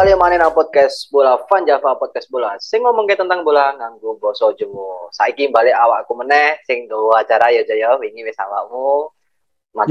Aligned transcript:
kembali 0.00 0.16
mana 0.16 0.48
nang 0.48 0.56
podcast 0.56 1.12
bola 1.12 1.36
Van 1.44 1.60
Java 1.68 1.92
podcast 1.92 2.24
bola. 2.32 2.56
Sing 2.56 2.80
ngomong 2.80 3.04
tentang 3.04 3.44
bola 3.44 3.76
nganggo 3.76 4.16
basa 4.16 4.48
Jawa. 4.56 5.12
Saiki 5.12 5.52
balik 5.52 5.76
awakku 5.76 6.16
meneh 6.16 6.56
sing 6.64 6.88
do 6.88 7.12
acara 7.12 7.52
ya 7.52 7.60
Jaya 7.68 8.00
wingi 8.00 8.24
wis 8.24 8.40
awakmu. 8.40 9.12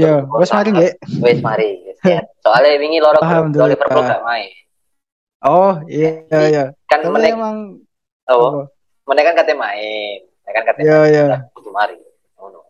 Ya, 0.02 0.26
wis 0.34 0.50
mari 0.50 0.74
nggih. 0.74 0.92
Wis 1.22 1.38
mari. 1.38 1.94
Ya. 2.02 2.26
Soalnya 2.42 2.82
wingi 2.82 2.98
loro 2.98 3.22
Liverpool 3.22 4.02
gak 4.02 4.26
main. 4.26 4.50
Oh, 5.46 5.78
iya 5.86 6.26
iya. 6.26 6.64
Kan 6.90 7.06
meneh 7.06 7.30
emang 7.30 7.78
Oh. 8.26 8.66
Meneh 9.06 9.22
kan 9.22 9.38
katanya 9.38 9.62
main. 9.62 10.26
Ya 10.26 10.50
kan 10.58 10.62
katanya. 10.74 10.86
Iya 10.90 10.98
iya. 11.06 11.24
Kudu 11.54 11.70
mari. 11.70 11.94
Ngono. 12.34 12.66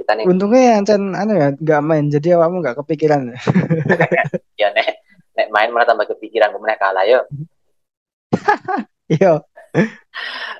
Kita 0.00 0.16
nih. 0.16 0.24
Untungnya 0.24 0.80
yang 0.80 0.88
Chan 0.88 1.04
anu 1.12 1.36
ya 1.36 1.52
nggak 1.52 1.84
main 1.84 2.08
jadi 2.08 2.40
awakmu 2.40 2.64
nggak 2.64 2.80
kepikiran. 2.80 3.36
ya 4.64 4.72
nek 4.72 4.97
nek 5.38 5.54
main 5.54 5.70
malah 5.70 5.86
tambah 5.86 6.10
kepikiran 6.10 6.50
kemudian 6.50 6.74
kalah 6.74 7.06
yo. 7.06 7.22
Iya. 9.08 9.40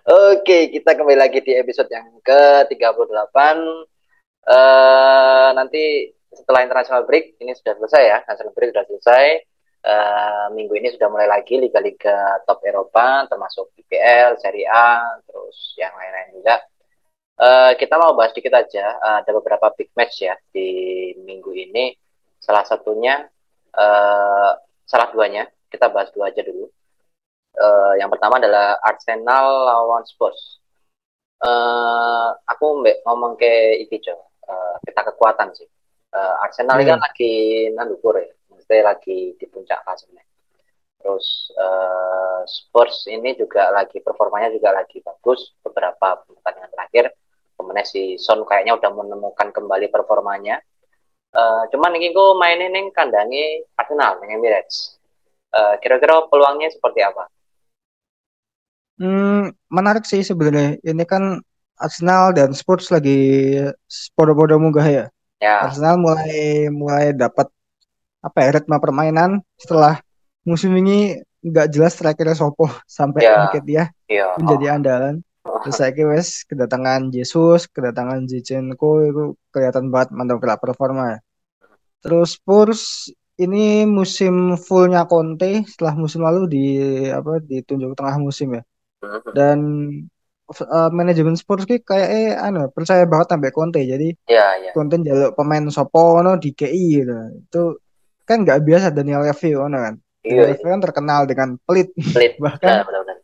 Oke, 0.09 0.73
kita 0.73 0.97
kembali 0.97 1.21
lagi 1.21 1.45
di 1.45 1.53
episode 1.53 1.93
yang 1.93 2.09
ke-38. 2.25 3.37
Uh, 4.49 5.53
nanti 5.53 6.17
setelah 6.33 6.65
international 6.65 7.05
break 7.05 7.37
ini 7.45 7.53
sudah 7.53 7.77
selesai 7.77 8.03
ya. 8.09 8.17
International 8.25 8.57
break 8.57 8.73
sudah 8.73 8.87
selesai. 8.89 9.25
Uh, 9.85 10.47
minggu 10.57 10.81
ini 10.81 10.89
sudah 10.97 11.13
mulai 11.13 11.29
lagi 11.29 11.61
liga-liga 11.61 12.41
top 12.49 12.65
Eropa 12.65 13.29
termasuk 13.29 13.69
IPL, 13.77 14.41
Serie 14.41 14.65
A, 14.65 15.21
terus 15.29 15.77
yang 15.77 15.93
lain-lain 15.93 16.41
juga. 16.41 16.57
Uh, 17.37 17.77
kita 17.77 18.01
mau 18.01 18.17
bahas 18.17 18.33
dikit 18.33 18.57
aja. 18.57 18.97
Uh, 18.97 19.21
ada 19.21 19.31
beberapa 19.37 19.69
big 19.77 19.93
match 19.93 20.25
ya 20.25 20.41
di 20.49 21.13
minggu 21.21 21.53
ini. 21.53 21.93
Salah 22.41 22.65
satunya 22.65 23.29
uh, 23.79 24.53
salah 24.83 25.09
duanya. 25.15 25.47
Kita 25.71 25.93
bahas 25.93 26.11
dua 26.11 26.33
aja 26.33 26.43
dulu. 26.43 26.67
Uh, 27.59 27.95
yang 27.99 28.11
pertama 28.11 28.43
adalah 28.43 28.79
Arsenal 28.83 29.67
lawan 29.69 30.05
Spurs. 30.09 30.59
Uh, 31.39 32.35
aku 32.51 32.83
mbak 32.83 32.99
ngomong 33.07 33.39
ke 33.39 33.79
iki 33.87 34.03
Jo. 34.03 34.19
Uh, 34.43 34.77
kita 34.83 35.07
kekuatan 35.13 35.55
sih. 35.55 35.69
Uh, 36.11 36.35
Arsenal 36.43 36.81
yeah. 36.81 36.97
kan 36.97 36.99
lagi 37.05 37.33
nandukur 37.77 38.17
ya. 38.17 38.33
Maksudnya 38.49 38.97
lagi 38.97 39.37
di 39.37 39.47
puncak 39.47 39.85
klasemen. 39.85 40.25
Terus 40.99 41.53
uh, 41.55 42.43
Spurs 42.49 43.07
ini 43.07 43.37
juga 43.39 43.71
lagi 43.71 44.03
performanya 44.03 44.51
juga 44.51 44.73
lagi 44.73 45.05
bagus. 45.05 45.53
Beberapa 45.63 46.25
pertandingan 46.27 46.73
terakhir. 46.73 47.13
Kemudian 47.59 47.87
si 47.87 48.17
Son 48.23 48.41
kayaknya 48.47 48.79
udah 48.79 48.91
menemukan 48.95 49.51
kembali 49.51 49.91
performanya 49.91 50.63
Uh, 51.29 51.69
cuman 51.69 51.93
ini 52.01 52.11
gue 52.11 52.29
mainin 52.41 52.73
neng 52.73 52.89
kandangi 52.93 53.65
Arsenal 53.77 54.17
neng 54.21 54.41
Emirates. 54.41 54.97
Uh, 55.53 55.77
kira-kira 55.81 56.25
peluangnya 56.29 56.73
seperti 56.73 57.05
apa? 57.05 57.29
Hmm, 58.99 59.55
menarik 59.71 60.05
sih 60.09 60.25
sebenarnya. 60.25 60.81
Ini 60.83 61.05
kan 61.07 61.39
Arsenal 61.79 62.35
dan 62.35 62.51
Spurs 62.57 62.91
lagi 62.91 63.55
podo-podo 64.19 64.59
munggah 64.59 64.89
ya. 64.89 65.05
ya. 65.39 65.71
Arsenal 65.71 66.01
mulai 66.01 66.67
mulai 66.73 67.15
dapat 67.15 67.47
apa 68.19 68.39
ya 68.43 68.51
ritme 68.59 68.77
permainan 68.83 69.39
setelah 69.55 70.03
musim 70.43 70.75
ini 70.75 71.23
nggak 71.39 71.71
jelas 71.71 71.95
terakhirnya 71.95 72.35
sopo 72.35 72.67
sampai 72.91 73.23
ya. 73.23 73.47
dikit 73.47 73.65
ya 73.71 73.85
ya. 74.11 74.35
menjadi 74.41 74.65
oh. 74.67 74.75
andalan. 74.75 75.17
Terus 75.65 75.81
saya 75.81 76.05
wes 76.13 76.45
kedatangan 76.45 77.09
Jesus, 77.09 77.71
kedatangan 77.73 78.29
Zinchenko 78.29 78.91
itu 79.07 79.25
kelihatan 79.49 79.89
banget 79.89 80.13
mantap 80.13 80.45
gerak 80.45 80.61
performa. 80.61 81.19
Terus 82.03 82.39
Spurs 82.39 82.83
ini 83.39 83.87
musim 83.87 84.59
fullnya 84.59 85.07
Conte 85.07 85.63
setelah 85.67 85.95
musim 85.95 86.27
lalu 86.27 86.51
di 86.51 86.67
apa 87.11 87.39
ditunjuk 87.39 87.95
tengah 87.95 88.19
musim 88.19 88.59
ya. 88.59 88.63
Dan 89.31 89.59
uh, 90.51 90.91
manajemen 90.91 91.39
Spurs 91.39 91.63
ki 91.69 91.87
kayak 91.87 92.09
eh 92.11 92.31
anu 92.35 92.67
percaya 92.75 93.07
banget 93.07 93.35
sampai 93.35 93.51
Conte. 93.55 93.81
Jadi 93.83 94.11
ya, 94.27 94.59
ya. 94.59 94.71
Conte 94.75 94.99
jaluk 95.03 95.39
pemain 95.39 95.63
sopo 95.71 96.19
no 96.23 96.35
di 96.35 96.51
KI 96.51 97.03
gitu. 97.03 97.17
Itu 97.47 97.63
kan 98.27 98.43
nggak 98.43 98.67
biasa 98.67 98.91
Daniel 98.91 99.23
Levy 99.23 99.55
ono 99.55 99.79
kan. 99.79 99.95
Iya, 100.27 100.31
Daniel 100.43 100.49
Levy 100.55 100.67
kan 100.67 100.83
terkenal 100.83 101.21
dengan 101.31 101.49
pelit. 101.63 101.89
Pelit. 101.95 102.35
Bahkan 102.45 102.63
Benar, 102.63 102.87
benar, 102.87 103.01
benar. 103.07 103.17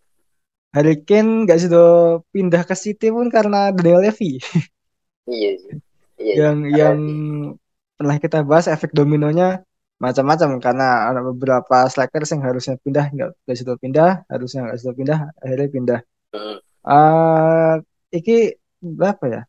Harry 0.75 0.99
Kane 1.07 1.47
gak 1.47 1.63
sudah 1.63 2.19
pindah 2.35 2.67
ke 2.67 2.75
City 2.75 3.07
pun 3.15 3.31
karena 3.31 3.71
Daniel 3.71 4.03
Levy. 4.03 4.39
Iya 5.25 5.57
sih. 5.57 5.73
Iya, 6.21 6.35
yang 6.37 6.59
iya. 6.69 6.77
yang 6.85 6.99
pernah 8.05 8.21
kita 8.21 8.45
bahas 8.45 8.69
efek 8.69 8.93
dominonya 8.93 9.65
macam-macam 9.97 10.61
karena 10.61 11.09
ada 11.09 11.25
beberapa 11.25 11.89
slackers 11.89 12.37
yang 12.37 12.45
harusnya 12.45 12.77
pindah 12.85 13.09
nggak 13.09 13.31
nggak 13.49 13.57
sudah 13.57 13.77
pindah, 13.81 14.11
harusnya 14.29 14.69
nggak 14.69 14.79
sudah 14.85 14.95
pindah, 14.95 15.19
akhirnya 15.41 15.69
pindah. 15.73 16.01
Uh, 16.85 17.81
iki 18.13 18.61
berapa 18.85 19.25
ya? 19.25 19.41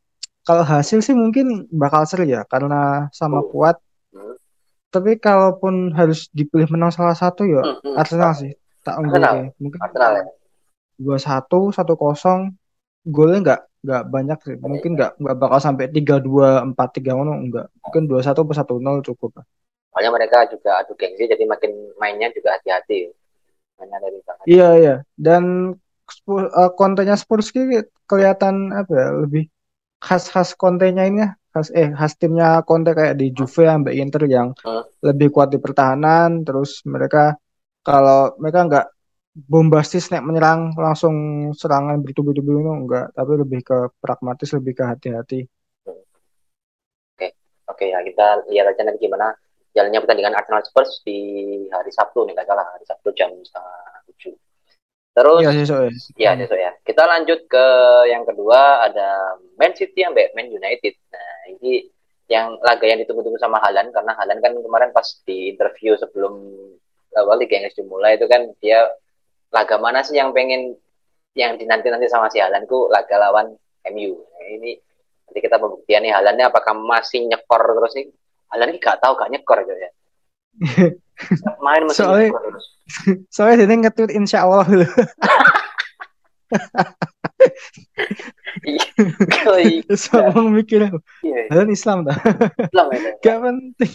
Kalau 0.47 0.63
hasil 0.63 1.03
sih 1.03 1.11
mungkin 1.11 1.67
bakal 1.67 2.07
seru 2.07 2.23
ya 2.23 2.47
karena 2.47 3.11
sama 3.11 3.43
Oh. 3.43 3.51
kuat. 3.51 3.75
Hmm. 4.15 4.39
Tapi 4.87 5.19
kalaupun 5.19 5.91
harus 5.91 6.31
dipilih 6.31 6.71
menang 6.71 6.95
salah 6.95 7.17
satu 7.19 7.43
ya 7.43 7.59
Hmm, 7.59 7.83
hmm. 7.83 7.99
Arsenal 7.99 8.31
sih. 8.39 8.55
Tak 8.79 8.95
unggul. 9.03 9.51
Mungkin 9.59 9.79
Arsenal 9.83 10.23
ya. 10.23 10.25
dua 10.95 11.19
satu 11.19 11.75
satu 11.75 11.99
kosong 11.99 12.55
golnya 13.03 13.37
nggak 13.43 13.61
nggak 13.85 14.03
banyak 14.09 14.39
sih. 14.41 14.55
Mungkin 14.57 14.97
nggak 14.97 15.21
nggak 15.21 15.37
bakal 15.37 15.59
sampai 15.61 15.85
tiga 15.93 16.17
dua 16.17 16.65
empat 16.65 16.97
tiga 16.97 17.13
ngono. 17.13 17.37
Enggak 17.37 17.69
mungkin 17.85 18.09
dua 18.09 18.25
satu 18.25 18.41
satu 18.49 18.81
nol 18.81 19.05
cukup. 19.05 19.45
Soalnya 19.93 20.11
mereka 20.11 20.43
juga 20.49 20.81
adu 20.83 20.97
gengsi 20.97 21.29
jadi 21.29 21.45
makin 21.45 21.71
mainnya 22.01 22.27
juga 22.33 22.57
hati-hati. 22.57 23.13
Mainnya 23.79 23.97
dari 24.01 24.19
banget. 24.25 24.45
iya 24.49 24.69
iya. 24.75 24.95
Dan 25.15 25.71
uh, 26.27 26.71
kontennya 26.75 27.15
Spurs 27.15 27.53
kelihatan 28.09 28.73
apa 28.75 28.91
ya 28.91 29.07
lebih 29.23 29.43
khas 30.01 30.27
khas 30.33 30.57
kontennya 30.57 31.05
ini 31.07 31.23
ya. 31.23 31.29
Khas 31.55 31.71
eh 31.71 31.87
khas 31.95 32.19
timnya 32.19 32.59
Conte 32.67 32.91
kayak 32.91 33.15
di 33.15 33.31
Juve 33.31 33.63
sampai 33.63 33.95
Inter 34.03 34.27
yang 34.27 34.51
Hmm. 34.59 34.83
lebih 35.05 35.31
kuat 35.31 35.53
di 35.53 35.59
pertahanan. 35.61 36.43
Terus 36.43 36.83
mereka 36.83 37.39
kalau 37.85 38.35
mereka 38.41 38.59
nggak 38.67 38.85
bombastis 39.35 40.07
nek 40.07 40.23
menyerang 40.23 40.71
langsung 40.79 41.15
serangan 41.51 41.99
bertubi-tubi 41.99 42.55
itu 42.55 42.71
enggak 42.71 43.11
tapi 43.11 43.31
lebih 43.35 43.59
ke 43.67 43.77
pragmatis 43.99 44.55
lebih 44.55 44.73
ke 44.79 44.83
hati-hati 44.87 45.39
Oke 47.65 47.91
ya 47.91 47.99
kita 48.05 48.45
lihat 48.47 48.71
aja 48.71 48.81
nanti 48.85 49.03
gimana 49.03 49.33
jalannya 49.75 49.99
pertandingan 49.99 50.37
Arsenal 50.37 50.63
Spurs 50.63 51.03
di 51.03 51.19
hari 51.67 51.91
Sabtu 51.91 52.23
nih 52.23 52.37
nggak 52.37 52.47
salah 52.47 52.65
hari 52.71 52.85
Sabtu 52.87 53.09
jam 53.17 53.33
setengah 53.43 54.05
tujuh. 54.07 54.33
Terus 55.15 55.41
iya 55.43 55.51
sih 55.51 55.65
soalnya 55.67 55.91
ya 56.15 56.31
besok 56.39 56.59
ya 56.59 56.71
kita 56.87 57.03
lanjut 57.03 57.39
ke 57.49 57.65
yang 58.07 58.23
kedua 58.23 58.87
ada 58.87 59.35
Man 59.59 59.73
City 59.73 60.05
yang 60.05 60.15
Man 60.15 60.47
United. 60.47 60.95
Nah 61.11 61.29
ini 61.57 61.89
yang 62.31 62.57
laga 62.61 62.85
yang 62.87 63.01
ditunggu-tunggu 63.03 63.37
sama 63.41 63.59
Halan 63.59 63.91
karena 63.91 64.13
Halan 64.13 64.39
kan 64.39 64.53
kemarin 64.55 64.89
pas 64.95 65.05
di 65.27 65.53
interview 65.53 65.97
sebelum 65.99 66.33
awal 67.17 67.37
Liga 67.41 67.59
Inggris 67.59 67.77
dimulai 67.77 68.15
itu 68.15 68.25
kan 68.31 68.49
dia 68.63 68.87
laga 69.49 69.75
mana 69.77 70.01
sih 70.01 70.15
yang 70.15 70.31
pengen 70.31 70.77
yang 71.35 71.59
dinanti 71.59 71.91
nanti 71.91 72.07
sama 72.07 72.31
si 72.31 72.39
Halan 72.39 72.63
ku 72.65 72.87
laga 72.87 73.19
lawan 73.19 73.53
MU. 73.91 74.13
Nah, 74.15 74.47
ini 74.49 74.71
nanti 75.27 75.39
kita 75.41 75.59
pembuktian 75.59 76.01
nih 76.01 76.13
Halannya 76.13 76.47
apakah 76.47 76.73
masih 76.73 77.25
nyekor 77.25 77.59
terus 77.61 77.93
nih. 77.93 78.07
Halan 78.49 78.71
ini 78.71 78.79
gak 78.79 79.01
tahu 79.01 79.13
gak 79.15 79.29
nyekor 79.29 79.59
aja 79.61 79.73
ya. 79.75 79.89
Main 81.65 81.83
masih 81.85 81.99
Soalnya- 82.03 82.31
nyekor 82.31 82.43
terus. 82.49 82.65
soalnya 83.33 83.65
dia 83.65 83.77
nge-tweet 83.81 84.13
insya 84.13 84.45
Allah 84.45 84.61
dulu 84.61 84.85
iya. 88.61 89.89
sama 89.97 90.41
mikir 90.53 90.85
Iya, 91.25 91.39
kalian 91.49 91.69
Islam 91.73 91.97
dah 92.05 92.13
Islam 92.61 92.87
ya. 92.93 93.11
gak 93.25 93.37
penting 93.41 93.93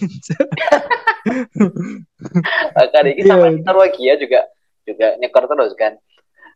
Bahkan 2.74 3.04
ini 3.14 3.22
sama 3.24 3.46
Iya. 3.50 3.62
Norwegia 3.62 4.12
juga 4.18 4.40
juga 4.90 5.14
nyekor 5.18 5.46
terus 5.46 5.72
kan. 5.78 5.94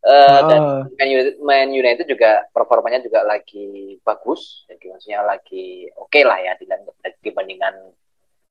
Eh, 0.04 0.40
dan 0.52 0.60
Oh, 0.60 0.80
Man 1.00 1.08
United, 1.08 1.36
Man 1.40 1.68
United 1.72 2.04
juga 2.04 2.44
performanya 2.52 3.00
juga 3.00 3.24
lagi 3.24 3.96
bagus, 4.04 4.68
jadi 4.68 4.92
maksudnya 4.92 5.20
lagi 5.24 5.88
oke 5.96 6.20
lah 6.20 6.44
ya 6.44 6.52
dibanding- 6.60 6.92
dibandingkan 7.24 7.74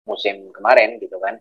musim 0.10 0.50
kemarin 0.50 0.98
gitu 0.98 1.22
kan. 1.22 1.38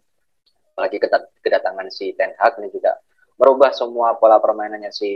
Apalagi 0.77 1.01
kedat- 1.01 1.33
kedatangan 1.41 1.89
si 1.89 2.13
Ten 2.13 2.37
Hag 2.37 2.61
ini 2.61 2.69
juga 2.69 3.01
merubah 3.41 3.73
semua 3.73 4.13
pola 4.21 4.37
permainannya 4.37 4.93
si 4.93 5.09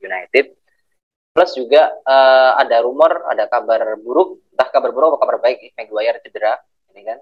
United. 0.00 0.56
Plus 1.36 1.52
juga 1.52 1.92
eh, 1.92 2.52
ada 2.64 2.80
rumor, 2.80 3.28
ada 3.28 3.44
kabar 3.44 3.92
buruk, 4.00 4.40
entah 4.56 4.72
kabar 4.72 4.88
buruk 4.88 5.08
atau 5.14 5.20
kabar 5.20 5.36
baik, 5.36 5.76
Maguire 5.76 6.24
cedera, 6.24 6.56
ini 6.96 7.04
kan. 7.04 7.20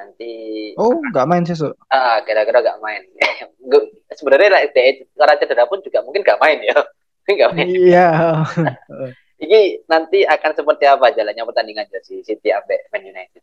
Nanti 0.00 0.32
oh 0.80 0.96
nggak 1.12 1.28
main 1.28 1.44
sih 1.44 1.52
so 1.52 1.76
Ah, 1.92 2.24
kira-kira 2.24 2.64
gak 2.64 2.80
main. 2.80 3.04
Sebenarnya 4.16 4.64
karena 5.12 5.34
cedera 5.36 5.68
pun 5.68 5.84
juga 5.84 6.00
mungkin 6.00 6.24
gak 6.24 6.40
main 6.40 6.56
ya. 6.64 6.80
Gak 7.30 7.52
main. 7.54 7.68
iya 7.68 8.42
Ini 9.44 9.86
nanti 9.86 10.26
akan 10.26 10.50
seperti 10.56 10.84
apa 10.88 11.14
jalannya 11.14 11.46
pertandingan 11.46 11.86
si 12.02 12.24
City 12.24 12.50
sampai 12.50 12.80
Man 12.90 13.04
United. 13.06 13.42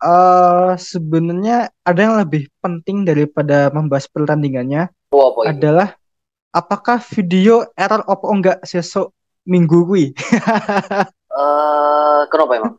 eh 0.00 0.72
sebenarnya 0.78 1.68
ada 1.84 2.00
yang 2.00 2.16
lebih 2.16 2.48
penting 2.60 3.04
daripada 3.04 3.68
membahas 3.68 4.08
pertandingannya 4.08 4.88
Oh, 5.10 5.34
apa 5.34 5.40
adalah 5.50 5.88
apakah 6.54 7.02
video 7.02 7.66
error 7.74 8.06
apa 8.06 8.26
enggak 8.30 8.58
sesok 8.62 9.10
minggu 9.44 9.78
kui. 9.84 10.14
Eh, 11.30 12.20
kenapa 12.30 12.52
emang? 12.58 12.74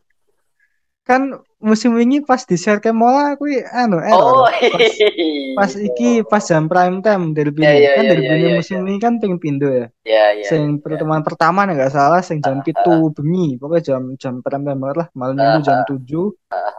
kan 1.01 1.21
musim 1.61 1.91
ini 2.01 2.19
pas 2.25 2.41
di 2.49 2.55
share 2.57 2.81
ke 2.83 2.89
mola 2.91 3.37
kui 3.39 3.61
anu 3.61 3.97
Oh, 3.97 4.03
error. 4.03 4.49
Pas, 4.51 4.91
pas 5.57 5.71
iya. 5.77 5.87
iki 5.87 6.09
pas 6.25 6.43
jam 6.43 6.65
prime 6.71 6.97
time 7.05 7.23
derby 7.37 7.61
Ya, 7.63 7.71
ya, 7.77 7.89
kan 7.97 8.03
derby 8.09 8.27
ya, 8.27 8.35
ya, 8.35 8.55
musim 8.57 8.77
ya. 8.81 8.87
ini 8.89 8.97
kan 8.99 9.13
ping 9.21 9.35
pindo 9.37 9.67
ya. 9.69 9.87
Ya, 10.03 10.23
ya. 10.33 10.45
Sing 10.49 10.63
pertemuan 10.83 11.21
pertama 11.27 11.63
nih 11.69 11.73
nggak 11.77 11.93
salah 11.93 12.21
sing 12.25 12.41
jam 12.41 12.57
pitu 12.65 13.13
bengi 13.13 13.55
pokoknya 13.61 13.83
jam 13.93 14.01
jam 14.17 14.33
prime 14.45 14.63
time 14.65 14.79
banget 14.81 14.97
lah 15.05 15.07
malam 15.13 15.35
minggu 15.37 15.59
jam 15.67 15.77
tujuh 15.85 16.25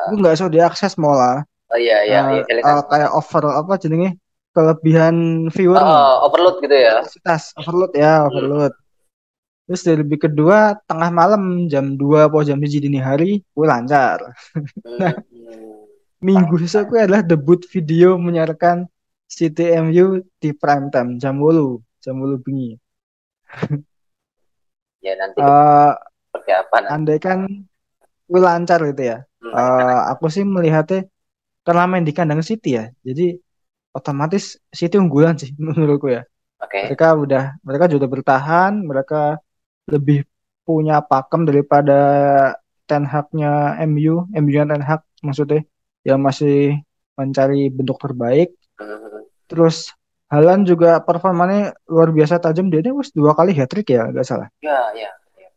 itu 0.09 0.15
nggak 0.19 0.33
bisa 0.35 0.47
diakses 0.51 0.93
mola. 0.99 1.47
Oh 1.73 1.79
iya, 1.81 2.05
iya, 2.05 2.19
Eh, 2.21 2.43
iya, 2.43 2.43
Elisan. 2.53 2.85
kayak 2.91 3.11
over 3.17 3.43
apa 3.49 3.73
jenenge 3.81 4.11
kelebihan 4.53 5.17
viewer 5.49 5.81
Oh, 5.81 6.29
overload 6.29 6.61
gitu 6.61 6.77
ya. 6.77 7.01
kapasitas 7.01 7.43
overload 7.57 7.93
ya 7.97 8.29
overload 8.29 8.73
terus 9.73 9.89
dari 9.89 10.05
lebih 10.05 10.29
kedua 10.29 10.77
tengah 10.85 11.09
malam 11.09 11.65
jam 11.65 11.97
2 11.97 12.29
atau 12.29 12.45
jam 12.45 12.61
1 12.61 12.77
dini 12.77 13.01
hari 13.01 13.41
gue 13.41 13.67
lancar 13.67 14.21
Nah. 14.85 15.17
Minggu 16.23 16.55
besok 16.55 16.93
gue 16.93 17.01
adalah 17.03 17.25
debut 17.25 17.59
video 17.67 18.15
menyiarkan 18.15 18.85
CTMU 19.27 20.21
di 20.37 20.53
prime 20.53 20.93
time 20.93 21.17
jam 21.17 21.41
8 21.41 21.81
jam 21.99 22.15
8 22.21 22.37
bengi 22.39 22.77
Ya 25.01 25.19
nanti 25.19 25.41
Eh, 25.41 25.93
seperti 26.31 26.51
apa 26.53 26.77
nanti. 26.79 26.93
andai 26.95 27.19
kan 27.19 27.39
gue 28.25 28.41
lancar 28.41 28.81
gitu 28.87 29.03
ya 29.03 29.19
Hmm. 29.43 29.51
Eh, 29.51 30.01
aku 30.07 30.31
sih 30.31 30.47
melihatnya 30.47 31.11
karena 31.67 31.91
main 31.91 32.07
di 32.07 32.15
kandang 32.15 32.47
City 32.47 32.79
ya 32.79 32.87
jadi 33.03 33.35
otomatis 33.91 34.55
City 34.71 34.95
unggulan 34.95 35.35
sih 35.35 35.51
menurutku 35.59 36.07
ya 36.07 36.23
Oke. 36.63 36.87
mereka 36.87 37.19
udah 37.19 37.45
mereka 37.67 37.85
sudah 37.91 38.07
bertahan 38.07 38.73
mereka 38.87 39.43
lebih 39.91 40.23
punya 40.63 41.03
pakem 41.03 41.43
daripada 41.43 41.99
Ten 42.87 43.03
Hag-nya 43.03 43.79
MU 43.87 44.27
MU-nya 44.31 44.65
Ten 44.71 44.83
Hag 44.83 45.03
maksudnya 45.23 45.63
yang 46.07 46.23
masih 46.23 46.79
mencari 47.19 47.71
bentuk 47.71 47.99
terbaik 47.99 48.55
terus 49.47 49.91
Halan 50.33 50.65
juga 50.65 50.97
performanya 51.05 51.77
luar 51.85 52.09
biasa 52.09 52.41
tajam 52.41 52.73
dia 52.73 52.81
ini 52.81 52.89
wis 52.97 53.13
dua 53.13 53.37
kali 53.37 53.53
hat 53.53 53.69
trick 53.69 53.93
ya 53.93 54.09
nggak 54.09 54.25
salah 54.25 54.49
Ya, 54.65 54.81
ya. 54.97 55.13
ya. 55.37 55.51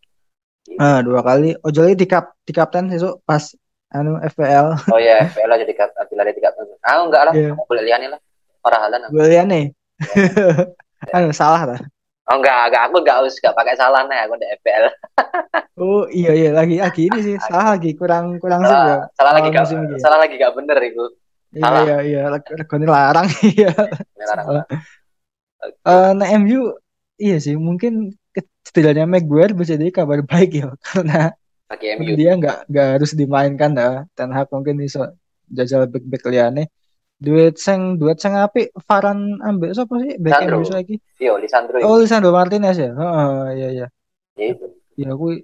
ah 0.84 1.00
dua 1.00 1.24
kali 1.24 1.56
Ojoli 1.64 1.96
di 1.96 2.04
kap 2.04 2.36
di 2.44 2.52
kapten 2.52 2.92
besok 2.92 3.24
pas 3.24 3.56
anu 3.96 4.20
FPL 4.20 4.76
Oh 4.92 5.00
ya, 5.00 5.24
FPL 5.32 5.48
aja 5.48 5.64
dekat 5.64 5.90
Abdullah 5.96 6.28
dekat. 6.28 6.52
Ah, 6.84 7.08
enggak 7.08 7.22
lah. 7.32 7.34
Iya. 7.38 7.56
Aku 7.56 7.64
boleh 7.64 7.84
lihat 7.88 8.00
nih 8.04 8.10
lah. 8.12 8.20
Para 8.60 8.78
halan. 8.84 9.08
gue 9.08 9.26
lihat 9.32 9.46
nih 9.48 9.66
anu 11.16 11.32
salah 11.32 11.64
lah 11.64 11.80
Oh 12.26 12.42
enggak, 12.42 12.74
enggak. 12.74 12.82
Aku 12.90 12.96
enggak 13.06 13.18
us 13.22 13.38
enggak 13.38 13.54
pakai 13.54 13.76
salah 13.78 14.02
nih 14.10 14.18
aku 14.26 14.34
di 14.42 14.48
FPL. 14.58 14.86
oh 15.78 16.04
iya 16.10 16.32
iya. 16.34 16.50
Lagi 16.58 16.82
lagi 16.82 17.02
ini 17.06 17.20
sih. 17.22 17.36
Salah 17.38 17.78
lagi. 17.78 17.94
Kurang 17.94 18.42
kurang 18.42 18.66
sih 18.66 18.74
ya 18.74 18.82
Salah, 18.82 19.00
salah 19.14 19.32
lagi 19.38 19.48
enggak 19.54 19.66
salah 20.02 20.18
lagi 20.18 20.34
enggak 20.42 20.54
bener 20.58 20.78
itu. 20.82 21.06
Iya 21.54 21.62
Salah. 21.62 21.82
iya 21.86 21.98
iya. 22.02 22.22
Regone 22.34 22.86
larang. 22.90 23.28
Iya. 23.46 23.72
Ini 24.18 24.24
larang. 24.26 24.46
Salah. 24.50 24.66
Eh 25.86 26.12
nah 26.18 26.28
MU 26.42 26.74
iya 27.22 27.38
sih. 27.38 27.54
Mungkin 27.54 28.10
setidaknya 28.66 29.06
Maguire 29.06 29.54
bisa 29.54 29.78
jadi 29.78 29.94
kabar 29.94 30.26
baik 30.26 30.52
ya 30.66 30.74
karena 30.90 31.30
Lagi 31.70 31.86
MU. 32.02 32.14
dia 32.18 32.32
nggak 32.34 32.58
nggak 32.74 32.88
harus 32.98 33.12
dimainkan 33.14 33.72
dah. 33.78 33.94
Ten 34.18 34.34
Hag 34.34 34.50
mungkin 34.50 34.82
bisa 34.82 35.14
jajal 35.46 35.86
back 35.86 36.02
back 36.10 36.26
liane 36.26 36.74
duet 37.16 37.56
sing 37.56 37.96
duet 37.96 38.20
sing 38.20 38.36
apik 38.36 38.76
Varane 38.88 39.40
ambek 39.40 39.72
sapa 39.72 39.96
sih 40.04 40.20
back 40.20 40.44
Lisandro. 40.44 40.58
MU 40.60 40.70
lagi 40.72 40.96
Yo, 41.18 41.34
Lisandro 41.40 41.76
oh 41.80 41.96
Lisandro 41.98 42.30
Martinez 42.36 42.76
ya 42.78 42.92
heeh 42.92 43.40
iya 43.56 43.68
iya 43.72 43.88
Ya 44.36 44.46
itu. 44.52 44.66
ya 45.00 45.08
aku 45.16 45.40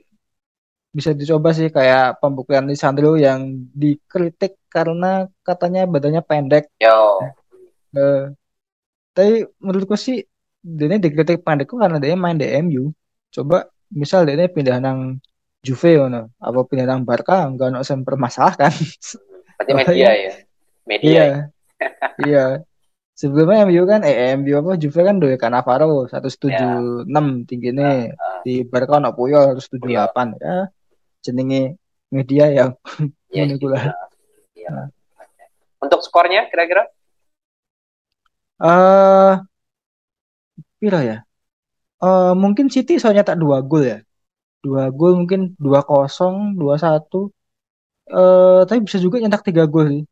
bisa 0.91 1.15
dicoba 1.15 1.55
sih 1.55 1.71
kayak 1.71 2.19
pembuktian 2.19 2.67
Lisandro 2.67 3.15
yang 3.15 3.71
dikritik 3.71 4.59
karena 4.67 5.31
katanya 5.47 5.87
badannya 5.87 6.19
pendek 6.23 6.67
Yo. 6.77 7.23
Eh, 7.91 8.31
tapi 9.11 9.43
menurutku 9.59 9.95
sih 9.99 10.23
dia 10.63 10.95
dikritik 10.95 11.43
pendekku 11.43 11.75
karena 11.79 11.99
dia 11.99 12.15
main 12.15 12.35
di 12.39 12.47
MU. 12.47 12.91
Coba 13.31 13.67
misal 13.91 14.23
dia 14.27 14.47
pindah 14.47 14.79
nang 14.79 15.19
Juve 15.61 15.93
ngono, 15.99 16.31
apa 16.41 16.59
pindah 16.65 16.85
nang 16.87 17.01
Barca 17.05 17.45
enggak 17.47 17.69
ono 17.71 17.79
sing 17.83 18.01
permasalahkan. 18.07 18.71
Berarti 19.59 19.71
Oh, 19.71 19.77
media 19.77 19.91
iya. 19.95 20.11
ya. 20.15 20.33
Media. 20.87 21.11
Iya. 21.11 21.25
Ya? 21.81 21.89
Iya. 22.27 22.45
Sebelumnya 23.11 23.69
MU 23.69 23.83
kan 23.85 24.01
eh 24.01 24.33
MU 24.33 24.53
apa 24.61 24.79
Juve 24.81 25.01
kan 25.05 25.21
duwe 25.21 25.35
Cannavaro 25.37 26.09
176 26.09 27.45
tingginya. 27.49 28.09
Ah, 28.17 28.41
Di 28.41 28.65
Barca 28.65 28.97
ono 28.97 29.13
Puyol 29.13 29.57
178 29.57 30.37
ya. 30.41 30.69
Jenenge 31.21 31.77
media 32.09 32.45
yang 32.49 32.71
Iya, 33.31 33.43
iku 33.55 33.67
lah. 33.71 33.83
iya. 33.87 33.95
Iya. 34.57 34.73
Untuk 35.81 36.01
skornya 36.05 36.49
kira-kira? 36.51 36.85
eh 38.61 39.33
pira 40.77 40.99
ya? 41.01 41.17
Eh 42.01 42.33
mungkin 42.37 42.69
City 42.73 42.97
soalnya 43.01 43.25
tak 43.25 43.37
dua 43.41 43.61
gol 43.61 43.85
ya. 43.85 43.99
Dua 44.61 44.89
gol 44.93 45.17
mungkin 45.25 45.53
dua 45.57 45.81
kosong, 45.85 46.57
dua 46.57 46.77
satu. 46.77 47.29
Eh 48.09 48.61
tapi 48.65 48.85
bisa 48.85 48.97
juga 48.97 49.17
nyetak 49.21 49.45
tiga 49.45 49.65
gol 49.69 49.87
sih. 49.89 50.03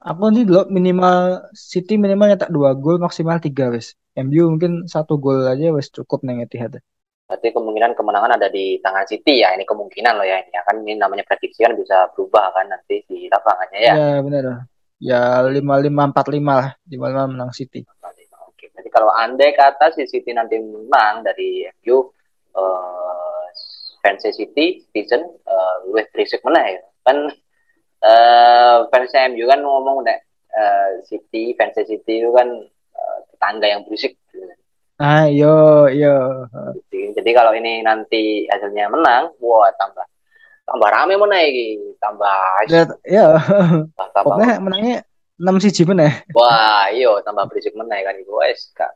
Aku 0.00 0.32
nanti 0.32 0.48
dulu 0.48 0.64
minimal 0.72 1.52
City 1.52 2.00
minimal 2.00 2.32
nyetak 2.32 2.48
dua 2.48 2.72
gol 2.72 2.96
maksimal 2.96 3.36
tiga 3.36 3.68
wes. 3.68 3.92
MU 4.16 4.56
mungkin 4.56 4.88
satu 4.88 5.20
gol 5.20 5.44
aja 5.44 5.68
wes 5.76 5.92
cukup 5.92 6.24
neng 6.24 6.40
Etihad. 6.40 6.80
Berarti 7.28 7.52
kemungkinan 7.52 7.92
kemenangan 7.92 8.40
ada 8.40 8.48
di 8.48 8.80
tangan 8.80 9.04
City 9.04 9.44
ya. 9.44 9.52
Ini 9.52 9.68
kemungkinan 9.68 10.16
loh 10.16 10.24
ya. 10.24 10.40
Ini 10.40 10.56
ya 10.56 10.64
kan 10.64 10.80
ini 10.80 10.96
namanya 10.96 11.28
prediksi 11.28 11.60
kan 11.60 11.76
bisa 11.76 12.08
berubah 12.16 12.48
kan 12.56 12.72
nanti 12.72 13.04
di 13.04 13.28
lapangannya 13.28 13.80
ya. 13.84 13.92
Ya 13.92 14.12
benar. 14.24 14.44
Ya 14.96 15.20
lima 15.52 15.76
lima 15.76 16.02
empat 16.08 16.26
lima 16.32 16.52
lah. 16.64 16.70
Lima 16.88 17.06
lima 17.12 17.24
menang 17.36 17.52
City. 17.52 17.84
Oke, 18.48 18.72
Jadi 18.72 18.88
kalau 18.88 19.12
andai 19.12 19.52
kata 19.52 19.92
si 19.92 20.08
City 20.08 20.32
nanti 20.32 20.56
menang 20.56 21.28
dari 21.28 21.68
MU, 21.84 22.08
eh 22.56 23.44
fans 24.00 24.24
City, 24.24 24.80
Citizen, 24.88 25.28
eh 25.28 25.74
luwih 25.84 26.08
berisik 26.08 26.40
mana 26.40 26.64
ya? 26.64 26.80
Kan 27.04 27.28
eh 28.00 28.76
fans 28.88 29.12
MU 29.32 29.44
kan 29.44 29.60
ngomong 29.60 30.04
udah 30.04 30.18
eh, 30.56 30.88
City, 31.04 31.52
fans 31.54 31.76
City 31.76 32.24
itu 32.24 32.30
kan 32.32 32.48
eh, 32.96 33.18
tetangga 33.32 33.66
yang 33.68 33.82
berisik. 33.84 34.16
Ah 35.00 35.24
yo. 35.32 35.88
Jadi, 36.92 37.16
jadi 37.16 37.30
kalau 37.32 37.56
ini 37.56 37.80
nanti 37.80 38.44
hasilnya 38.52 38.92
menang, 38.92 39.32
wah 39.40 39.72
tambah 39.80 40.04
tambah 40.68 40.88
rame 40.92 41.16
mana 41.16 41.40
ini, 41.40 41.96
tambah 41.96 42.68
Ya, 42.68 42.84
ya. 43.08 43.26
tambah 43.96 44.36
Pokoknya 44.36 44.60
menangnya 44.60 44.96
enam 45.40 45.56
siji 45.56 45.88
meneh. 45.88 46.28
Wah, 46.36 46.92
iyo 46.92 47.24
tambah 47.24 47.48
berisik 47.48 47.72
mana 47.72 47.96
kan 48.04 48.12
ibu 48.20 48.36
kan. 48.76 48.92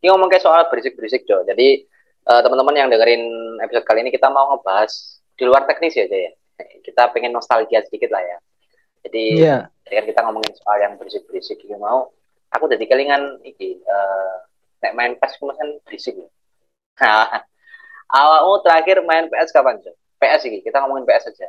Ini 0.00 0.08
ngomong 0.08 0.32
kayak 0.32 0.40
soal 0.40 0.64
berisik-berisik 0.72 1.28
Jo. 1.28 1.44
Jadi 1.44 1.84
eh, 2.26 2.40
teman-teman 2.40 2.72
yang 2.72 2.88
dengerin 2.88 3.22
episode 3.60 3.84
kali 3.84 4.08
ini 4.08 4.10
kita 4.12 4.32
mau 4.32 4.56
ngebahas 4.56 5.20
di 5.36 5.44
luar 5.44 5.68
teknis 5.68 5.92
ya, 6.00 6.08
aja 6.08 6.16
ya. 6.16 6.32
Kita 6.56 7.12
pengen 7.12 7.36
nostalgia 7.36 7.84
sedikit 7.84 8.12
lah 8.12 8.22
ya. 8.24 8.38
Jadi 9.06 9.24
tadi 9.86 9.94
kan 9.94 10.06
kita 10.08 10.20
ngomongin 10.26 10.52
soal 10.58 10.76
yang 10.82 10.94
berisik-berisik 10.98 11.62
ini 11.62 11.76
mau. 11.78 12.10
Aku 12.54 12.66
jadi 12.66 12.82
kelingan 12.88 13.42
iki 13.44 13.78
eh 13.80 14.34
nek 14.82 14.92
main 14.96 15.12
PES 15.18 15.38
kemarin 15.40 15.68
berisik. 15.84 16.14
ya. 17.00 17.42
Awakmu 18.06 18.62
terakhir 18.62 19.02
main 19.02 19.26
PS 19.26 19.50
kapan, 19.50 19.82
Jo? 19.82 19.90
PS 20.22 20.46
iki, 20.46 20.62
kita 20.62 20.78
ngomongin 20.82 21.04
PS 21.04 21.34
aja. 21.34 21.48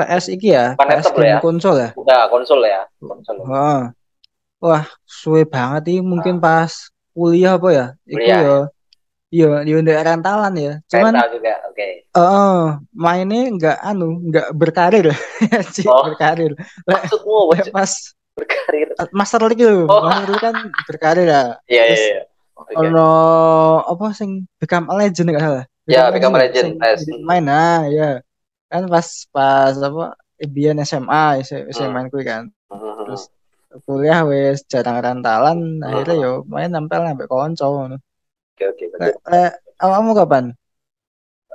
PS 0.00 0.24
iki 0.32 0.56
ya, 0.56 0.72
Bukan 0.74 0.88
PS 0.88 1.06
game 1.12 1.28
ya? 1.28 1.38
konsol 1.44 1.76
ya. 1.76 1.88
Udah 1.92 2.20
konsol 2.32 2.60
ya, 2.64 2.80
konsol. 3.04 3.36
Heeh. 3.44 3.82
Wah, 4.60 4.84
suwe 5.04 5.44
banget 5.44 5.92
nih 5.92 6.00
mungkin 6.00 6.40
pas 6.40 6.88
kuliah 7.12 7.60
apa 7.60 7.68
ya? 7.68 7.86
Iku 8.08 8.16
Kuliah, 8.16 8.40
ya. 8.40 8.58
Iya, 9.30 9.62
di 9.62 9.70
rentalan 9.78 10.54
ya. 10.58 10.72
Cuman 10.90 11.14
Rental 11.14 11.28
juga, 11.38 11.54
oke. 11.70 11.86
eh 12.02 12.62
mainnya 12.90 13.42
nggak 13.54 13.78
anu, 13.78 14.08
nggak 14.26 14.48
berkarir. 14.58 15.06
Cik, 15.74 15.86
Oh. 15.86 16.02
berkarir. 16.10 16.58
Maksudmu 16.82 17.54
lek 17.54 17.70
pas 17.70 17.92
berkarir? 18.34 18.90
Master 19.14 19.40
League 19.46 19.62
lho. 19.62 19.86
Oh. 19.86 20.02
Master 20.02 20.28
League 20.34 20.42
kan 20.42 20.54
berkarir 20.90 21.26
ya. 21.30 21.42
Iya, 21.70 21.82
iya, 21.86 21.98
iya. 22.10 22.20
Ono 22.74 23.10
apa 23.86 24.10
sing 24.10 24.50
Become 24.58 24.90
a 24.90 24.94
Legend 24.98 25.26
nggak 25.30 25.44
salah? 25.46 25.64
Ya, 25.86 26.10
Become 26.10 26.34
a 26.34 26.38
Legend, 26.50 26.68
sing. 26.98 27.22
Main 27.22 27.46
nah, 27.46 27.86
ya. 27.86 28.18
Kan 28.66 28.90
pas 28.90 29.06
pas 29.30 29.74
apa 29.78 30.18
Bian 30.42 30.78
SMA, 30.82 31.38
saya 31.46 31.70
Hmm. 31.70 31.94
main 31.94 32.10
kuwi 32.10 32.26
kan. 32.26 32.50
Mhm. 32.66 33.06
Terus 33.06 33.30
kuliah 33.86 34.26
wes 34.26 34.66
jarang 34.66 34.98
rentalan 34.98 35.78
akhirnya 35.78 36.18
yo 36.18 36.32
main 36.50 36.74
nempel 36.74 37.06
sampai 37.06 37.30
konco 37.30 37.66
ngono. 37.70 37.96
Oke, 38.60 38.76
oke. 38.76 38.84
Betul. 38.92 39.16
lek 39.32 39.52
awakmu 39.80 40.12
kapan? 40.12 40.44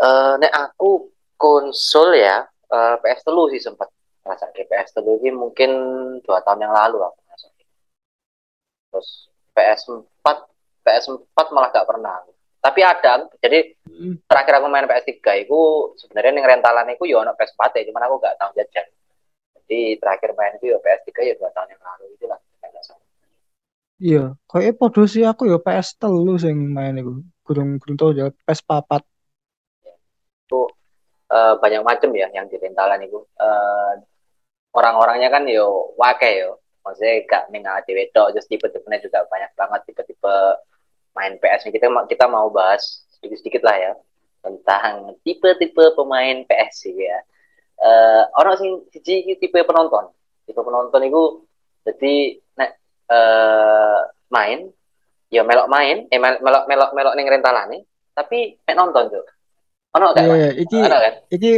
Eh, 0.02 0.34
nek 0.42 0.54
aku 0.58 1.14
konsol 1.38 2.18
ya, 2.18 2.42
eh, 2.50 2.96
PS 2.98 3.22
telu 3.30 3.46
sih 3.54 3.62
sempat. 3.62 3.94
rasa 4.26 4.50
PS 4.50 4.98
dulu 5.06 5.22
ini 5.22 5.30
mungkin 5.38 5.70
dua 6.26 6.42
tahun 6.42 6.66
yang 6.66 6.74
lalu 6.74 6.98
aku 6.98 7.26
terus 8.96 9.28
PS4 9.52 10.26
PS4 10.88 11.38
malah 11.52 11.70
gak 11.76 11.84
pernah 11.84 12.24
tapi 12.64 12.80
ada 12.80 13.28
jadi 13.44 13.76
hmm. 13.84 14.24
terakhir 14.24 14.64
aku 14.64 14.68
main 14.72 14.88
PS3 14.88 15.20
itu 15.44 15.60
sebenarnya 16.00 16.32
ning 16.32 16.48
rentalan 16.48 16.88
itu 16.96 17.04
ya 17.12 17.20
ono 17.20 17.36
PS4 17.36 17.76
ya 17.76 17.84
cuman 17.92 18.08
aku 18.08 18.16
gak 18.24 18.40
tahu 18.40 18.56
jajan 18.56 18.88
jadi 19.68 20.00
terakhir 20.00 20.32
main 20.40 20.56
itu 20.56 20.72
ya 20.72 20.80
PS3 20.80 21.12
ya 21.28 21.34
dua 21.36 21.52
tahun 21.52 21.76
yang 21.76 21.82
lalu 21.84 22.06
itulah 22.16 22.40
iya 24.00 24.36
kayaknya 24.50 24.74
podo 24.76 25.04
sih 25.08 25.24
aku 25.24 25.48
ya 25.48 25.58
PS 25.60 25.96
telu 26.00 26.36
sing 26.36 26.76
main 26.76 27.00
itu 27.00 27.24
kurung 27.46 27.78
kurung 27.78 27.98
tahu 27.98 28.12
ya 28.18 28.34
PS 28.34 28.66
papat. 28.66 29.06
Itu 30.46 30.68
uh, 31.30 31.54
banyak 31.62 31.82
macam 31.86 32.10
ya 32.18 32.28
yang 32.34 32.50
di 32.50 32.58
rentalan 32.58 33.06
itu 33.06 33.22
uh, 33.40 33.94
orang-orangnya 34.74 35.30
kan 35.32 35.46
yo 35.46 35.94
wake 35.96 36.42
yo. 36.42 36.60
Maksudnya 36.86 37.26
gak 37.26 37.44
mengal 37.50 37.82
di 37.82 37.98
wedok 37.98 38.30
terus 38.38 38.46
tipe-tipenya 38.46 39.02
juga 39.02 39.26
banyak 39.26 39.52
banget. 39.58 39.82
Tipe-tipe 39.90 40.36
main 41.18 41.34
PS 41.42 41.72
kita 41.74 41.90
kita 42.06 42.26
mau 42.30 42.52
bahas 42.54 43.06
sedikit-sedikit 43.18 43.66
lah 43.66 43.78
ya 43.80 43.94
tentang 44.46 45.18
tipe-tipe 45.26 45.82
pemain 45.98 46.46
PS 46.46 46.74
sih 46.86 46.94
ya. 46.94 47.20
Uh, 47.76 48.24
orang 48.38 48.56
sing 48.62 48.72
siji 48.94 49.34
tipe 49.42 49.58
penonton. 49.66 50.14
Tipe 50.46 50.62
penonton 50.62 51.02
itu 51.02 51.24
jadi 51.86 52.38
nek 52.58 52.78
uh, 53.12 54.00
main. 54.30 54.70
Ya 55.34 55.42
melok 55.44 55.68
main. 55.68 56.06
Eh 56.14 56.20
melok 56.22 56.70
melok 56.70 56.92
melok 56.94 57.14
rentalan 57.16 57.68
nih 57.74 57.84
tapi 58.16 58.56
mek 58.64 58.76
nonton 58.80 59.12
tuh 59.12 59.24
ono 59.92 60.16
kan 60.16 60.24
yeah, 60.32 60.52
iki 60.56 60.80
kan? 60.80 61.14
iki 61.28 61.52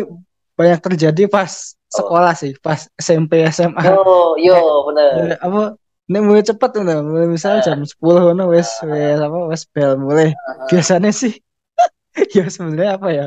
banyak 0.58 0.80
terjadi 0.82 1.30
pas 1.30 1.77
oh. 1.77 2.01
sekolah 2.01 2.34
sih 2.34 2.58
pas 2.58 2.89
SMP 2.98 3.46
SMA 3.54 3.86
oh 3.94 4.34
yo 4.42 4.89
bener. 4.89 5.38
apa 5.38 5.77
Nek 6.08 6.24
mulai 6.24 6.39
cepet 6.39 6.72
tuh, 6.72 6.88
mulai 6.88 7.27
misalnya 7.27 7.68
jam 7.68 7.84
sepuluh 7.84 8.32
kan 8.32 8.39
wes 8.48 8.80
wes 8.88 9.20
apa 9.20 9.38
wes 9.51 9.68
bel 9.68 10.00
mulai. 10.00 10.32
Biasanya 10.72 11.12
sih 11.12 11.36
ya 12.39 12.48
sebenarnya 12.48 12.96
apa 12.96 13.08
ya? 13.12 13.25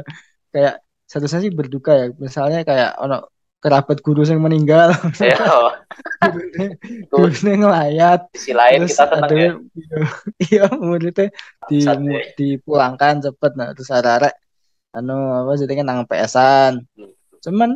Kayak 0.49 0.81
satu 1.05 1.29
sih 1.29 1.53
berduka 1.53 1.93
ya. 1.93 2.09
Misalnya 2.17 2.65
kayak 2.65 2.97
ono 2.97 3.29
kerabat 3.61 4.01
guru 4.01 4.25
yang 4.25 4.41
meninggal. 4.41 4.97
Iya. 5.21 5.37
Gurunya 7.13 7.53
ngelayat. 7.61 8.21
Sisi 8.33 8.53
lain 8.57 8.89
kita 8.89 9.05
tenang 9.09 9.29
ada, 9.29 9.37
ya. 9.37 9.51
Iya, 10.49 10.65
muridnya 10.81 11.29
di 11.69 11.79
dipulangkan 12.37 13.21
cepet 13.25 13.53
nah 13.57 13.73
terus 13.77 13.93
ada 13.93 14.33
anu 14.97 15.45
apa 15.45 15.61
jadi 15.61 15.73
kan 15.81 15.87
nang 15.87 16.01
pesan. 16.09 16.89
Hmm. 16.97 17.13
Cuman 17.45 17.71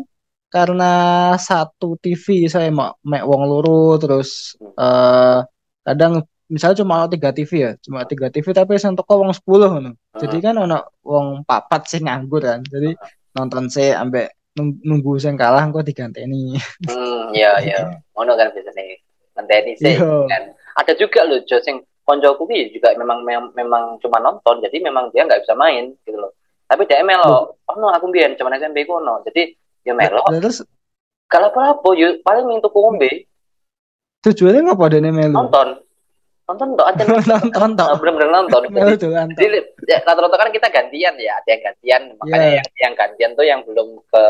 karena 0.49 0.93
satu 1.37 1.99
TV 2.01 2.47
saya 2.49 2.71
mau 2.71 2.95
mek 3.03 3.27
wong 3.27 3.43
luru 3.45 3.99
terus 3.99 4.55
uh, 4.79 5.43
kadang 5.83 6.23
misalnya 6.47 6.87
cuma 6.87 7.11
tiga 7.11 7.35
TV 7.35 7.51
ya 7.59 7.71
cuma 7.83 8.07
tiga 8.07 8.31
TV 8.31 8.55
tapi 8.55 8.79
saya 8.79 8.95
toko 8.95 9.19
wong 9.19 9.35
sepuluh 9.35 9.83
nih 9.83 9.99
jadi 10.15 10.37
kan 10.39 10.55
ono 10.63 10.79
wong 11.03 11.43
papat 11.43 11.91
sih 11.91 12.01
nganggur 12.07 12.47
kan 12.47 12.63
jadi 12.63 12.95
nonton 13.35 13.67
saya 13.67 13.99
ambek 13.99 14.31
nunggu 14.59 15.19
saya 15.19 15.35
kalah 15.35 15.67
kok 15.71 15.87
diganteni. 15.87 16.59
Hmm 16.87 17.31
iya 17.39 17.59
iya. 17.63 17.79
Ono 18.15 18.33
kan 18.39 18.55
biasanya 18.55 18.99
nganteni 19.35 19.73
sih 19.79 19.99
iya. 19.99 20.11
kan. 20.31 20.43
Ada 20.79 20.93
juga 20.99 21.27
loh 21.27 21.43
Jo 21.47 21.59
sing 21.63 21.83
koncoku 22.05 22.47
juga 22.71 22.95
memang 22.95 23.25
memang 23.57 23.99
cuma 23.99 24.21
nonton 24.21 24.61
jadi 24.61 24.77
memang 24.85 25.11
dia 25.11 25.27
nggak 25.27 25.43
bisa 25.43 25.55
main 25.59 25.91
gitu 26.07 26.19
loh. 26.19 26.33
Tapi 26.71 26.87
dia 26.87 27.03
melo 27.03 27.59
oh 27.59 27.77
no 27.77 27.91
aku 27.91 28.09
biar 28.15 28.39
cuma 28.39 28.55
SMP 28.57 28.87
ku 28.87 29.03
no 29.03 29.21
jadi 29.27 29.53
ya 29.83 29.93
melo 29.93 30.23
terus? 30.31 30.63
Kalau 31.27 31.51
apa 31.51 31.75
apa 31.75 31.89
yuk 31.99 32.23
paling 32.23 32.47
minta 32.47 32.71
kombe 32.71 33.27
tujuannya 34.23 34.71
ngapa 34.71 34.85
dene 34.97 35.11
melo 35.13 35.45
nonton 35.45 35.84
nonton 36.45 36.77
tuh 36.77 36.85
aja 36.85 37.03
nonton. 37.65 37.87
Tuh 37.89 37.99
bener-bener 38.01 38.31
nonton. 38.31 38.63
Jadi 39.41 39.59
ya, 39.89 39.99
rata-rata 40.05 40.37
kan 40.37 40.51
kita 40.53 40.69
gantian 40.69 41.17
ya 41.17 41.41
ada 41.41 41.49
yang 41.49 41.63
gantian 41.65 42.03
makanya 42.21 42.49
yeah. 42.49 42.53
yang 42.61 42.69
yang 42.77 42.93
gantian 42.95 43.31
tuh 43.33 43.45
yang 43.49 43.61
belum 43.65 43.89
ke 44.13 44.25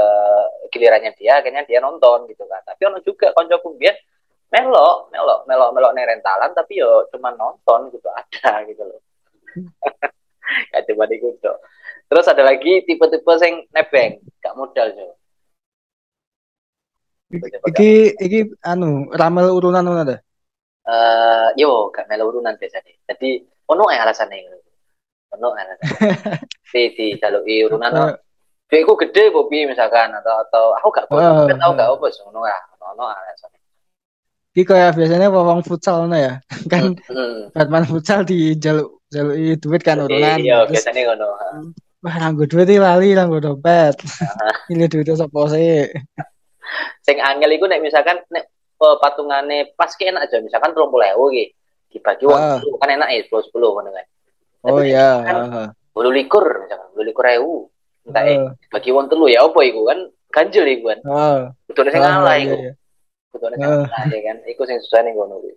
gilirannya 0.70 1.12
dia 1.18 1.42
akhirnya 1.42 1.66
dia 1.66 1.82
nonton 1.82 2.30
gitu 2.30 2.46
kan. 2.46 2.62
Tapi 2.62 2.82
ono 2.86 2.98
juga 3.02 3.34
kumbian 3.34 3.94
melo 4.54 5.10
melo 5.10 5.42
melo 5.50 5.66
melo 5.74 5.88
nih 5.90 6.06
rentalan 6.06 6.54
tapi 6.54 6.78
yo 6.78 7.10
cuma 7.10 7.34
nonton 7.34 7.90
gitu 7.90 8.06
ada 8.14 8.62
gitu 8.70 8.82
loh. 8.86 9.00
Gak 10.70 10.86
cuma 10.86 11.10
di 11.10 11.18
terus 12.04 12.28
ada 12.30 12.44
lagi 12.46 12.84
tipe-tipe 12.86 13.32
yang 13.42 13.64
nebeng 13.74 14.22
gak 14.38 14.54
modal 14.54 14.86
jo. 14.94 15.18
Iki 17.66 18.14
iki 18.22 18.38
anu 18.62 19.10
ramel 19.10 19.50
urunan 19.50 19.82
ngono 19.82 20.02
ada. 20.06 20.23
Eh 20.84 21.48
yo 21.56 21.88
gak 21.88 22.06
melu 22.12 22.28
urunan 22.28 22.54
biasanya. 22.60 22.92
Jadi 23.08 23.40
ono 23.72 23.84
ae 23.88 23.98
alasane. 23.98 24.38
Ono 25.32 25.48
alasan. 25.56 25.88
Di 26.68 26.82
di 26.96 27.06
jaluki 27.16 27.64
urunan. 27.64 28.14
Kayak 28.68 28.84
aku 28.88 28.94
gede 29.06 29.24
bobi 29.32 29.68
misalkan 29.68 30.12
atau 30.12 30.40
atau 30.44 30.64
aku 30.76 30.88
gak 30.92 31.06
tahu 31.08 31.20
uh, 31.20 31.48
tahu 31.48 31.72
gak 31.76 31.88
apa 31.88 32.06
sih 32.12 32.22
ono 32.28 32.40
lah. 32.44 32.60
Ono 32.94 33.04
alasane. 33.08 33.58
Iki 34.54 34.62
kayak 34.70 34.94
biasanya 34.94 35.28
wong 35.32 35.64
futsal 35.64 36.06
no 36.06 36.16
ya. 36.16 36.38
kan 36.72 36.94
hmm. 36.94 37.56
Batman 37.56 37.88
futsal 37.88 38.22
di 38.28 38.54
jaluk 38.60 39.02
jaluk 39.08 39.34
duit 39.60 39.82
kan 39.82 40.04
urunan. 40.04 40.36
Iya, 40.36 40.68
biasanya 40.68 41.10
ngono. 41.10 41.28
Wah, 42.04 42.16
nanggo 42.20 42.44
duit 42.44 42.68
lali 42.68 43.16
nanggo 43.16 43.40
dompet. 43.40 43.96
Ini 44.72 44.84
duitnya 44.86 45.16
sapa 45.16 45.40
sih? 45.48 45.88
sing 47.04 47.20
angel 47.20 47.52
iku 47.52 47.68
nek 47.68 47.84
misalkan 47.84 48.16
nek 48.32 48.48
patungane 49.00 49.72
pas 49.74 49.90
ki 49.92 50.10
enak 50.10 50.28
aja 50.30 50.38
misalkan 50.40 50.72
30.000 50.72 51.32
iki 51.34 51.44
dibagi 51.94 52.24
wong 52.26 52.42
uh. 52.42 52.78
kan 52.82 52.90
enak 52.90 53.08
ya 53.14 53.22
10 53.30 53.54
10 53.54 53.54
ngono 53.54 53.90
kan. 53.94 54.06
Oh 54.66 54.82
iya. 54.82 55.22
Bulu 55.94 56.10
likur 56.10 56.66
misalkan, 56.66 56.88
bulu 56.90 57.04
likur 57.06 57.24
ewu. 57.30 57.56
Entah 58.04 58.22
uh. 58.26 58.50
bagi 58.74 58.90
wong 58.90 59.06
telu 59.06 59.30
ya 59.30 59.46
apa 59.46 59.60
iku 59.62 59.80
kan 59.86 59.98
ganjel 60.34 60.66
iku 60.66 60.90
kan. 60.90 61.00
Heeh. 61.06 61.38
Uh. 61.46 61.70
Kudune 61.70 61.88
sing 61.94 62.02
ngalah 62.02 62.36
iku. 62.42 62.56
Kudune 63.30 63.54
sing 63.54 63.70
ngalah 63.70 64.02
ya 64.10 64.20
kan. 64.26 64.36
Iku 64.50 64.62
sing 64.66 64.78
susah 64.82 65.00
ning 65.06 65.14
ngono 65.14 65.38
kuwi. 65.38 65.54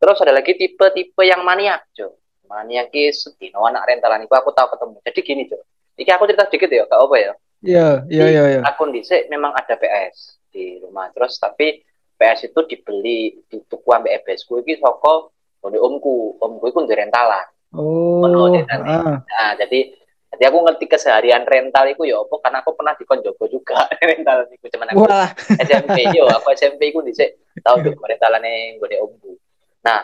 Terus 0.00 0.16
ada 0.24 0.32
lagi 0.32 0.56
tipe-tipe 0.56 1.22
yang 1.28 1.44
maniak, 1.44 1.84
Jo. 1.92 2.16
Maniak 2.48 2.88
ki 2.88 3.12
sedino 3.12 3.60
anak 3.68 3.84
rentalan 3.84 4.24
iku 4.24 4.32
aku 4.32 4.50
tahu 4.56 4.72
ketemu. 4.72 4.96
Jadi 5.04 5.20
gini, 5.20 5.42
Jo. 5.44 5.60
Iki 6.00 6.10
aku 6.16 6.24
cerita 6.24 6.48
sedikit 6.48 6.72
ya, 6.72 6.88
gak 6.88 6.96
apa 6.96 7.16
ya. 7.20 7.32
Iya, 7.60 7.88
iya, 8.08 8.24
iya, 8.32 8.42
iya. 8.56 8.60
Akun 8.64 8.96
dhisik 8.96 9.28
memang 9.28 9.52
ada 9.52 9.76
PS 9.76 10.40
di 10.48 10.80
rumah 10.80 11.12
terus 11.12 11.36
tapi 11.36 11.84
PS 12.20 12.52
itu 12.52 12.60
dibeli 12.68 13.40
di 13.48 13.56
tuku 13.64 13.88
ambek 13.88 14.20
ebesku 14.20 14.60
iki 14.60 14.76
saka 14.76 15.32
ngene 15.64 15.80
omku. 15.80 16.36
Omku 16.36 16.64
iku 16.68 16.84
ndek 16.84 17.00
rentalan. 17.00 17.48
Oh 17.72 18.20
ah. 18.26 19.22
nah 19.22 19.50
jadi 19.56 19.94
jadi 20.30 20.42
aku 20.50 20.58
ngerti 20.62 20.84
keseharian 20.90 21.46
rental 21.46 21.86
itu 21.86 22.02
ya 22.06 22.18
apa 22.18 22.34
karena 22.42 22.58
aku 22.62 22.70
pernah 22.74 22.94
di 22.98 23.06
Konjogo 23.06 23.46
juga 23.46 23.86
rental 24.10 24.46
itu 24.50 24.66
cuman 24.74 24.90
aku 24.90 25.06
Wah. 25.06 25.30
SMP 25.58 26.10
yo 26.14 26.26
aku 26.30 26.50
SMP 26.54 26.90
iku 26.90 27.02
dhisik 27.02 27.38
tau 27.62 27.78
tuh 27.84 27.94
rentalane 27.94 28.78
nggone 28.78 28.96
omku. 29.00 29.38
Nah 29.86 30.02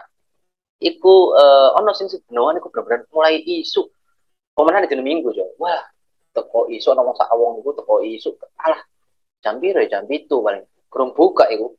iku 0.79 1.35
uh, 1.35 1.79
ono 1.79 1.91
sing 1.95 2.07
sebenarnya 2.07 2.63
iku 2.63 2.71
bener-bener 2.71 3.07
mulai 3.11 3.39
isu. 3.43 3.87
Pemenang 4.57 4.89
di 4.89 4.97
minggu 4.99 5.31
jo. 5.35 5.47
Wah 5.59 5.83
teko 6.35 6.71
isu 6.71 6.95
ono 6.95 7.15
sak 7.19 7.31
awong 7.35 7.63
iku 7.63 7.75
teko 7.79 8.03
isu. 8.03 8.35
Alah 8.63 8.83
jam 9.43 9.59
biru 9.59 9.83
jam 9.91 10.07
itu 10.07 10.39
paling. 10.39 10.63
Kurang 10.87 11.13
buka 11.19 11.51
itu 11.51 11.75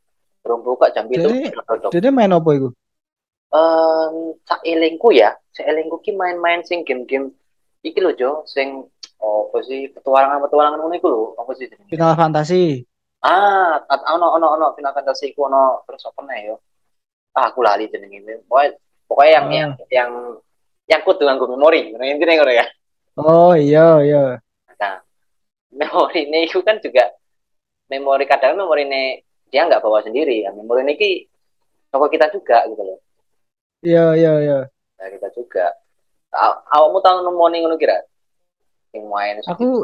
kurang 0.48 0.64
buka 0.64 0.88
jam 0.96 1.04
itu 1.12 1.52
jadi 1.92 2.08
main 2.08 2.32
apa 2.32 2.50
itu 2.56 2.72
um, 3.52 4.36
sak 4.48 4.64
elengku 4.64 5.12
ya 5.12 5.36
sak 5.56 5.68
elengku 5.68 6.00
ki 6.04 6.16
main-main 6.16 6.64
sing 6.64 6.84
game-game. 6.84 7.34
Iki 7.86 8.00
lho 8.02 8.12
Jo 8.18 8.32
sing 8.50 8.84
oh 9.22 9.50
apa 9.50 9.64
sih 9.64 9.90
petualangan-petualangan 9.94 10.80
ngono 10.82 10.96
iku 10.98 11.08
lho 11.08 11.24
apa 11.38 11.52
sih 11.56 11.70
Final 11.94 12.18
Fantasi 12.18 12.84
ah 13.24 13.80
ono 14.14 14.38
ono 14.38 14.48
ono 14.58 14.66
Final 14.76 14.94
Fantasi 14.94 15.32
ku 15.38 15.48
ono 15.48 15.86
terus 15.86 16.04
apa 16.10 16.20
nih 16.26 16.52
yo 16.52 16.56
ah 17.38 17.54
aku 17.54 17.62
lali 17.62 17.86
jenenge. 17.88 18.44
Pokoknya 18.50 18.76
pokoknya 19.08 19.32
yang, 19.32 19.46
oh. 19.46 19.54
yang 19.54 19.72
yang 19.94 20.12
yang 20.90 21.02
kudu 21.06 21.24
nganggo 21.24 21.46
memori 21.54 21.94
intinya 21.94 22.34
ngono 22.34 22.54
ya. 22.54 22.66
Oh 23.18 23.54
iya 23.54 24.02
iya. 24.04 24.24
Nah 24.78 24.96
memori 25.72 26.26
ini 26.28 26.50
itu 26.50 26.60
kan 26.66 26.82
juga 26.82 27.14
memori 27.88 28.26
kadang 28.26 28.58
memori 28.58 28.90
ini 28.90 29.22
dia 29.50 29.68
nggak 29.68 29.84
bawa 29.84 30.04
sendiri. 30.04 30.46
Ya 30.46 30.52
memori 30.56 30.84
ini 30.84 31.26
toko 31.92 32.12
kita 32.12 32.32
juga 32.32 32.68
gitu 32.68 32.84
loh. 32.84 33.00
Iya 33.86 34.06
iya 34.18 34.34
iya. 34.44 34.60
Nah, 34.98 35.08
kita 35.14 35.30
juga. 35.36 35.72
Awakmu 36.74 37.00
tahu 37.02 37.18
nemoni 37.24 37.64
ngono 37.64 37.80
kira? 37.80 38.04
Yang 38.96 39.06
main 39.08 39.36
aku 39.44 39.84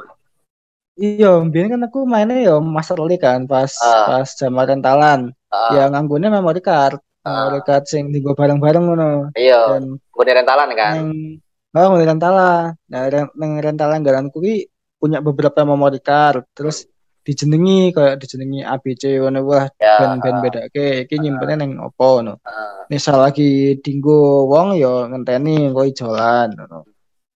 iya 0.93 1.41
biar 1.41 1.73
kan 1.73 1.81
aku 1.89 2.05
mainnya 2.05 2.39
ya 2.39 2.55
Master 2.61 3.01
League 3.01 3.19
kan 3.19 3.49
pas 3.49 3.73
uh, 3.81 4.05
pas 4.05 4.29
zaman 4.29 4.63
rentalan 4.63 5.19
uh, 5.49 5.71
ya 5.73 5.89
nganggungnya 5.89 6.29
memori 6.29 6.61
card. 6.61 7.01
Uh, 7.23 7.47
memory 7.47 7.63
card 7.63 7.87
sing 7.87 8.11
digo 8.11 8.35
bareng-bareng 8.35 8.83
ngono. 8.83 9.31
Iya 9.31 9.79
dan 9.79 9.95
gue 9.95 10.23
rentalan 10.27 10.69
kan? 10.75 10.93
yang, 10.99 11.91
oh 11.95 11.95
rentalan. 11.95 12.75
Nah 12.91 13.01
neng 13.39 13.51
rentalan 13.63 14.03
garanku 14.03 14.43
ki 14.43 14.67
punya 14.99 15.23
beberapa 15.23 15.63
memory 15.63 16.03
card. 16.03 16.43
Terus 16.51 16.83
dijenengi 17.23 17.95
kayak 17.95 18.19
dijenengi 18.19 18.61
ABC 18.61 19.03
ngono 19.19 19.39
wah 19.43 19.65
Ya. 19.79 19.95
ben-ben 19.99 20.43
bedake 20.43 21.07
iki 21.07 21.15
nyimpennya 21.17 21.63
neng 21.63 21.79
opo 21.79 22.19
ngono. 22.19 22.39
Ah, 22.43 22.83
Misal 22.91 23.23
lagi 23.23 23.79
dinggo 23.79 24.43
wong 24.45 24.75
ya 24.75 25.07
ngenteni 25.07 25.71
engko 25.71 25.87
ijolan 25.87 26.51
ngono. 26.51 26.83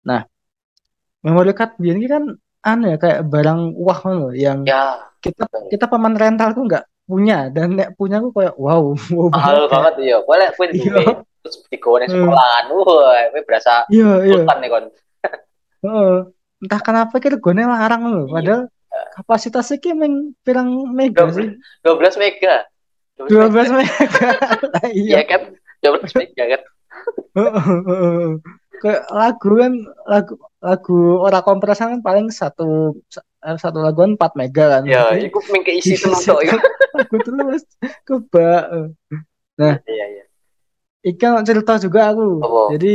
Nah, 0.05 0.27
memory 1.23 1.55
card 1.55 1.79
biyen 1.79 2.03
kan 2.05 2.25
aneh 2.67 2.95
ya 2.95 2.99
kayak 2.99 3.21
barang 3.31 3.79
wah 3.79 3.99
ngono 4.03 4.35
yang 4.35 4.67
ya 4.67 4.99
kita 5.23 5.47
kita 5.71 5.87
paman 5.87 6.19
rental 6.19 6.51
tuh 6.51 6.67
nggak 6.67 6.85
punya 7.07 7.47
dan 7.55 7.79
nek 7.79 7.95
punya 7.95 8.19
aku 8.19 8.35
kayak 8.35 8.59
wow 8.59 8.91
wow 9.15 9.31
mahal 9.31 9.71
banget. 9.71 9.95
iya 10.03 10.19
boleh 10.27 10.51
kuwi 10.59 10.75
Iya. 10.75 11.23
terus 11.47 11.63
digawe 11.71 12.03
nang 12.03 12.11
sekolahan 12.11 12.65
wah 12.75 13.23
kuwi 13.31 13.43
berasa 13.47 13.87
Iya 13.87 14.11
iya. 14.27 14.43
nih 14.51 14.67
kon. 14.67 14.85
Entah 16.57 16.81
kenapa 16.81 17.21
kita 17.21 17.37
gone 17.39 17.63
larang 17.63 18.03
loh, 18.11 18.25
Iya. 18.27 18.33
padahal 18.35 18.63
kapasitasnya 19.17 19.81
ki 19.81 19.97
meng 19.97 20.37
pirang 20.45 20.69
mega 20.93 21.25
sih. 21.33 21.57
12 21.83 22.21
mega 22.21 22.69
12 23.17 23.33
mega. 23.73 24.29
Iya 24.93 25.19
iya. 25.19 25.21
kan 25.25 25.41
12 25.81 26.21
mega 26.21 26.45
kan 26.53 26.63
Heeh, 27.37 27.65
heeh. 27.89 28.29
Kayak 28.77 29.03
lagu 29.09 29.51
kan 29.57 29.73
lagu 30.05 30.35
lagu 30.61 30.99
ora 31.21 31.41
kompresan 31.41 31.97
kan 31.97 32.01
paling 32.05 32.29
satu 32.29 32.97
eh, 33.41 33.57
satu 33.57 33.81
laguan 33.81 34.17
4 34.17 34.37
mega 34.37 34.65
kan. 34.79 34.83
ya 34.85 35.17
iku 35.17 35.41
mengke 35.49 35.73
isi 35.73 35.97
Isi 35.97 36.05
tenan 36.05 36.21
tok 36.21 36.41
iku. 36.45 36.57
lagu 36.93 37.17
terus 37.25 37.63
kebak. 38.05 38.65
iya 39.89 40.07
iya 40.13 40.25
Ikan 41.07 41.41
cerita 41.47 41.79
juga 41.79 42.13
aku. 42.13 42.43
Apa? 42.43 42.63
Jadi 42.77 42.95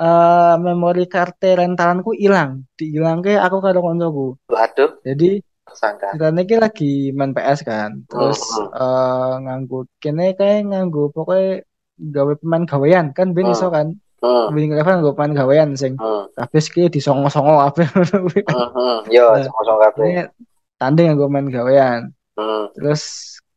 eh 0.00 0.54
memori 0.56 1.04
card 1.04 1.36
rentalanku 1.42 2.16
hilang. 2.16 2.64
Dihilangke 2.78 3.36
aku 3.36 3.60
karo 3.60 3.84
koncoku. 3.84 4.40
waduh 4.48 5.00
Jadi 5.04 5.40
tersangka 5.70 6.06
ceritanya 6.12 6.42
ki 6.42 6.56
lagi 6.58 6.92
main 7.14 7.30
PS 7.30 7.60
kan. 7.62 7.90
Terus 8.10 8.40
Hmm, 8.42 8.68
eh 8.74 9.34
nganggo 9.46 9.78
kene 10.02 10.34
kayak 10.34 10.66
nganggo 10.66 11.14
pokoknya 11.14 11.62
gawe 12.00 12.32
pemain 12.42 12.64
gawean 12.66 13.06
kan 13.14 13.30
ben 13.30 13.46
Hmm. 13.48 13.54
iso 13.54 13.70
kan. 13.70 13.94
hmm 14.20 14.52
Winning 14.52 14.74
Eleven 14.76 15.00
nganggo 15.00 15.14
pemain 15.16 15.32
gawean 15.32 15.68
sing 15.78 15.94
hmm 15.96 16.34
habis 16.36 16.66
ki 16.68 16.90
disongo-songo 16.90 17.56
apa 17.62 17.86
hmm 17.86 18.68
hmm 18.76 18.98
yo 19.08 19.24
Nah. 19.32 19.78
kabeh 19.88 20.04
Ini 20.04 20.22
tanding 20.76 21.06
nganggo 21.14 21.26
main 21.30 21.46
gawean. 21.48 22.10
hmm 22.34 22.74
Terus 22.74 23.02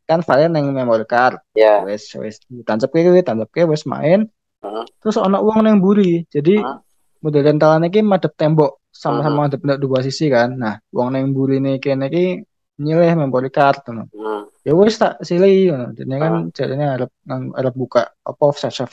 kan 0.04 0.20
file 0.22 0.52
nang 0.52 0.70
memory 0.70 1.08
card. 1.08 1.40
ya 1.56 1.82
Wes 1.88 2.12
wes 2.20 2.44
ditancapke 2.52 3.00
kuwi, 3.02 3.24
tancapke 3.24 3.64
wes 3.66 3.84
main. 3.90 4.28
Hmm. 4.64 4.84
Terus 5.02 5.18
ana 5.20 5.40
uang 5.44 5.64
nang 5.64 5.80
mburi. 5.80 6.28
Jadi 6.30 6.60
Hmm. 6.62 6.80
Model 7.24 7.42
rentalan 7.48 7.88
iki 7.88 8.04
madep 8.04 8.36
tembok 8.36 8.84
sama-sama 8.92 9.32
Hmm. 9.32 9.44
madep 9.48 9.62
nang 9.64 9.80
dua 9.80 10.00
sisi 10.04 10.28
kan. 10.28 10.54
Nah, 10.54 10.76
uang 10.92 11.10
nang 11.16 11.32
mburi 11.32 11.58
ini 11.64 11.80
kene 11.80 12.12
iki 12.12 12.44
nyileh 12.84 13.16
card 13.50 13.80
ngono. 13.88 14.04
hmm 14.12 14.42
Ya 14.64 14.72
wes 14.80 14.96
tak 14.96 15.20
silih 15.24 15.72
ngono. 15.72 15.88
Dene 15.96 16.16
kan 16.20 16.34
jadinya 16.52 16.96
arep 17.00 17.12
nang- 17.28 17.56
arep 17.56 17.74
buka 17.74 18.12
apa 18.22 18.44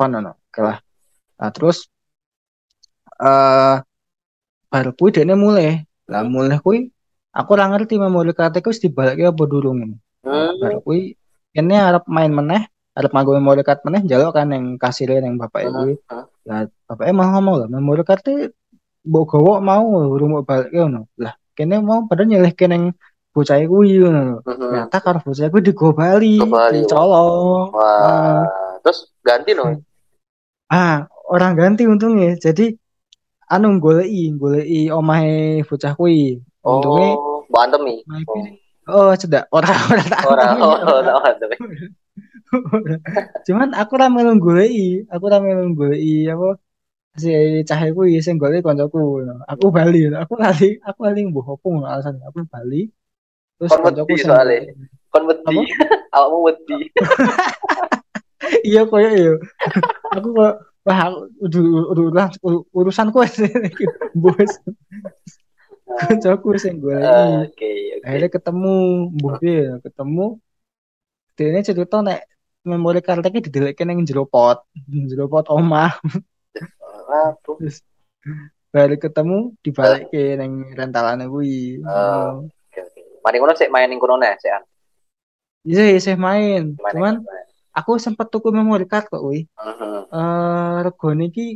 ngono. 0.06 0.32
Oke 0.49 0.60
lah. 0.62 0.78
Nah, 1.42 1.50
terus 1.50 1.90
eh 3.20 3.76
bar 4.70 4.87
kuwi 4.94 5.10
dene 5.10 5.34
mulai. 5.34 5.82
Lah 6.10 6.22
Hmm. 6.22 6.30
mulai 6.32 6.58
kuwi 6.62 6.88
aku 7.34 7.50
ora 7.54 7.66
ngerti 7.70 7.99
memory 7.99 8.32
card 8.34 8.54
iku 8.58 8.70
wis 8.70 8.82
dibalikke 8.82 9.26
apa 9.26 9.42
durung 9.50 9.76
ngono. 9.82 9.96
Hmm 10.22 10.54
bar 10.62 10.75
kuwi 10.87 11.14
kene 11.50 11.76
arep 11.78 12.06
main 12.06 12.30
meneh, 12.30 12.62
arep 12.94 13.10
nganggo 13.10 13.34
memory 13.38 13.62
card 13.66 13.82
meneh 13.87 14.00
njaluk 14.06 14.32
kan 14.34 14.49
yang 14.54 14.78
kasire 14.78 15.18
yang 15.18 15.34
bapak 15.34 15.66
kuwi. 15.66 15.94
hmm 15.99 16.26
Lah 16.50 16.66
bapaknya 16.90 17.14
malah 17.14 17.30
ngomong 17.38 17.57
lah 17.62 17.69
memory 17.71 18.02
card 18.02 18.26
e 18.26 18.50
mbok 19.07 19.38
gawa 19.38 19.62
mau 19.62 19.87
urung 20.11 20.35
mau 20.35 20.42
balik 20.42 20.75
ngono. 20.75 21.07
Lah 21.22 21.38
kene 21.55 21.79
mau 21.79 22.03
padahal 22.11 22.27
nyelehke 22.27 22.66
nang 22.66 22.90
bocah 23.31 23.62
ngono. 23.62 24.42
hmm 24.42 24.59
Ternyata 24.59 24.98
karo 24.98 25.18
bocah 25.22 25.46
kuwi 25.46 25.62
digo 25.62 25.94
bali, 25.94 26.42
dicolong. 26.74 27.70
wah 27.70 28.42
terus 28.83 29.14
ganti 29.22 29.55
no 29.55 29.79
Ah, 30.70 31.07
orang 31.31 31.55
ganti 31.55 31.87
untungnya. 31.87 32.35
Jadi 32.38 32.74
anu 33.46 33.79
goleki, 33.79 34.35
goleki 34.35 34.81
omahe 34.90 35.62
bocah 35.62 35.94
kuwi. 35.94 36.42
Untungnya 36.66 37.14
oh 37.14 37.46
bantemi 37.46 38.03
omahe 38.11 38.59
Oh, 38.90 39.14
cedak. 39.14 39.46
Ora 39.55 39.70
ora 39.70 40.03
tak 40.03 40.22
ora 40.27 40.46
Cuman 43.46 43.70
aku 43.74 43.92
ra 44.00 44.06
melu 44.10 44.36
goleki, 44.42 45.06
aku 45.06 45.24
ra 45.30 45.38
melu 45.38 45.70
goleki 45.74 46.26
apa 46.30 46.58
si 47.18 47.30
cahaya 47.68 47.90
kuwi 47.94 48.22
sing 48.22 48.36
goleki 48.38 48.64
koncoku. 48.66 49.22
Aku 49.46 49.70
bali, 49.70 50.10
aku 50.10 50.34
lali, 50.38 50.78
aku 50.82 51.00
lali 51.06 51.20
mbuh 51.30 51.46
opo 51.58 51.82
alasan 51.86 52.18
aku 52.26 52.46
bali. 52.50 52.90
Terus 53.58 53.72
wedi 53.82 54.14
sing 54.18 54.30
soalnya. 54.30 54.72
kon 55.10 55.26
wedi 55.26 55.58
awakmu 56.14 56.38
wedi 56.46 56.76
iya 58.68 58.82
koyo 58.88 59.10
yo. 59.10 59.34
Aku 60.14 60.28
kok 60.34 60.54
wah 60.86 61.00
udu- 61.44 61.90
urusanku 62.74 63.16
wis 63.20 63.36
bos. 64.16 64.52
Koncoku 65.86 66.56
sing 66.56 66.80
goleki. 66.80 67.04
oke 67.04 67.70
oke 67.98 68.04
Akhirnya 68.06 68.28
ketemu, 68.32 68.74
mbuh 69.12 69.34
ketemu. 69.84 70.26
Dene 71.36 71.60
cerita 71.64 72.00
nek 72.04 72.20
memori 72.64 73.01
card 73.01 73.25
iki 73.25 73.49
didelekke 73.49 73.83
ning 73.88 74.05
jero 74.05 74.29
pot, 74.29 74.64
jero 75.09 75.27
pot 75.33 75.49
omah. 75.49 75.96
Terus 77.59 77.81
baru 78.70 78.94
ketemu 79.01 79.38
dibalikke 79.64 80.38
ning 80.38 80.70
rentalane 80.77 81.27
kuwi. 81.27 81.83
Oh. 81.83 82.46
oke 82.46 82.81
oke 82.87 83.01
mari 83.25 83.37
ngono 83.42 83.55
sik 83.59 83.73
main 83.73 83.90
ning 83.90 83.99
kono 83.99 84.14
nih 84.20 84.37
sik 84.38 84.53
an 84.55 84.64
Iya, 85.61 85.92
isih 85.92 86.16
main. 86.16 86.73
Cuman 86.79 87.20
aku 87.77 88.01
sempet 88.01 88.33
tuku 88.33 88.49
memory 88.49 88.88
card 88.88 89.11
kok 89.12 89.20
kuwi. 89.20 89.44
Mhm. 89.61 89.92
Eh 90.09 90.77
regane 90.87 91.25
iki 91.29 91.46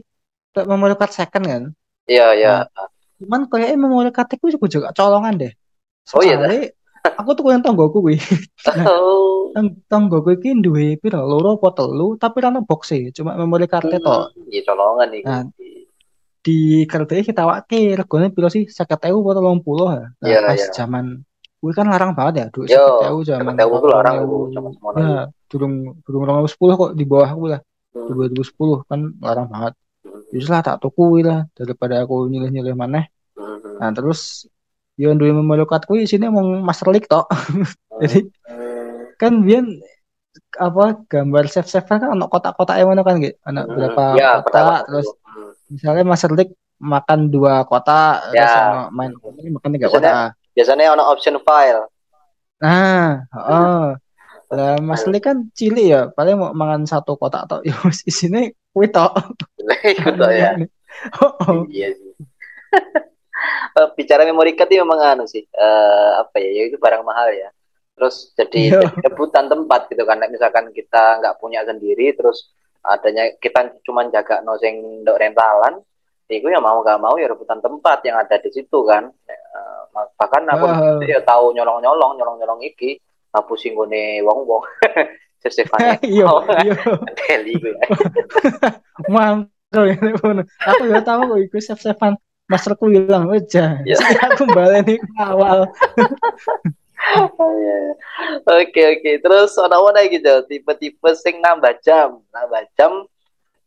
kayak 0.53 0.69
memory 0.69 0.97
card 0.99 1.13
second 1.15 1.45
kan. 1.47 1.65
iya 2.05 2.37
iya 2.37 2.55
Cuman 3.17 3.49
kayaknya 3.49 3.81
memory 3.81 4.13
card 4.13 4.29
iku 4.37 4.53
juga 4.53 4.67
juga 4.69 4.89
colongan 4.93 5.41
deh. 5.41 5.53
Oh, 6.13 6.21
iya, 6.21 6.37
Soalnya 6.37 6.69
aku 7.17 7.31
tuku 7.33 7.49
yang 7.49 7.65
tonggoku 7.65 8.05
kuwi. 8.05 8.21
oh 8.91 9.34
Tong 9.55 9.69
tonggoku 9.87 10.35
iki 10.35 10.51
duwe 10.59 10.99
piro 10.99 11.23
loro 11.23 11.55
apa 11.57 11.71
telu 11.79 12.19
tapi 12.19 12.43
ra 12.43 12.51
ono 12.51 12.67
box 12.67 12.91
e, 12.91 13.15
cuma 13.15 13.39
memory 13.39 13.71
card 13.71 13.87
Hmm. 13.87 14.03
tok. 14.03 14.23
iya 14.51 14.63
colongan 14.67 15.09
iki 15.15 15.23
Nah, 15.25 15.43
Di 16.45 16.85
kertas 16.85 17.25
kita 17.25 17.49
wake 17.49 17.97
regane 17.97 18.29
piro 18.29 18.51
sih 18.53 18.69
50.000 18.69 19.17
apa 19.17 19.31
30 19.33 19.87
ya. 19.97 20.05
Nah, 20.21 20.29
Iya, 20.29 20.39
pas 20.45 20.59
iya. 20.61 20.69
zaman 20.75 21.05
kuwi 21.57 21.73
kan 21.73 21.89
larang 21.89 22.13
banget 22.13 22.35
ya, 22.37 22.47
Yo, 22.69 22.85
50.000 23.01 23.25
zaman. 23.25 23.41
Zaman 23.41 23.55
tahu 23.57 23.89
larang 23.89 24.15
2000. 24.29 24.53
sama 24.53 24.69
semua 24.77 24.91
Ya, 25.01 25.17
durung 25.49 25.75
durung 26.05 26.25
2010 26.29 26.77
kok 26.77 26.93
di 26.93 27.05
bawah 27.09 27.31
aku 27.33 27.45
lah. 27.49 27.61
2010 27.95 28.85
kan 28.85 29.01
larang 29.25 29.49
banget. 29.49 29.73
Jadi 30.35 30.45
lah 30.51 30.61
tak 30.61 30.77
tuku 30.85 31.25
lah 31.25 31.47
daripada 31.57 32.03
aku 32.05 32.27
nyilih-nyilih 32.29 32.75
maneh. 32.77 33.09
Hmm. 33.39 33.81
Nah, 33.81 33.91
terus 33.97 34.45
yo 35.01 35.15
duwe 35.17 35.33
memory 35.33 35.65
card 35.65 35.89
kuwi 35.89 36.05
isine 36.05 36.29
mung 36.29 36.61
Master 36.61 36.93
League 36.93 37.09
tok. 37.09 37.25
Jadi 38.05 38.29
Hmm. 38.45 38.64
Kan 39.25 39.35
biyen 39.41 39.67
apa 40.55 40.85
gambar 41.07 41.45
save 41.47 41.67
save 41.67 41.87
kan 41.87 42.05
ono 42.07 42.27
kotak-kotak 42.27 42.77
yang 42.77 42.91
mana 42.91 43.03
kan 43.03 43.19
gitu 43.19 43.35
ana 43.43 43.65
Hmm. 43.65 43.73
berapa 43.73 44.05
ya 44.15 44.31
kotak 44.43 44.81
terus 44.87 45.09
Hmm. 45.25 45.51
misalnya 45.71 46.05
Master 46.05 46.31
League 46.31 46.55
makan 46.79 47.21
dua 47.27 47.65
kotak 47.65 48.31
Ya. 48.31 48.45
terus 48.45 48.55
main 48.91 49.11
ini 49.41 49.51
makan 49.51 49.71
tiga 49.73 49.87
Biasanya- 49.89 50.15
kotak. 50.15 50.53
biasanya 50.55 50.85
ono 50.93 51.03
option 51.07 51.37
file. 51.41 51.83
Nah 52.61 53.25
oh 53.33 53.87
lah 54.51 54.79
Master 54.79 55.11
League 55.11 55.25
kan 55.25 55.51
cilik 55.51 55.87
ya 55.87 56.01
paling 56.09 56.37
mau 56.37 56.51
makan 56.53 56.85
satu 56.85 57.15
kotak 57.15 57.47
atau 57.47 57.59
ya 57.67 57.75
wis 57.83 58.03
isine 58.05 58.55
kuwi 58.71 58.91
tok. 58.91 59.11
Ya. 60.31 60.55
Oh, 61.19 61.35
oh. 61.43 61.61
iya 61.67 61.91
sih. 61.91 62.15
Eh, 63.75 63.89
bicara 63.99 64.23
memory 64.23 64.55
card 64.55 64.71
itu 64.71 64.79
memang 64.79 64.97
anu 65.03 65.27
sih 65.27 65.43
eh, 65.43 66.11
apa 66.17 66.39
ya 66.39 66.51
ya 66.55 66.63
itu 66.71 66.79
barang 66.79 67.03
mahal 67.03 67.27
ya 67.29 67.51
terus 67.95 68.35
jadi 68.35 68.59
Iya. 68.61 68.81
jadi 68.83 68.99
rebutan 69.07 69.47
tempat 69.47 69.87
gitu 69.87 70.03
kan 70.03 70.19
misalkan 70.27 70.71
kita 70.71 71.19
nggak 71.19 71.39
punya 71.39 71.63
sendiri 71.63 72.11
terus 72.13 72.51
adanya 72.83 73.33
kita 73.39 73.81
cuma 73.81 74.05
jaga 74.09 74.43
no 74.43 74.59
sing 74.59 74.75
ndok 75.01 75.17
rentalan 75.17 75.79
itu 76.27 76.45
ya 76.45 76.59
mau 76.59 76.81
nggak 76.81 76.99
mau 76.99 77.15
ya 77.15 77.29
rebutan 77.29 77.61
tempat 77.61 78.03
yang 78.03 78.19
ada 78.19 78.37
di 78.37 78.51
situ 78.51 78.83
kan 78.83 79.09
Eh, 79.55 79.81
bahkan 80.19 80.43
aku 80.51 80.67
Ah. 80.67 80.99
ya 81.01 81.23
tahu 81.23 81.55
nyolong 81.55 81.79
nyolong 81.79 82.19
nyolong 82.19 82.37
nyolong 82.37 82.61
iki 82.61 82.99
ngapusin 83.31 83.73
gone 83.73 84.03
wong 84.21 84.43
wong 84.43 84.63
sesefane 85.41 85.95
iya 86.11 86.27
iya 86.61 86.75
Deli 87.23 87.55
gue 87.55 87.71
ya. 87.71 87.87
mangkel 89.07 89.83
ya 89.87 89.95
ngono. 89.95 90.43
aku 90.43 90.83
ya 90.91 90.99
tahu 91.01 91.21
kok 91.31 91.41
iku 91.41 91.57
savean 91.63 92.15
masterku 92.45 92.91
hilang 92.91 93.31
aja 93.31 93.79
Ya. 93.87 93.97
aku 94.27 94.43
baleni 94.51 94.99
ke 94.99 95.07
awal 95.17 95.71
Oke 98.45 98.83
oke 98.99 99.11
terus 99.21 99.55
ana 99.61 99.77
mana 99.79 100.05
gitu 100.09 100.45
tipe-tipe 100.49 101.11
sing 101.17 101.39
nambah 101.45 101.77
jam 101.85 102.21
nambah 102.33 102.65
jam 102.75 103.05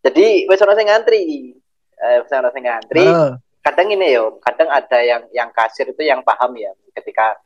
jadi 0.02 0.50
wes 0.50 0.62
ana 0.62 0.74
sing 0.74 0.88
ngantri 0.90 1.54
eh 2.02 2.18
wis 2.26 2.34
ana 2.34 2.50
sing 2.50 2.66
ngantri 2.66 3.06
Heeh. 3.06 3.32
kadang 3.62 3.88
ini 3.94 4.18
yo 4.18 4.42
kadang 4.42 4.70
ada 4.74 5.00
yang 5.06 5.22
yang 5.32 5.50
kasir 5.54 5.86
itu 5.90 6.02
yang 6.02 6.26
paham 6.26 6.58
ya 6.58 6.74
ketika 6.98 7.38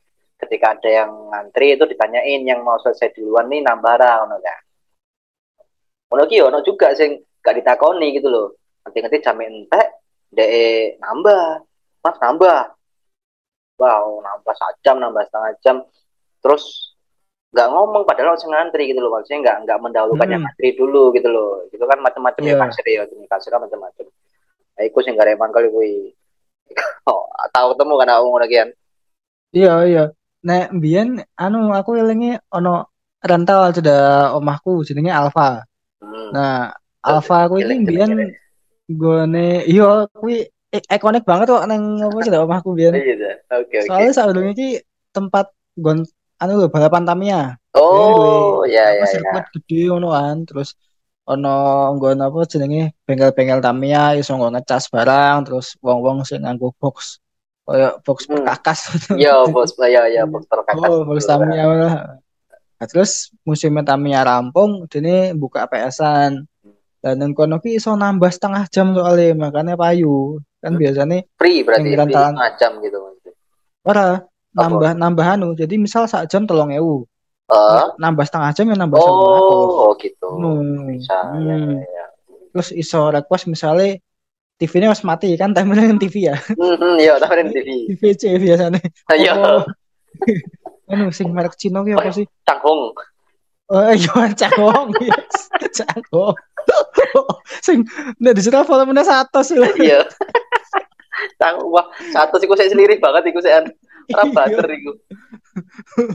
ketika 0.42 0.74
ada 0.74 0.90
yang 0.90 1.12
ngantri 1.30 1.78
itu 1.78 1.86
ditanyain 1.86 2.42
yang 2.42 2.66
mau 2.66 2.82
selesai 2.82 3.14
duluan 3.14 3.46
nih 3.46 3.62
nambah 3.62 3.94
ra 4.02 4.26
ngono 4.26 4.42
kan. 4.42 4.62
Ono 6.18 6.24
ki 6.26 6.42
ono 6.42 6.60
juga 6.66 6.92
sing 6.98 7.22
gak 7.40 7.62
ditakoni 7.62 8.18
gitu 8.18 8.28
loh. 8.28 8.58
Nanti-nanti 8.84 9.22
jam 9.22 9.38
entek 9.38 9.88
dek 10.34 10.98
nambah. 10.98 11.62
Mas 12.02 12.18
nambah. 12.18 12.60
Wow, 13.82 14.22
nambah 14.22 14.54
jam, 14.86 15.02
nambah 15.02 15.26
setengah 15.26 15.52
jam. 15.66 15.78
Terus 16.38 16.94
nggak 17.52 17.68
ngomong 17.68 18.04
padahal 18.06 18.32
harus 18.32 18.48
ngantri 18.48 18.88
gitu 18.88 19.04
loh 19.04 19.12
maksudnya 19.12 19.44
nggak 19.44 19.58
nggak 19.68 19.80
mendahulukan 19.84 20.24
yang 20.24 20.40
Hmm. 20.40 20.48
ngantri 20.48 20.70
dulu 20.72 21.12
gitu 21.12 21.28
loh 21.28 21.68
itu 21.68 21.84
kan 21.84 22.00
macam-macam 22.00 22.40
ya 22.40 22.56
Iya. 22.56 22.62
kasir 22.64 22.86
ya 22.88 23.04
kasir 23.28 23.52
kan 23.52 23.60
macam-macam 23.60 24.06
nah, 24.72 24.84
iku 24.88 25.04
sing 25.04 25.20
gareman 25.20 25.52
kali 25.52 25.68
kuwi 25.68 26.16
oh, 27.12 27.28
tahu 27.52 27.76
ketemu 27.76 27.94
kan 28.00 28.10
aku 28.16 28.26
ngono 28.30 28.48
kian 28.48 28.70
Iya, 29.52 29.74
iya. 29.84 30.04
Nek 30.48 30.72
mbiyen 30.72 31.20
anu 31.36 31.76
aku 31.76 32.00
elinge 32.00 32.40
ono 32.56 32.88
rental 33.20 33.76
sudah 33.76 34.32
omahku 34.32 34.88
jenenge 34.88 35.12
Alfa. 35.12 35.68
hmm. 36.00 36.32
Nah, 36.32 36.72
Alfa 37.04 37.52
aku 37.52 37.60
iki 37.60 37.68
Jelek-jelek, 37.68 37.84
mbiyen 37.84 38.10
jelek. 38.16 38.30
gone 38.96 39.48
iya 39.68 40.08
kuwi 40.08 40.48
i- 40.48 40.50
ikonik 40.72 41.28
banget 41.28 41.52
kok 41.52 41.68
nang 41.68 42.00
apa 42.00 42.18
sudah 42.24 42.40
omahku 42.48 42.72
mbiyen. 42.72 42.96
Iya, 42.96 43.14
iya. 43.20 43.32
oke 43.52 43.76
oke 43.84 43.88
Soalnya 43.92 44.12
saudara 44.16 44.48
iki 44.48 44.80
tempat 45.12 45.52
gon 45.76 46.08
anu 46.40 46.52
lho 46.58 46.68
balapan 46.72 47.04
Tamiya. 47.04 47.42
oh 47.76 48.68
ya 48.68 48.84
apa 48.92 48.96
ya 48.96 49.04
ya 49.04 49.06
sirkuit 49.12 49.46
gede 49.60 49.92
ngono 49.92 50.16
kan. 50.16 50.48
Terus 50.48 50.76
ono 51.28 51.56
nggon 51.96 52.24
apa 52.24 52.40
jenenge 52.48 52.96
bengkel-bengkel 53.04 53.60
Tamiya 53.60 54.16
iso 54.16 54.36
nggo 54.36 54.52
ngecas 54.56 54.88
barang 54.92 55.38
terus 55.48 55.76
wong-wong 55.84 56.24
sing 56.24 56.44
nganggo 56.44 56.72
box 56.80 57.20
koyo 57.68 58.00
box 58.04 58.26
Hmm. 58.26 58.42
perkakas. 58.42 58.80
Yo, 59.22 59.46
bos, 59.54 59.76
ya, 59.78 60.08
ya, 60.10 60.24
bos 60.26 60.44
terkakas. 60.50 60.82
Oh, 60.88 61.04
box 61.06 61.28
Tamiya 61.30 61.64
lah. 61.68 61.94
Nah, 62.80 62.88
terus 62.90 63.30
musim 63.46 63.76
Tamiya 63.86 64.26
rampung 64.26 64.88
dene 64.90 65.36
buka 65.38 65.68
PS-an. 65.70 66.48
Dan 67.02 67.18
nang 67.18 67.34
kono 67.34 67.58
ki 67.62 67.78
iso 67.82 67.94
nambah 67.98 68.30
setengah 68.30 68.66
jam 68.70 68.94
soalnya 68.98 69.34
makanya 69.38 69.74
payu. 69.78 70.42
Kan 70.62 70.78
biasanya 70.78 71.26
Free 71.36 71.66
berarti, 71.66 71.90
free 71.98 72.14
setengah 72.14 72.50
jam 72.62 72.72
gitu. 72.86 72.98
ora 73.82 74.22
nambah 74.54 74.94
nambah 74.94 75.26
anu. 75.26 75.48
Jadi 75.58 75.76
misal 75.82 76.06
sak 76.06 76.30
jam 76.30 76.46
tolong 76.46 76.70
ewu. 76.70 77.02
Eh, 77.52 77.84
Nambah 78.00 78.24
setengah 78.30 78.52
jam 78.56 78.66
ya 78.70 78.76
nambah 78.78 78.96
setengah 78.96 79.26
oh, 79.28 79.90
oh 79.90 79.92
gitu. 80.00 80.28
Hmm. 80.30 80.88
Bisa, 80.88 81.18
ya, 81.18 81.56
Hmm. 81.58 81.82
ya, 81.82 81.84
ya. 81.84 82.06
Terus 82.54 82.70
iso 82.72 83.10
request 83.10 83.50
misalnya 83.50 83.98
TV-nya 84.56 84.94
harus 84.94 85.02
mati 85.04 85.34
kan 85.36 85.52
timernya 85.58 85.92
kan 85.92 86.00
TV 86.00 86.16
ya. 86.32 86.36
Hmm, 86.38 86.96
iya, 86.96 87.18
tawarin 87.18 87.50
TV. 87.50 87.92
TVC 87.98 88.38
biasanya. 88.38 88.80
Iya, 89.18 89.34
Oh. 89.36 89.64
anu 90.92 91.08
sing 91.10 91.32
merek 91.32 91.56
Cina 91.56 91.82
ki 91.82 91.96
apa 91.96 92.12
sih? 92.12 92.28
Cangkung. 92.44 92.92
Oh 93.72 93.92
iya 93.96 94.28
cangong. 94.36 94.92
Yes. 95.00 95.48
Cangong. 95.72 96.36
Sing 97.66 97.86
nek 98.18 98.34
di 98.38 98.42
situ 98.42 98.58
volumenya 98.66 99.06
satu 99.06 99.42
sih. 99.46 99.58
Iya. 99.80 100.06
Cangkung 101.38 101.70
wah, 101.74 101.86
satu 102.14 102.42
sih 102.42 102.50
saya 102.50 102.70
selirik 102.72 102.98
banget 102.98 103.30
iku 103.30 103.40
saya 103.42 103.66
rabater 104.10 104.66
iku. 104.70 104.92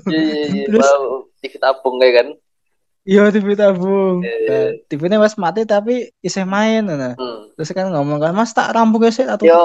Iya, 0.09 0.21
iya, 0.51 0.65
iya. 0.67 0.89
TV 1.45 1.53
tabung 1.61 2.01
kayak 2.01 2.15
kan. 2.17 2.29
Iya 3.07 3.31
TV 3.31 3.55
tabung. 3.55 4.19
Iya. 4.27 4.35
Nah, 4.51 4.69
TV-nya 4.91 5.23
mas 5.23 5.39
mati 5.39 5.63
tapi 5.63 6.11
isih 6.25 6.43
main 6.43 6.83
nah. 6.83 7.15
Hmm. 7.15 7.55
Terus 7.55 7.71
kan 7.71 7.87
ngomong 7.95 8.19
kan 8.19 8.35
Mas 8.35 8.51
tak 8.53 8.75
rampung 8.75 9.07
ya 9.07 9.15
sih 9.15 9.25
atau 9.25 9.47
Yo, 9.47 9.63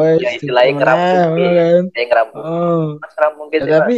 wes, 0.00 0.22
ya 0.22 0.30
istilahnya 0.38 0.72
ngerampung, 0.80 1.30
Ki. 1.36 1.44
kan. 1.44 1.82
Yang 1.92 2.08
ngerampung. 2.08 2.42
Oh. 2.46 2.84
Mas 3.02 3.12
ngerampung 3.18 3.46
gitu. 3.50 3.64
Ya, 3.66 3.72
tapi 3.82 3.96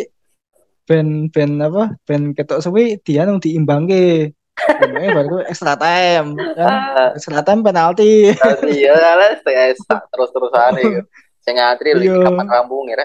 ben 0.86 1.06
ben 1.30 1.50
apa 1.60 1.98
ben 2.06 2.22
ketok 2.32 2.62
suwi 2.64 2.98
dia 3.04 3.28
nung 3.28 3.38
diimbangke. 3.38 4.32
Imbangnya 4.56 5.10
baru 5.12 5.36
extra 5.46 5.72
time 5.76 6.28
kan. 6.56 6.72
Ah, 6.96 7.08
Extra 7.16 7.40
time 7.44 7.60
penalti. 7.64 8.32
iya 8.66 8.92
lah, 8.96 9.36
saya 9.44 9.72
tak 9.86 10.02
terus-terusan 10.12 10.72
iku. 10.80 11.00
Saya 11.46 11.52
ngantri 11.62 11.94
lagi 11.94 12.10
Iya. 12.10 12.26
kapan 12.26 12.46
rampung 12.50 12.84
ya? 12.90 12.96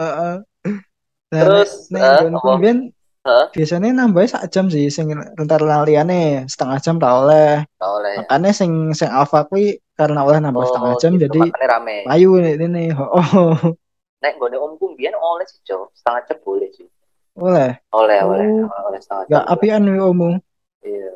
Heeh. 0.00 0.34
Nah, 1.32 1.40
Terus, 1.44 1.70
apa? 1.92 2.48
mbiyen 2.56 2.78
Hah? 3.22 3.44
biasanya 3.54 3.88
nambah 3.92 4.24
sak 4.24 4.48
jam 4.50 4.66
sih 4.72 4.88
sing 4.88 5.12
rentar 5.12 5.60
liane 5.62 6.48
setengah 6.48 6.78
jam 6.80 6.96
tak 6.96 7.12
oleh. 7.12 7.62
Nggak 7.76 7.90
oleh. 7.92 8.14
Makanya 8.24 8.50
sing 8.56 8.72
sing 8.96 9.12
alfa 9.12 9.44
kuwi 9.46 9.78
karena 9.94 10.24
oleh 10.24 10.40
nambah 10.40 10.64
setengah 10.64 10.92
jam 10.98 11.12
gitu, 11.20 11.28
jadi 11.28 11.40
rame. 11.68 11.96
nih 12.08 12.52
ini. 12.56 12.84
Oh, 12.96 13.52
Nek 14.24 14.38
gue 14.40 14.56
omku 14.56 14.96
biyen 14.96 15.12
oleh 15.12 15.44
sih, 15.44 15.60
Jo. 15.66 15.92
Setengah 15.92 16.22
jam 16.24 16.38
boleh 16.40 16.72
sih. 16.72 16.88
oleh. 17.36 17.76
Oleh, 17.92 18.18
Oh. 18.24 18.32
oleh, 18.32 18.48
oleh 18.88 19.00
setengah 19.04 19.24
jam. 19.28 19.32
Gak 19.36 19.44
apian 19.52 19.80
nih 19.84 20.00
omong. 20.00 20.34
Iya. 20.82 21.10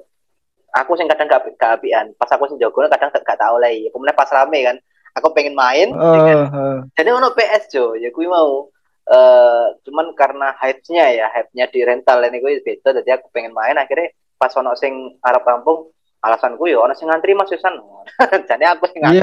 Aku 0.83 0.93
sing 0.95 1.09
kadang 1.09 1.27
gak, 1.27 1.47
gak 1.57 1.81
apian. 1.81 2.13
Pas 2.15 2.29
aku 2.29 2.47
sing 2.51 2.59
jago 2.61 2.85
kadang 2.87 3.11
gak 3.11 3.39
tau 3.39 3.57
oleh. 3.57 3.89
Kemudian 3.91 4.17
pas 4.17 4.29
rame 4.29 4.61
kan, 4.63 4.77
aku 5.15 5.33
pengen 5.33 5.57
main. 5.57 5.89
Ya 5.93 6.21
kan? 6.23 6.39
oh. 6.53 6.79
Jadi 6.95 7.09
ono 7.11 7.29
PS 7.33 7.63
Jo, 7.73 7.95
ya 7.97 8.11
gue 8.11 8.27
mau. 8.29 8.69
eh 9.07 9.67
cuman 9.87 10.11
karena 10.19 10.51
hype-nya 10.59 11.07
ya, 11.15 11.27
hype-nya 11.31 11.71
di 11.71 11.79
rental 11.87 12.27
ini 12.27 12.43
gue 12.43 12.59
beda, 12.59 12.91
jadi 12.91 13.15
aku 13.15 13.31
pengen 13.31 13.55
main. 13.55 13.79
Akhirnya 13.79 14.11
pas 14.35 14.51
ono 14.59 14.75
sing 14.75 15.15
Arab 15.23 15.47
rampung, 15.47 15.95
alasanku 16.19 16.67
yo 16.67 16.83
ono 16.83 16.91
sing 16.91 17.07
ngantri 17.07 17.39
Mas 17.39 17.47
Susan. 17.47 17.79
jadi 18.51 18.75
aku 18.75 18.91
sing 18.91 19.07
ngantri. 19.07 19.23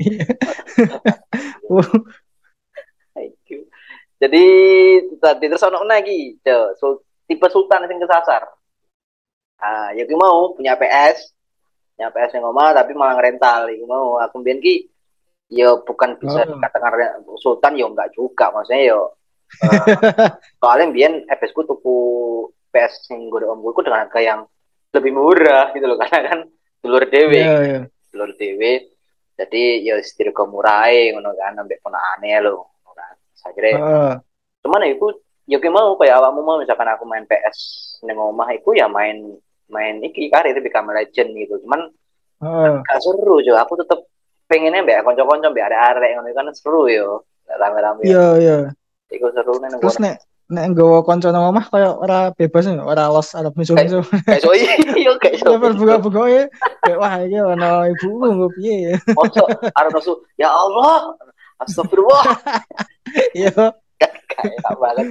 Iya. 0.00 0.24
Jadi 4.16 4.44
tadi 5.20 5.44
terus 5.44 5.60
ono 5.68 5.84
lagi, 5.84 6.40
Jo, 6.40 6.72
sul- 6.80 7.04
tipe 7.28 7.44
sultan 7.52 7.84
sing 7.84 8.00
kesasar. 8.00 8.48
Ah, 9.56 9.88
ya 9.96 10.04
gue 10.04 10.18
mau 10.18 10.52
punya 10.52 10.76
PS, 10.76 11.32
punya 11.96 12.12
PS 12.12 12.36
yang 12.36 12.52
omah 12.52 12.76
tapi 12.76 12.92
malah 12.92 13.16
ngerental, 13.16 13.72
iku 13.72 13.84
mau 13.88 14.20
aku 14.20 14.44
mbiyen 14.44 14.60
ki 14.60 14.84
ya 15.48 15.72
bukan 15.80 16.18
bisa 16.20 16.44
Oh. 16.44 16.58
dikatakan 16.58 17.22
sultan 17.40 17.72
ya 17.78 17.86
enggak 17.88 18.12
juga, 18.12 18.52
maksudnya 18.52 18.92
ya 18.92 18.98
eh, 19.64 20.28
soalnya 20.58 20.86
mbiyen 20.90 21.14
FS 21.30 21.54
ku 21.54 21.62
tuku 21.62 21.96
PS 22.74 23.08
sing 23.08 23.30
gue 23.30 23.46
omku 23.46 23.70
ku 23.72 23.80
dengan 23.80 24.04
harga 24.04 24.20
yang 24.20 24.40
lebih 24.92 25.12
murah 25.14 25.70
gitu 25.72 25.86
loh 25.86 25.96
karena 26.02 26.20
kan 26.28 26.38
dulur 26.84 27.04
dewe, 27.08 27.40
Iya, 27.40 27.56
iya. 27.64 27.80
dulur 28.12 28.30
dewe. 28.36 28.92
Jadi 29.36 29.84
ya 29.84 30.00
setir 30.00 30.32
murahe 30.32 31.12
ngono 31.12 31.32
kan 31.36 31.52
ambek 31.60 31.80
lho. 31.84 32.56
ngono 32.60 32.92
kan. 32.96 33.14
Saya 33.36 33.52
kira 33.52 33.68
Heeh. 33.76 34.12
cuman 34.64 34.84
ya 34.84 34.88
iku 34.96 35.06
ya 35.46 35.58
mau 35.70 35.94
kayak 35.94 36.16
awakmu 36.18 36.40
mau 36.42 36.56
misalkan 36.58 36.88
aku 36.90 37.04
main 37.06 37.22
PS 37.24 37.58
neng 38.02 38.18
omah 38.18 38.50
iku 38.56 38.74
ya 38.74 38.90
main 38.90 39.36
main. 39.70 40.02
Iki 40.02 40.30
karir 40.30 40.56
Become 40.58 40.94
Legend 40.94 41.30
gitu. 41.34 41.54
Cuman 41.66 41.90
Heeh. 42.42 42.74
gak 42.84 43.00
seru 43.02 43.40
jo. 43.42 43.54
Aku 43.58 43.78
tetep 43.78 44.04
pengennya 44.46 44.82
mbak 44.86 45.02
konco-konco 45.02 45.50
mbak 45.50 45.66
arek-arek 45.72 46.10
ngono 46.16 46.30
kan 46.34 46.46
seru 46.54 46.86
yo. 46.90 47.26
Rame-rame. 47.46 48.02
Iya, 48.02 48.26
iya. 48.42 48.58
iku 49.06 49.30
seru 49.30 49.62
neng 49.62 49.78
Terus 49.78 50.02
nek 50.02 50.18
nek 50.46 50.64
nggawa 50.74 51.02
kanca 51.02 51.34
nang 51.34 51.50
omah 51.50 51.66
kaya 51.70 51.90
ora 51.94 52.30
bebas 52.30 52.70
nih, 52.70 52.78
ora 52.78 53.10
los 53.10 53.34
arep 53.34 53.54
misu-misu. 53.58 54.02
kayak 54.02 54.46
iya 54.94 55.12
kayak 55.18 55.42
so 55.42 55.50
Level 55.54 55.74
buka-buka 55.74 56.22
ya. 56.30 56.44
Kayak 56.86 56.98
wah 57.02 57.14
iki 57.22 57.38
ana 57.38 57.70
ibuku 57.90 58.26
nggo 58.30 58.48
piye? 58.54 58.94
Ya. 58.94 58.94
Arep 59.74 59.90
nasu 59.94 60.22
ya 60.38 60.50
Allah! 60.50 61.14
Astagfirullah. 61.62 62.24
Iya. 63.38 63.54
kayak 64.28 64.76
banget. 64.82 65.06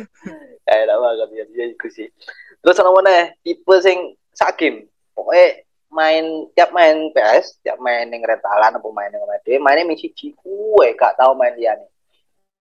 Kayak 0.68 0.96
banget. 1.00 1.30
Ya 1.32 1.44
dia 1.48 1.66
iku 1.72 1.88
sih. 1.88 2.12
Terus 2.60 2.80
ono 2.84 2.92
mana 3.00 3.32
tipe 3.42 3.76
sing 3.80 4.20
sak 4.36 4.60
game 4.60 4.86
pokoknya 5.16 5.64
main 5.90 6.26
tiap 6.52 6.76
main 6.76 7.10
PS 7.16 7.64
tiap 7.64 7.80
main 7.80 8.12
yang 8.12 8.20
rentalan 8.22 8.76
apa 8.76 8.88
main 8.92 9.10
yang 9.16 9.24
dia 9.48 9.58
mainnya 9.58 9.88
misi 9.88 10.12
kue 10.12 10.88
gak 10.94 11.16
tahu 11.16 11.32
main 11.34 11.56
dia 11.56 11.74
nih 11.80 11.90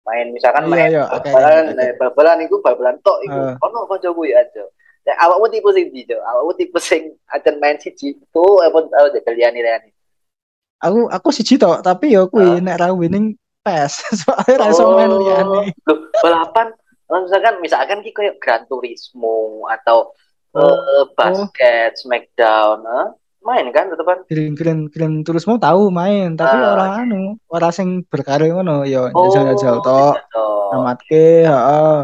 main 0.02 0.28
misalkan 0.36 0.68
Iya, 0.68 0.72
main 0.74 0.90
iya, 0.92 1.04
bal-balan 1.08 1.66
eh, 1.80 1.94
bal-balan 1.96 2.38
itu 2.44 2.56
bal-balan 2.60 2.98
tok 3.00 3.18
itu 3.24 3.38
Eh. 3.38 3.56
ono 3.64 3.88
kanca 3.88 4.10
gue 4.12 4.30
aja 4.36 4.64
Nah, 5.02 5.18
awakmu 5.18 5.50
tipe 5.50 5.66
sing 5.74 5.90
ndi, 5.90 6.06
Jo? 6.06 6.22
Awakmu 6.22 6.54
tipe 6.62 6.78
sing 6.78 7.10
acan 7.26 7.58
main 7.58 7.74
siji 7.82 8.22
tuh 8.30 8.62
apa 8.62 8.86
tahu 8.86 9.06
deh 9.10 9.22
kalian 9.26 9.58
ini 9.58 9.90
Aku 10.78 11.10
aku 11.10 11.34
siji 11.34 11.58
tok, 11.58 11.82
tapi 11.82 12.14
ya 12.14 12.30
kuwi 12.30 12.58
Ah. 12.58 12.62
nek 12.62 12.78
ra 12.78 12.94
winning 12.94 13.34
PES. 13.66 13.94
Soalnya 14.22 14.62
ra 14.62 14.66
iso 14.70 14.94
main 14.94 15.10
liyane. 15.10 15.74
Loh, 15.90 15.98
balapan 16.22 16.70
misalkan 17.10 17.54
misalkan 17.66 18.06
ki 18.06 18.14
kayak 18.14 18.38
Gran 18.38 18.70
Turismo 18.70 19.66
atau 19.74 20.14
Oh. 20.52 20.76
eh, 20.76 21.06
basket, 21.16 21.96
Smackdown, 21.96 22.84
eh? 22.84 23.08
main 23.42 23.66
kan 23.72 23.90
tetepan. 23.90 24.22
Green 24.30 24.54
Green 24.54 24.80
Green 24.86 25.14
terusmu 25.24 25.58
tahu 25.58 25.90
main, 25.90 26.36
tapi 26.36 26.54
Ah. 26.54 26.76
ora 26.76 26.86
anu, 27.00 27.40
ora 27.48 27.74
sing 27.74 28.06
berkarir 28.06 28.54
ngono 28.54 28.86
ya 28.86 29.10
Oh, 29.10 29.26
jajal-jajal 29.26 29.82
tok. 29.82 30.14
gitu. 30.14 30.48
Amatke, 30.72 31.26
heeh. 31.44 31.98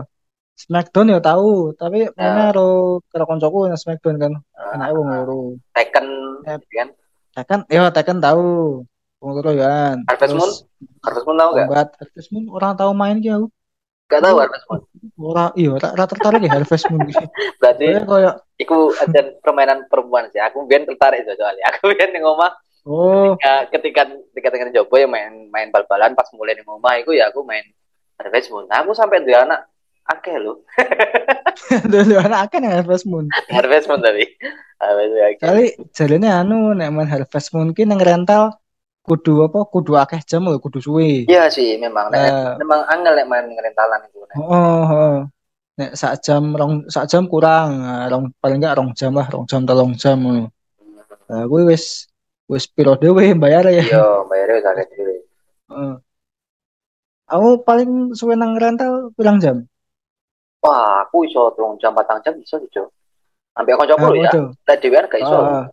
Smackdown 0.58 1.14
ya 1.14 1.22
tahu, 1.22 1.78
tapi 1.78 2.10
Ya. 2.10 2.18
mana 2.18 2.50
karo 2.50 2.68
karo 3.06 3.24
koncoku 3.26 3.70
nang 3.70 3.78
Smackdown 3.78 4.18
kan. 4.18 4.34
Ah, 4.52 4.74
Anake 4.74 4.94
wong 4.96 5.08
loro. 5.14 5.40
Tekken, 5.72 6.08
Yep. 6.42 6.62
kan? 6.68 6.88
Tekken, 7.36 7.60
ya 7.70 7.92
Tekken 7.94 8.18
tahu. 8.18 8.82
Wong 9.22 9.32
loro 9.38 9.52
ya 9.54 9.68
kan. 9.68 9.98
Harvest 10.10 10.34
Moon? 10.34 10.50
Terus 10.50 10.66
Harus 11.06 11.22
pun 11.22 11.36
tahu 11.38 11.50
nggak? 11.54 11.68
Combat 11.70 11.90
Harvest 11.94 12.30
Moon 12.32 12.46
orang 12.50 12.74
tahu 12.74 12.92
main 12.94 13.18
ki 13.20 13.30
aku. 13.30 13.48
Gak 14.08 14.24
tahu 14.24 14.36
Harvest 14.40 14.66
Moon. 14.72 14.82
Ora 15.20 15.46
iya, 15.60 15.70
ora 15.76 15.88
ora 15.92 16.06
tertarik 16.08 16.40
ya 16.40 16.52
Harvest 16.56 16.88
Moon. 16.88 17.04
Berarti 17.60 17.86
kayak 18.08 18.36
iku 18.56 18.96
ada 18.96 19.22
permainan 19.44 19.84
perempuan 19.92 20.32
sih. 20.32 20.40
Aku 20.40 20.64
biar 20.64 20.88
tertarik 20.88 21.28
soalnya. 21.28 21.64
Aku 21.76 21.92
biar 21.92 22.16
ning 22.16 22.24
omah 22.24 22.56
oh, 22.88 23.36
ketika 23.68 24.08
ketika 24.32 24.50
dengan 24.56 24.72
Jobo 24.72 24.96
ya 24.96 25.08
main 25.12 25.52
main 25.52 25.68
bal-balan 25.76 26.16
pas 26.16 26.32
mulai 26.32 26.56
ning 26.56 26.64
omah 26.64 26.96
iku 27.04 27.12
ya 27.12 27.28
aku 27.28 27.44
main 27.44 27.68
Harvest 28.16 28.48
Moon. 28.48 28.66
Nah, 28.72 28.82
aku 28.82 28.96
sampai 28.96 29.28
duwe 29.28 29.36
anak 29.36 29.68
akeh 30.08 30.40
lho. 30.40 30.64
dulu 31.92 32.16
anak 32.16 32.48
akeh 32.48 32.58
nih 32.64 32.72
Harvest 32.80 33.06
Moon. 33.06 33.28
Harvest 33.52 33.92
Moon 33.92 34.00
tapi. 34.00 34.24
Harvest 34.80 35.12
Moon. 35.12 35.36
Kali 35.44 35.66
jalene 35.92 36.32
anu 36.32 36.72
nek 36.72 36.90
main 36.96 37.12
Harvest 37.12 37.52
Moon 37.52 37.76
ki 37.76 37.84
nang 37.84 38.00
rental 38.00 38.56
kudu 39.08 39.48
apa 39.48 39.60
kudu 39.72 39.96
akeh 39.96 40.20
jam 40.28 40.44
lho, 40.44 40.60
kudu 40.60 40.84
suwe. 40.84 41.24
Iya 41.32 41.48
sih 41.48 41.80
memang 41.80 42.12
nek 42.12 42.20
Nah. 42.20 42.56
memang 42.60 42.82
angel 42.92 43.14
nek 43.16 43.28
main 43.32 43.48
rentalan 43.48 44.04
itu. 44.04 44.20
Nek. 44.20 44.36
Oh, 44.36 44.84
oh. 44.84 45.16
Nek 45.80 45.96
sak 45.96 46.20
jam 46.20 46.52
rong 46.52 46.92
sak 46.92 47.08
jam 47.08 47.24
kurang, 47.32 47.80
Nah, 47.80 48.12
rong 48.12 48.36
paling 48.44 48.60
enggak 48.60 48.76
rong 48.76 48.92
jam 48.92 49.16
lah, 49.16 49.32
rong 49.32 49.48
jam 49.48 49.64
telung 49.64 49.96
jam 49.96 50.20
ngono. 50.20 50.52
Nah, 51.32 51.44
kuwi 51.48 51.72
wis 51.72 52.12
wis 52.52 52.68
piro 52.68 53.00
dhewe 53.00 53.32
bayar 53.40 53.64
ya. 53.72 53.84
Iya, 53.88 54.28
bayarnya 54.28 54.56
wis 54.60 54.68
akeh 54.68 54.86
dhewe. 54.92 55.16
Heeh. 55.72 55.94
Aku 57.32 57.64
paling 57.64 58.12
suwe 58.12 58.36
nang 58.36 58.60
rental 58.60 59.16
pirang 59.16 59.40
jam? 59.40 59.64
Wah, 60.64 61.08
aku 61.08 61.24
iso 61.24 61.56
telung 61.56 61.80
jam 61.80 61.96
patang 61.96 62.20
jam 62.24 62.36
bisa 62.36 62.60
sih, 62.60 62.68
Jo. 62.76 62.92
Ambek 63.56 63.80
lho 63.80 64.20
ya. 64.20 64.32
Lek 64.68 64.78
dhewean 64.84 65.08
gak 65.08 65.24
iso. 65.24 65.40
Ah, 65.40 65.68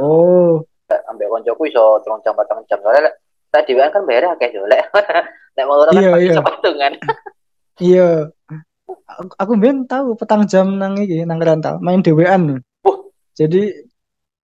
oh, 0.00 0.64
ambek 1.08 1.28
koncoku 1.28 1.62
iso 1.66 2.00
telung 2.02 2.20
jam 2.20 2.34
patang 2.34 2.60
jam. 2.66 2.78
Soalnya 2.80 3.08
lek 3.10 3.14
lek 3.52 3.62
dhewean 3.68 3.90
kan 3.92 4.02
bayarnya 4.04 4.30
akeh 4.34 4.50
yo. 4.52 4.64
Lek 4.66 4.82
lek 5.56 5.64
mau 5.64 5.80
orang 5.80 5.92
Iya, 5.96 6.10
kan 6.10 6.18
iya. 6.20 6.28
bisa 6.32 6.42
patungan. 6.42 6.92
iya. 7.90 8.08
Aku, 9.40 9.56
ben 9.56 9.84
tahu 9.84 10.16
petang 10.16 10.44
jam 10.44 10.76
nang 10.76 10.96
iki 10.96 11.24
nang 11.24 11.40
rental 11.40 11.80
main 11.80 12.00
dhewean. 12.00 12.60
Wah. 12.84 12.98
Jadi 13.32 13.72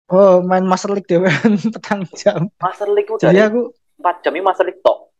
oh 0.09 0.41
main 0.41 0.65
Master 0.65 0.93
League 0.93 1.09
dhewean 1.09 1.57
petang 1.77 2.05
jam. 2.17 2.49
Master 2.57 2.89
League 2.89 3.09
udah 3.09 3.21
Jadi 3.25 3.39
aku 3.41 3.61
4 4.01 4.25
jam 4.25 4.33
ini 4.33 4.41
Master 4.41 4.65
League 4.65 4.81
tok. 4.81 5.13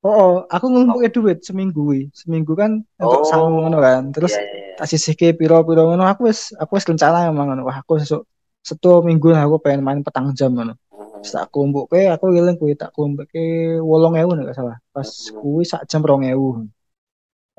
oh, 0.00 0.12
oh 0.12 0.34
aku 0.48 0.68
ngumpuke 0.68 1.08
duit 1.10 1.38
seminggu. 1.40 1.92
Seminggu 2.12 2.52
kan 2.52 2.80
Oh. 3.00 3.08
untuk 3.08 3.24
sangu 3.24 3.48
ngono 3.52 3.80
kan. 3.80 4.12
Terus 4.12 4.32
Iya, 4.32 4.44
iya, 4.44 4.52
iya. 4.52 4.76
tak 4.76 4.86
sisihke 4.88 5.28
piro-piro 5.32 5.88
ngono 5.88 6.04
aku 6.04 6.28
wis 6.28 6.52
aku 6.56 6.76
wis 6.76 6.84
rencana 6.84 7.28
emang 7.28 7.52
ngono. 7.52 7.64
Wah, 7.64 7.80
aku 7.80 8.00
sesuk 8.00 8.24
setu 8.64 9.04
minggu 9.04 9.28
aku 9.36 9.60
pengen 9.60 9.84
main 9.84 10.00
petang 10.00 10.32
jam 10.32 10.56
ngono. 10.56 10.72
Hmm. 10.88 11.20
Tak 11.20 11.52
kumpuke 11.52 12.08
aku 12.08 12.32
eling 12.32 12.56
kuwi 12.56 12.72
tak 12.72 12.96
kumpuke 12.96 13.76
8000 13.84 14.40
nek 14.40 14.44
gak 14.50 14.56
salah. 14.56 14.76
Pas 14.88 15.04
Hmm. 15.04 15.36
kuwi 15.44 15.62
sak 15.68 15.84
jam 15.84 16.00
2000. 16.00 16.64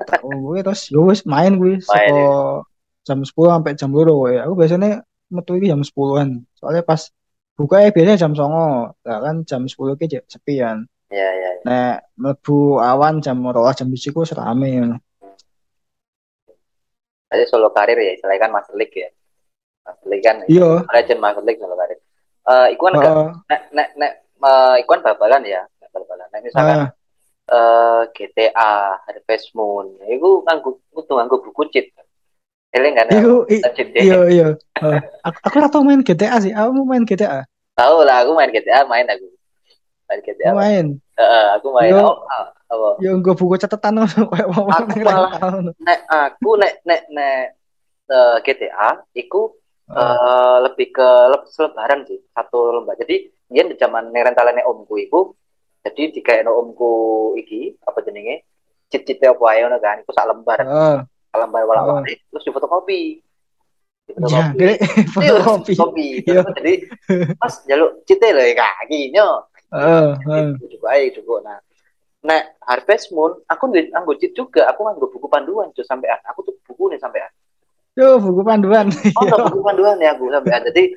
Tak 0.02 0.20
kumpuke 0.26 0.66
terus 0.66 0.90
yo 0.90 1.06
wis 1.06 1.22
main 1.22 1.54
kuwi 1.56 1.78
saka 1.78 2.10
ya. 2.10 2.26
jam 3.06 3.22
10 3.22 3.30
sampai 3.54 3.78
jam 3.78 3.90
2 3.94 4.02
wae. 4.18 4.42
Aku 4.42 4.58
biasanya 4.58 5.06
metu 5.30 5.54
iki 5.54 5.70
jam 5.70 5.80
10-an. 5.86 6.42
Soalnya 6.58 6.82
pas 6.82 7.06
buka 7.54 7.86
biasanya 7.94 8.18
jam 8.18 8.34
09.00. 8.34 8.98
Lah 9.06 9.18
kan 9.22 9.36
jam 9.46 9.62
10 9.70 9.94
ki 9.94 10.04
jek 10.10 10.22
sepian. 10.26 10.90
Iya, 11.06 11.28
iya, 11.38 11.50
iya. 11.54 11.62
Nek 11.62 11.96
mlebu 12.18 12.82
awan 12.82 13.22
jam 13.22 13.38
2 13.38 13.54
jam 13.78 13.86
1 13.86 14.10
ku 14.10 14.26
wis 14.26 14.34
rame 14.34 14.68
ngono. 14.74 14.98
Jadi 17.26 17.42
solo 17.50 17.74
karir 17.74 17.98
ya, 17.98 18.14
istilahnya 18.14 18.42
kan 18.42 18.50
Master 18.54 18.74
League 18.78 18.94
ya. 18.94 19.10
League 20.06 20.24
kan 20.26 20.42
Iya. 20.46 20.82
Legend 20.90 21.20
Master 21.22 21.42
League 21.46 21.60
solo 21.60 21.74
karir. 21.78 21.98
Eh, 22.46 22.66
iku 22.74 22.82
kan 22.86 22.94
nek 23.50 23.60
nek 23.74 23.88
nek 23.98 24.12
eh, 24.22 24.74
iku 24.82 24.88
kan 24.94 25.02
babalan 25.02 25.42
ya, 25.46 25.62
babalan. 25.90 26.26
Nek 26.30 26.42
misalkan 26.46 26.78
Ah, 26.82 26.90
eh 27.46 28.02
GTA, 28.10 28.98
Harvest 29.06 29.54
Moon, 29.54 29.94
iku 30.02 30.42
nganggo 30.42 30.82
kudu 30.90 31.12
nganggo 31.14 31.36
buku 31.46 31.62
cheat. 31.70 31.94
Eling 32.74 32.98
kan? 32.98 33.06
ya? 33.06 33.22
Iku 33.22 33.46
deh. 33.46 34.02
iya 34.02 34.20
iya. 34.26 34.48
Aku 35.22 35.38
aku 35.46 35.54
ora 35.62 35.68
tau 35.70 35.86
main 35.86 36.02
GTA 36.02 36.42
sih. 36.42 36.50
Aku 36.50 36.70
mau 36.74 36.86
main 36.90 37.06
GTA. 37.06 37.46
Tahu 37.78 38.02
lah, 38.02 38.26
aku 38.26 38.34
main 38.34 38.50
GTA, 38.50 38.82
main 38.90 39.06
aku. 39.06 39.30
Main 40.10 40.20
GTA. 40.26 40.50
Aku 40.50 40.58
main. 40.58 40.86
Heeh, 41.16 41.46
aku 41.54 41.68
main. 41.70 41.92
Yo. 41.94 42.02
Oh, 42.02 42.16
ah, 42.26 42.50
apa? 42.66 42.88
Ya 42.98 43.10
nggo 43.14 43.32
buku 43.38 43.54
catatan 43.62 44.02
Aku 44.06 44.98
malah-. 45.06 45.38
Nek 45.78 46.00
aku 46.10 46.50
nek 46.58 46.82
nek 46.82 47.00
nek 47.14 47.54
eh, 48.10 48.36
GTA 48.42 49.06
iku 49.14 49.54
eh, 49.90 50.56
lebih 50.66 50.90
ke 50.90 51.08
leb- 51.30 51.48
selebaran 51.50 52.02
sih, 52.06 52.18
satu 52.34 52.74
lembar. 52.74 52.98
Jadi 52.98 53.30
dia 53.46 53.62
di 53.62 53.78
zaman 53.78 54.10
rentalane 54.10 54.66
omku 54.66 54.98
iku 54.98 55.30
jadi 55.86 56.10
dikaekno 56.10 56.50
omku 56.50 56.92
iki 57.38 57.78
apa 57.86 58.02
jenenge? 58.02 58.42
Cit-cit 58.90 59.22
apa 59.22 59.44
ae 59.54 59.62
ngono 59.62 59.78
kan, 59.82 60.02
iku 60.02 60.10
sak 60.14 60.26
lembar, 60.30 60.58
Heeh. 60.62 60.96
sak 61.06 61.38
lembar 61.38 61.62
terus 62.30 62.42
difotokopi. 62.46 63.22
Ya, 64.06 64.14
Difotokopi. 64.14 64.54
gede 64.58 64.74
Iya, 65.18 65.32
fotokopi. 65.42 65.72
kopi. 65.74 66.08
Jadi 66.26 66.74
pas 67.38 67.54
jaluk 67.66 68.02
cite 68.06 68.28
lho 68.30 68.42
ya 68.46 68.54
kaki 68.54 69.10
nyo. 69.10 69.46
Heeh. 69.74 70.54
Cukup 70.62 70.82
ae 70.90 71.10
cukup. 71.14 71.42
Nah, 71.42 71.58
nek 72.22 72.58
Harvest 72.62 73.10
Moon 73.14 73.38
aku 73.50 73.62
nggak 73.70 73.90
nganggo 73.90 74.14
cheat 74.18 74.34
juga, 74.34 74.66
aku 74.70 74.86
nganggo 74.86 75.10
buku 75.10 75.26
panduan 75.26 75.70
cuy 75.74 75.82
sampean. 75.82 76.18
Aku 76.30 76.46
tuh 76.46 76.54
buku 76.66 76.94
nih 76.94 77.02
sampean. 77.02 77.30
Yo, 77.96 78.20
buku 78.20 78.44
panduan. 78.44 78.92
Oh, 79.16 79.24
buku 79.48 79.60
panduan 79.64 79.96
ya 79.96 80.12
aku 80.12 80.28
sampean. 80.28 80.68
Jadi 80.68 80.92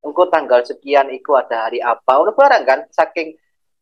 engko 0.00 0.30
tanggal 0.30 0.62
sekian 0.62 1.10
iku 1.10 1.34
ada 1.34 1.66
hari 1.66 1.82
apa, 1.82 2.14
udah 2.14 2.30
barang 2.30 2.62
kan 2.62 2.80
saking 2.88 3.34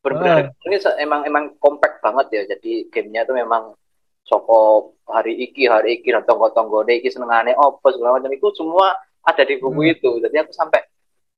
bener-bener 0.03 0.51
ini 0.65 0.77
se- 0.81 0.97
emang 0.99 1.23
emang 1.23 1.53
compact 1.61 2.01
banget 2.01 2.27
ya. 2.33 2.43
Jadi 2.57 2.89
gamenya 2.89 3.23
tuh 3.23 3.37
memang 3.37 3.77
soko 4.25 4.95
hari 5.05 5.37
iki 5.37 5.69
hari 5.69 6.01
iki 6.01 6.09
dan 6.11 6.25
tonggo-tonggo 6.25 6.81
iki 6.89 7.13
senengane 7.13 7.53
opo 7.53 7.93
segala 7.93 8.17
macam 8.17 8.33
itu 8.33 8.49
semua 8.57 8.97
ada 9.21 9.43
di 9.45 9.61
buku 9.61 9.77
Hmm. 9.79 9.93
itu. 9.93 10.11
Jadi 10.19 10.37
aku 10.41 10.51
sampai 10.51 10.81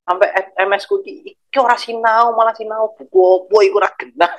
sampai 0.04 0.28
MS 0.54 0.86
ku 0.86 1.02
iki 1.02 1.34
iki 1.34 1.58
ora 1.58 1.74
sinau 1.74 2.30
malah 2.32 2.54
sinau 2.54 2.94
buku 2.94 3.18
opo 3.18 3.58
iku 3.58 3.82
ora 3.82 3.90
genah. 3.98 4.30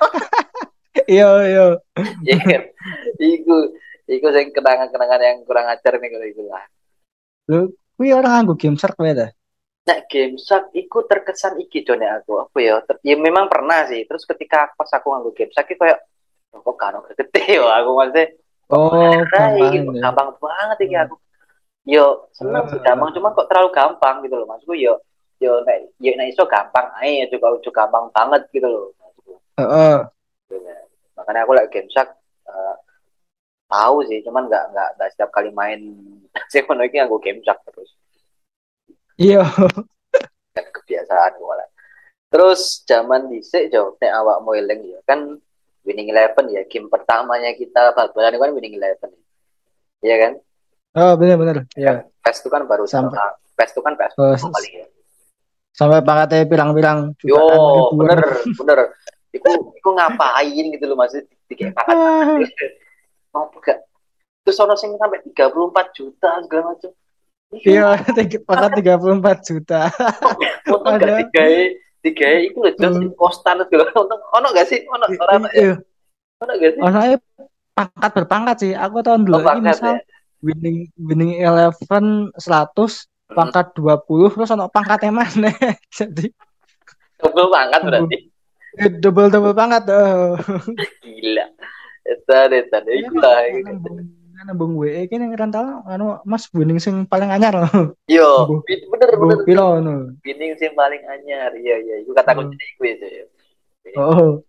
Iya, 0.96 1.28
iya. 1.44 1.66
ya 2.24 2.36
kan? 2.40 2.62
Iku 3.20 3.56
iku 4.08 4.26
sing 4.32 4.48
kenangan-kenangan 4.48 5.20
yang 5.20 5.38
kurang 5.44 5.68
ajar 5.68 6.00
nih 6.00 6.08
kalau 6.08 6.24
iku 6.24 6.42
lah. 6.48 6.64
Lu 7.50 7.70
kuwi 7.96 8.10
orang 8.12 8.32
nganggo 8.44 8.54
game 8.58 8.76
shark 8.76 8.96
ta? 8.98 9.26
Nah, 9.86 9.98
game 10.10 10.34
shark 10.36 10.74
iku 10.74 11.06
terkesan 11.06 11.62
iki 11.62 11.86
Jone 11.86 12.06
aku 12.10 12.42
apa 12.42 12.58
ya? 12.58 12.82
Ter- 12.82 13.02
ya 13.06 13.14
memang 13.14 13.46
pernah 13.46 13.86
sih. 13.86 14.02
Terus 14.02 14.26
ketika 14.26 14.74
pas 14.74 14.90
aku 14.90 15.14
nganggo 15.14 15.30
game 15.30 15.52
shark 15.54 15.70
iki 15.70 15.78
kayak 15.78 16.02
"Oh, 16.54 16.60
kok 16.62 16.76
kan 16.80 16.94
gede 17.14 17.42
ya 17.60 17.62
aku 17.82 17.90
maksudnya 17.94 18.26
Oh, 18.66 18.90
gampang 19.30 19.94
ya. 19.94 20.10
gampang 20.10 20.28
banget 20.42 20.78
iki 20.82 20.96
aku. 20.98 21.14
Yo 21.86 22.26
seneng 22.34 22.66
sih 22.66 22.82
gampang, 22.82 23.14
cuma 23.14 23.30
kok 23.30 23.46
terlalu 23.46 23.70
gampang 23.70 24.26
gitu 24.26 24.34
loh 24.42 24.46
maksudku 24.50 24.74
yo 24.74 24.98
yo 25.38 25.62
nek 25.62 25.94
yo 26.02 26.10
nek 26.18 26.34
iso 26.34 26.42
gampang 26.50 26.90
ae 26.98 27.30
juga 27.30 27.54
juga 27.62 27.86
gampang 27.86 28.10
banget 28.10 28.42
gitu 28.50 28.66
loh. 28.66 28.90
Heeh. 29.54 29.96
Makanya 31.14 31.46
aku 31.46 31.52
lagi 31.54 31.70
game 31.70 31.88
shark 31.94 32.10
eh, 32.50 32.74
tahu 33.66 33.96
sih, 34.06 34.22
cuman 34.22 34.46
nggak 34.46 34.64
nggak 34.72 34.88
nggak 34.96 35.08
setiap 35.12 35.30
kali 35.30 35.50
main 35.50 35.80
iki 36.50 36.96
nganggo 36.96 37.18
game 37.18 37.42
shark 37.42 37.60
terus. 37.66 37.90
Iya. 39.16 39.42
kan 40.56 40.64
kebiasaan 40.72 41.32
gue 41.36 41.54
lah. 41.54 41.68
Terus 42.32 42.82
zaman 42.84 43.28
dhisik 43.28 43.68
jo 43.68 43.96
nek 43.96 44.12
awak 44.12 44.42
mau 44.42 44.52
eling 44.52 44.82
ya 44.86 45.00
kan 45.04 45.36
Winning 45.86 46.10
Eleven 46.10 46.50
ya 46.50 46.66
game 46.66 46.90
pertamanya 46.90 47.54
kita 47.54 47.94
bal-balan 47.94 48.34
itu 48.34 48.40
kan 48.42 48.52
Winning 48.52 48.74
Eleven. 48.76 49.10
Iya 50.02 50.16
kan? 50.18 50.32
Oh, 50.96 51.12
benar-benar. 51.14 51.68
Iya. 51.76 52.08
PES 52.24 52.40
itu 52.42 52.48
kan 52.48 52.64
baru 52.64 52.88
Sampai- 52.88 53.20
PES 53.54 53.70
itu 53.76 53.80
kan 53.84 53.94
PES 53.94 54.12
Oh, 54.16 54.32
kali 54.32 54.68
ya. 54.80 54.86
Sampai 55.76 56.00
pangkatnya 56.00 56.48
pirang-pirang 56.48 57.12
Yo, 57.20 57.36
ribuan. 57.36 57.92
bener, 58.00 58.18
bener. 58.56 58.78
Iku 59.36 59.76
iku 59.76 59.90
ngapain 59.92 60.64
gitu 60.72 60.84
loh 60.88 60.96
tiga 61.52 61.68
pangkat. 61.76 62.48
Mau 63.36 63.52
gak? 63.60 63.84
Terus 64.40 64.56
ono 64.56 64.72
sing 64.72 64.96
sampai 64.96 65.20
34 65.28 65.52
juta 65.92 66.30
segala 66.40 66.72
macam. 66.72 66.90
Iya, 67.52 68.00
pangkat 68.42 68.70
34 68.80 69.48
juta. 69.52 69.80
Untung 70.72 70.96
gak 70.96 71.28
tiga 71.28 71.44
tiga 72.00 72.26
lho 72.54 72.70
jos 72.80 72.96
Hmm. 72.96 73.12
kostan 73.12 73.60
segala 73.66 73.92
untung 74.00 74.22
ono 74.32 74.48
gak 74.56 74.66
sih? 74.66 74.80
Ono 74.88 75.04
ora 75.04 75.32
ono 75.36 75.48
ya? 75.52 75.60
Iya. 75.60 75.74
Ono 76.40 76.52
gak 76.56 76.70
sih? 76.72 76.80
Ono 76.80 76.98
pangkat 77.76 78.10
berpangkat 78.16 78.56
sih. 78.56 78.72
Aku 78.72 79.04
tahun 79.04 79.28
Oh, 79.28 79.36
dulu 79.36 79.46
ini 79.52 79.68
misal 79.68 80.00
ya? 80.00 80.02
winning 80.40 80.76
winning 80.96 81.32
eleven 81.36 82.32
100 82.40 82.72
Hmm. 83.26 83.34
pangkat 83.34 83.74
20 83.74 84.30
terus 84.38 84.54
ono 84.54 84.70
pangkatnya 84.70 85.10
mana 85.10 85.50
jadi 85.98 86.30
Double 87.18 87.50
pangkat 87.50 87.80
berarti. 87.82 88.16
double 89.02 89.28
double 89.34 89.50
pangkat 89.50 89.82
oh. 89.90 90.38
Gila. 91.02 91.46
Etan, 92.06 92.48
etan. 92.52 92.82
Iku 92.86 93.18
lah. 93.18 93.42
nambung 93.62 93.98
nambung 94.36 94.72
WE 94.76 95.08
ning 95.08 95.32
rental 95.32 95.82
anu 95.84 96.20
Mas 96.22 96.46
winning 96.52 96.76
sing 96.76 97.02
paling 97.02 97.26
anyar 97.26 97.66
Yo, 98.06 98.46
Nambung- 98.46 98.62
bi- 98.62 98.84
bener 98.86 99.10
bener. 99.12 99.38
piro 99.42 99.64
ngono 99.74 99.94
Bining 100.20 100.54
sing 100.54 100.70
paling 100.72 101.02
anyar. 101.04 101.50
Iya 101.52 101.76
iya. 101.78 101.94
Iku 102.00 102.12
kata 102.12 102.30
Hmm. 102.30 102.46
kunci 102.46 102.62
iku 102.68 102.82
itu 102.84 103.06
ya. 103.06 103.24
oh 103.96 104.44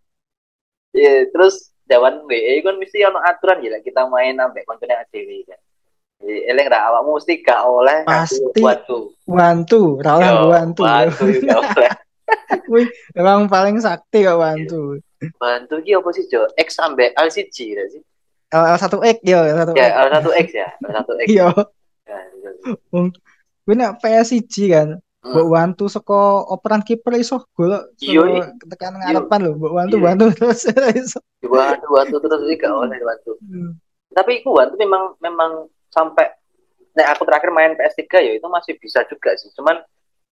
Iya. 0.91 1.29
Terus 1.29 1.71
jaman 1.85 2.25
WE 2.25 2.61
kan 2.61 2.75
mesti 2.75 2.99
ono 3.01 3.17
aturan 3.19 3.63
ya 3.63 3.79
kita 3.79 4.05
main 4.05 4.35
sampai 4.35 4.61
koncone 4.63 4.93
dhewe 5.07 5.45
kan. 5.45 5.59
Eleng 6.19 6.67
ra 6.67 6.89
awakmu 6.89 7.15
mesti 7.15 7.33
gak 7.39 7.61
oleh 7.63 8.01
Pasti. 8.03 8.41
bantu. 8.57 9.13
Wantu, 9.23 9.81
ra 9.97 10.17
oleh 10.17 10.27
Yo, 10.27 10.45
wantu. 10.49 10.81
Bantu 10.81 11.23
gak 11.41 11.57
oleh. 11.77 11.91
Wih, 12.73 12.87
emang 13.15 13.47
paling 13.47 13.79
sakti 13.79 14.27
kok 14.27 14.39
wantu. 14.39 14.99
Bantu 15.39 15.75
ki 15.81 15.95
apa 15.95 16.09
sih, 16.11 16.27
Jo? 16.27 16.45
X 16.53 16.75
sampai 16.75 17.15
LCG 17.15 17.57
ya 17.73 17.83
sih? 17.87 18.01
L1X 18.47 19.17
yo, 19.27 19.39
L1X. 19.43 19.75
Ya, 19.75 19.87
L1X 20.07 20.47
ya, 20.51 20.67
L1X. 20.79 21.27
Iya, 21.27 21.47
Ya, 22.07 22.19
gitu. 22.31 23.11
gue 23.67 23.75
nek 23.75 23.99
PSG 23.99 24.71
kan, 24.71 24.89
Hmm. 25.17 25.33
mbok 25.35 25.47
wantu 25.51 25.85
saka 25.91 26.15
operan 26.47 26.79
kiper 26.79 27.19
iso 27.19 27.43
gol 27.51 27.75
Iya, 27.99 28.21
iya. 28.23 28.43
tekan 28.63 28.95
ngarepan 28.95 29.39
lho, 29.43 29.51
mbok 29.59 29.73
wantu 29.75 29.95
Iya. 29.99 30.05
wantu 30.07 30.23
terus 30.31 30.63
iso. 30.95 31.19
Bantu, 31.43 31.85
bantu 31.91 32.15
terus 32.23 32.41
sih 32.47 32.55
gak 32.55 32.71
oleh 32.71 32.95
bantu. 32.95 33.35
Hmm. 33.43 33.75
Tapi 34.15 34.39
aku 34.39 34.55
bantu 34.55 34.73
memang 34.79 35.03
memang 35.19 35.51
sampai 35.91 36.31
Nah, 36.97 37.13
aku 37.13 37.29
terakhir 37.29 37.53
main 37.53 37.77
PS3 37.77 38.09
ya 38.25 38.33
itu 38.33 38.47
masih 38.49 38.73
bisa 38.81 39.05
juga 39.05 39.29
sih. 39.37 39.53
Cuman 39.53 39.77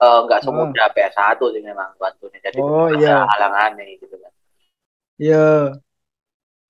eh, 0.03 0.19
nggak 0.25 0.39
semudah 0.41 0.87
PS1 0.91 1.39
sih 1.49 1.61
memang 1.61 1.89
bantunya. 1.95 2.39
Jadi 2.39 2.57
Oh, 2.59 2.87
ada 2.87 2.97
iya. 2.97 3.15
halangannya 3.25 3.83
gitu 3.95 4.13
kan. 4.13 4.31
Iya, 5.15 5.45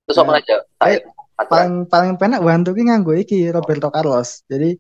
Terus 0.04 0.18
apa 0.20 0.32
aja? 0.36 0.56
Saya 0.78 0.98
aturan. 1.34 1.48
paling 1.50 1.74
paling 1.88 2.14
penak 2.16 2.42
wantu 2.42 2.70
ki 2.72 2.84
nganggo 2.86 3.14
iki 3.16 3.50
Roberto 3.50 3.88
Carlos. 3.88 4.44
Jadi 4.46 4.76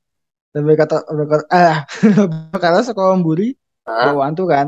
lebih 0.53 0.75
kata 0.77 1.07
Roberto 1.09 1.47
ah 1.49 1.87
Roberto 2.19 2.57
Carlos 2.59 2.85
saka 2.85 3.01
mburi 3.15 3.55
Hah? 3.87 4.11
mbok 4.11 4.19
wantu 4.19 4.43
kan. 4.45 4.67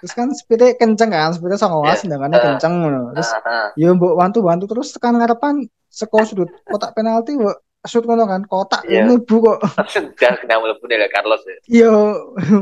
Terus 0.00 0.12
kan 0.16 0.32
speednya 0.32 0.72
kenceng 0.74 1.12
kan, 1.12 1.30
speednya 1.30 1.60
Iya. 1.60 1.62
sangawas 1.62 2.00
tendangannya 2.00 2.38
Ah. 2.40 2.44
kenceng. 2.48 2.74
Terus 3.12 3.30
Ah, 3.30 3.40
ah. 3.44 3.68
ya 3.76 3.92
mbok 3.92 4.12
wantu 4.16 4.38
wantu 4.40 4.64
terus 4.66 4.88
tekan 4.90 5.20
ngarepan 5.20 5.54
saka 5.86 6.24
sudut 6.24 6.48
kotak 6.64 6.96
penalti 6.96 7.36
mbok 7.36 7.60
shoot 7.82 8.04
ngono 8.04 8.28
kan 8.28 8.42
kotak 8.44 8.84
Iya. 8.84 9.08
mlebu 9.08 9.36
kok. 9.40 9.58
Udah 9.64 10.32
kena 10.36 10.60
mlebu 10.60 10.84
ya 10.84 11.08
Carlos 11.08 11.40
ya. 11.42 11.56
Iya, 11.66 11.92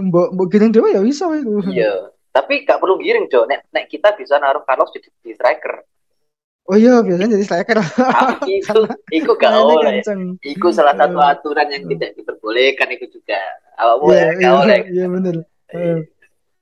mbok 0.07 0.35
mbok 0.35 0.47
giring 0.49 0.71
dhewe 0.71 0.95
ya 0.95 1.03
iso 1.03 1.31
iku. 1.33 1.59
Iya. 1.67 2.15
Tapi 2.29 2.63
gak 2.63 2.79
perlu 2.79 3.01
giring, 3.03 3.27
Jo. 3.27 3.49
Nek, 3.51 3.67
nek 3.75 3.91
kita 3.91 4.15
bisa 4.15 4.39
naruh 4.39 4.63
Carlos 4.63 4.95
di, 4.95 5.03
di 5.03 5.35
striker. 5.35 5.83
Oh 6.69 6.77
iya, 6.77 7.01
biasanya 7.03 7.35
jadi 7.35 7.45
striker. 7.45 7.81
Tapi 7.83 8.51
itu, 8.63 8.81
itu 9.11 9.31
gak 9.35 9.51
Mainnya 9.51 9.75
oleh. 9.75 9.93
kenceng. 9.99 10.21
Itu 10.45 10.69
salah 10.71 10.95
satu 10.95 11.19
Iya. 11.19 11.35
aturan 11.35 11.67
yang 11.73 11.83
tidak 11.89 12.11
diperbolehkan 12.15 12.89
itu 12.95 13.11
juga. 13.11 13.41
Awakmu 13.75 14.07
Iya, 14.07 14.15
ya 14.15 14.23
iya, 14.23 14.39
gak 14.39 14.55
oleh. 14.55 14.79
iya 14.95 15.07
bener. 15.11 15.37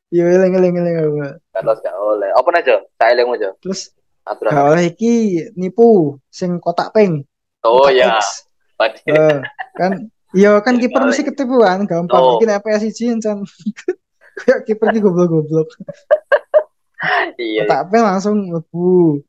Iya, 0.08 0.22
eling 0.32 0.52
eling 0.54 0.74
eling. 0.80 1.14
Carlos 1.52 1.78
gak 1.84 1.96
oleh. 1.98 2.30
Apa 2.32 2.48
aja? 2.56 2.74
Saya 2.96 3.10
eleng 3.12 3.28
aja. 3.36 3.50
Terus 3.60 3.92
Aturan. 4.24 4.54
gak 4.54 4.66
oleh 4.72 4.84
iki 4.88 5.12
nipu 5.58 6.16
sing 6.30 6.56
kotak 6.56 6.94
pink. 6.96 7.26
Oh 7.66 7.90
kotak 7.90 7.98
ya. 8.00 8.16
X. 8.16 8.45
Eh, 8.78 9.38
kan 9.74 9.90
iya 10.36 10.60
kan 10.60 10.74
Iya, 10.76 10.82
kiper 10.84 11.02
mesti 11.08 11.22
ketipuan, 11.24 11.88
gampang 11.88 12.20
Oh. 12.20 12.36
bikin 12.36 12.52
PSG 12.60 12.98
encen. 13.08 13.40
Kayak 14.44 14.68
kiper 14.68 14.92
iki 14.92 15.00
goblok-goblok. 15.00 15.68
Iya. 17.36 17.68
Kotak 17.68 17.92
pink 17.92 18.02
langsung 18.02 18.34
mlebu. 18.48 19.20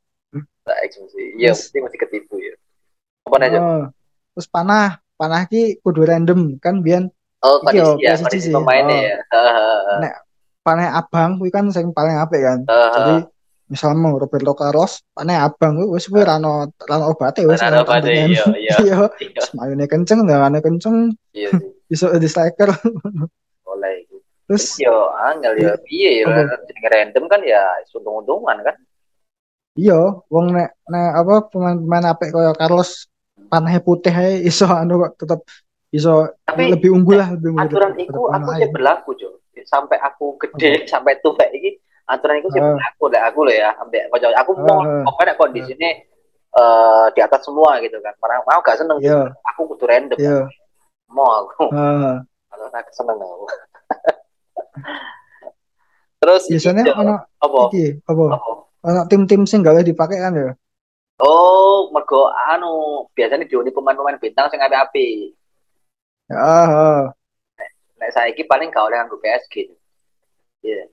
Tak 0.64 0.76
mesti. 0.88 1.24
Iya, 1.36 1.52
mesti 1.52 1.78
mesti 1.84 1.98
ketipu 2.00 2.40
ya. 2.40 2.56
Apa 3.28 3.36
aja? 3.44 3.60
Oh. 3.60 3.84
Terus 4.34 4.48
panah, 4.48 5.04
panah 5.20 5.44
ki 5.46 5.84
kudu 5.84 6.08
random 6.08 6.56
kan 6.64 6.80
biyen 6.80 7.12
Oh, 7.44 7.62
kondisi 7.62 8.02
ya, 8.02 8.18
kondisi 8.18 8.50
sih. 8.50 8.54
pemainnya 8.56 8.96
Oh. 8.96 9.04
ya. 9.04 9.18
Nek 10.02 10.14
panah 10.64 10.96
abang 10.96 11.38
kuwi 11.38 11.52
kan 11.52 11.68
sing 11.70 11.92
paling 11.92 12.18
apik 12.18 12.40
kan. 12.42 12.60
Hahaha. 12.66 12.96
Jadi 12.96 13.16
misalnya 13.67 14.15
Roberto 14.15 14.56
Carlos 14.56 15.03
panah 15.12 15.43
abang 15.43 15.75
wis 15.91 16.08
kuwi 16.08 16.23
rano 16.23 16.71
rano 16.88 17.12
obate 17.12 17.43
wis 17.43 17.60
Rano 17.60 17.84
obate, 17.84 18.08
iya, 18.12 18.43
iya. 18.56 18.75
Iya, 18.84 18.97
Iya, 19.19 19.43
mayune 19.56 19.86
kenceng, 19.91 20.23
dangane 20.23 20.63
kenceng, 20.63 21.12
iya 21.36 21.51
iso 21.93 22.12
di 22.15 22.27
striker. 22.27 22.71
Oleh. 23.67 24.08
Terus 24.47 24.80
Yo, 24.80 25.12
angel 25.12 25.60
ya. 25.60 25.75
Piye 25.84 26.23
jenenge 26.23 26.88
random 26.88 27.23
kan 27.27 27.43
ya 27.43 27.63
untung-untungan 27.91 28.63
kan. 28.63 28.75
iya, 29.77 29.99
wong 30.34 30.56
nek 30.58 30.73
nek 30.89 31.10
apa 31.21 31.34
pemain-pemain 31.53 32.10
apik 32.15 32.34
kaya 32.34 32.49
Carlos 32.58 33.06
panahnya 33.51 33.77
putih 33.84 34.10
ae 34.10 34.41
iso 34.41 34.65
anu 34.82 35.06
kok 35.06 35.21
tetep 35.21 35.39
iso 35.93 36.34
Tapi 36.47 36.73
lebih 36.73 36.89
unggul 36.95 37.19
lah, 37.19 37.30
lebih 37.36 37.53
unggul 37.53 37.77
aturan 37.77 37.91
pemain 37.93 38.41
aku 38.41 38.51
sih 38.58 38.69
berlaku, 38.71 39.10
Jo. 39.19 39.30
Sampai 39.67 39.99
aku 39.99 40.39
gede, 40.39 40.88
sampai 40.88 41.19
tua 41.19 41.43
iki 41.51 41.77
aturan 42.08 42.39
itu 42.39 42.50
sih 42.50 42.60
Ah. 42.60 42.74
berlaku 42.74 43.04
lek 43.12 43.24
aku 43.24 43.39
loh 43.43 43.56
ya. 43.56 43.70
Ambek 43.78 44.04
kocok 44.10 44.32
aku 44.34 44.52
Ah, 44.56 44.63
mau 44.63 44.80
ah. 44.82 45.04
pokoknya 45.06 45.34
kondisinya 45.36 45.91
eh 46.58 47.06
di 47.13 47.20
atas 47.22 47.43
semua 47.43 47.78
gitu 47.80 48.00
kan. 48.00 48.15
Karena 48.17 48.41
mau 48.41 48.60
gak 48.60 48.78
seneng 48.78 48.98
gitu. 48.98 49.12
Iya, 49.12 49.36
Aku 49.54 49.62
kudu 49.67 49.86
random. 49.86 50.17
iya. 50.17 50.39
Mau 51.08 51.30
aku. 51.43 51.70
Heeh. 51.70 52.15
Kalau 52.48 52.65
aku 52.67 52.91
seneng 52.91 53.17
aku. 53.17 53.46
Terus 56.17 56.43
biasanya 56.50 56.84
ono 56.93 57.13
apa? 57.38 57.60
iki 57.70 58.02
apa? 58.04 58.24
Apa? 58.34 58.52
Ono 58.84 59.02
tim-tim 59.06 59.46
sing 59.46 59.62
gak 59.62 59.76
boleh 59.76 59.86
dipakai 59.86 60.17
kan 60.17 60.34
ya? 60.34 60.52
Oh, 61.17 61.89
mergo 61.89 62.30
anu 62.30 62.72
biasanya 63.12 63.46
diuni 63.46 63.70
pemain-pemain 63.70 64.17
bintang 64.17 64.50
sing 64.50 64.58
apik-apik. 64.58 65.34
Ya, 66.28 66.38
heeh. 66.38 67.02
Nek 67.98 68.12
saiki 68.12 68.46
paling 68.46 68.70
gak 68.70 68.86
oleh 68.86 68.98
nganggo 68.98 69.17
PSG. 69.17 69.74
Iya. 70.62 70.84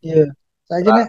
Iya. 0.00 0.24
Saiki 0.72 0.88
nek 0.88 1.08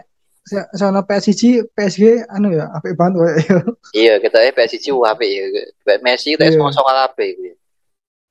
sono 0.76 1.00
PSG, 1.08 1.72
PSG 1.72 2.28
anu 2.28 2.52
ya 2.52 2.68
apik 2.76 3.00
banget 3.00 3.16
koyo 3.16 3.32
ya. 3.32 3.58
Iya, 4.04 4.14
kita 4.20 4.38
eh 4.44 4.52
PSG 4.52 4.92
apik 4.92 5.30
ya. 5.32 5.44
Kayak 5.88 6.02
Messi 6.04 6.36
itu 6.36 6.44
Iya. 6.44 6.52
semua 6.52 6.76
soal 6.76 6.98
apik 7.08 7.32
iku. 7.32 7.42
ya. 7.48 7.56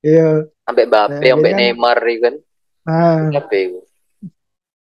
Iya. 0.05 0.29
Ambek 0.68 0.87
Mbappe, 0.92 1.27
ambek 1.33 1.51
dia 1.51 1.57
kan- 1.57 1.59
Neymar 1.73 1.99
iku 2.05 2.21
kan. 2.29 2.35
Nah, 2.85 3.33
Apik 3.40 3.61
iku. 3.64 3.81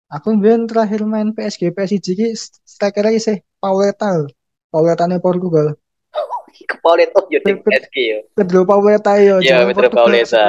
aku 0.09 0.27
mbien 0.35 0.65
terakhir 0.67 1.05
main 1.05 1.29
PSG 1.31 1.71
PSG 1.71 2.07
ki 2.17 2.27
striker 2.65 3.05
lagi 3.05 3.21
sih 3.21 3.37
Pauleta. 3.61 4.25
Pauletane 4.73 5.21
Portugal. 5.21 5.77
Kepaulet 6.71 7.11
oh 7.13 7.27
yo 7.29 7.39
Pep- 7.45 7.63
PSG 7.63 7.95
yo. 8.01 8.19
Pedro 8.33 8.65
Pauleta 8.65 9.13
yo. 9.21 9.37
Iya, 9.45 9.67
Pedro 9.69 9.93
Portugal, 9.93 10.03
Pauleta. 10.09 10.43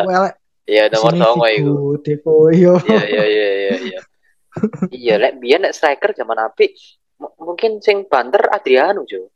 Iya, 0.62 0.82
nomor 0.88 1.12
Sini 1.12 1.20
songo 1.20 1.46
iku. 1.50 1.70
Figo, 1.74 1.86
Deco 2.00 2.32
yo. 2.54 2.74
Iya, 2.86 3.02
iya, 3.10 3.24
iya, 3.26 3.74
iya, 3.82 4.00
iya. 4.90 4.90
Iya, 4.92 5.14
lek 5.18 5.32
biyen 5.40 5.60
nek 5.64 5.74
striker 5.74 6.10
zaman 6.12 6.38
apik 6.38 6.76
m- 7.18 7.34
mungkin 7.40 7.80
sing 7.80 8.04
banter 8.06 8.42
Adriano, 8.48 9.02
Jo. 9.04 9.28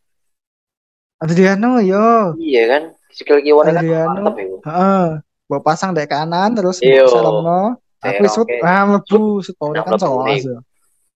Adriano 1.16 1.80
yo. 1.80 2.36
Iya 2.36 2.62
kan? 2.68 2.82
Skill 3.08 3.40
kiwane 3.40 3.72
kan 3.72 3.84
mantep 4.12 4.34
iku. 4.36 4.56
Heeh. 4.68 5.04
Mbok 5.48 5.62
pasang 5.62 5.94
dek 5.96 6.10
kanan 6.10 6.52
terus 6.52 6.82
Iya. 6.84 7.08
salamno. 7.08 7.80
Aku 8.04 8.22
Oke, 8.22 8.28
shoot 8.28 8.48
oke. 8.50 8.60
ah 8.60 8.82
mlebu 8.84 9.40
shoot 9.40 9.56
power 9.56 9.72
Nah, 9.72 9.84
kan 9.88 9.96
nih. 9.96 10.38
ya. 10.44 10.58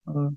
Heeh. 0.09 0.29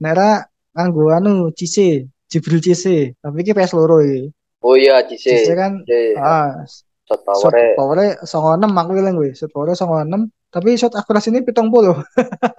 Nera 0.00 0.30
nganggo 0.72 1.04
anu 1.12 1.52
Cisse, 1.52 2.08
Jibril 2.28 2.60
Cisse. 2.64 3.16
Tapi 3.20 3.36
iki 3.44 3.52
PS 3.52 3.76
loro 3.76 4.00
iki. 4.00 4.32
Oh 4.64 4.74
iya, 4.74 5.04
Cisse. 5.04 5.44
Cisse 5.44 5.52
kan 5.52 5.84
Cisse. 5.84 6.16
ah 6.16 6.64
Shot 7.06 7.22
shot 7.22 7.54
power 7.78 8.18
songo 8.26 8.58
enam 8.58 8.74
aku 8.74 8.98
bilang 8.98 9.14
gue 9.14 9.30
shot 9.30 9.52
powernya 9.54 9.78
songo 9.78 10.02
enam 10.02 10.26
tapi 10.56 10.72
shot 10.80 10.96
akurasinya 10.96 11.44
pitong 11.44 11.68
puluh. 11.68 12.00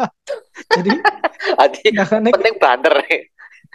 Jadi 0.77 0.93
Adi 1.57 1.81
jangan 1.89 2.29
penting 2.29 2.55
banter. 2.61 2.93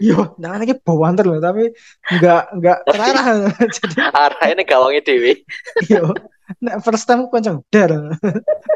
yo 0.01 0.33
jangan 0.41 0.63
lagi 0.63 0.73
bawanter 0.79 1.27
loh 1.27 1.43
tapi 1.43 1.75
nggak 2.17 2.43
nggak 2.63 2.79
terarah. 2.87 3.27
Jadi 3.83 3.95
Arahnya 3.99 4.63
gawangnya 4.63 5.03
Dewi. 5.03 5.43
yo 5.91 6.15
nek 6.63 6.79
first 6.87 7.05
time 7.05 7.27
kenceng 7.27 7.67
dar. 7.69 7.91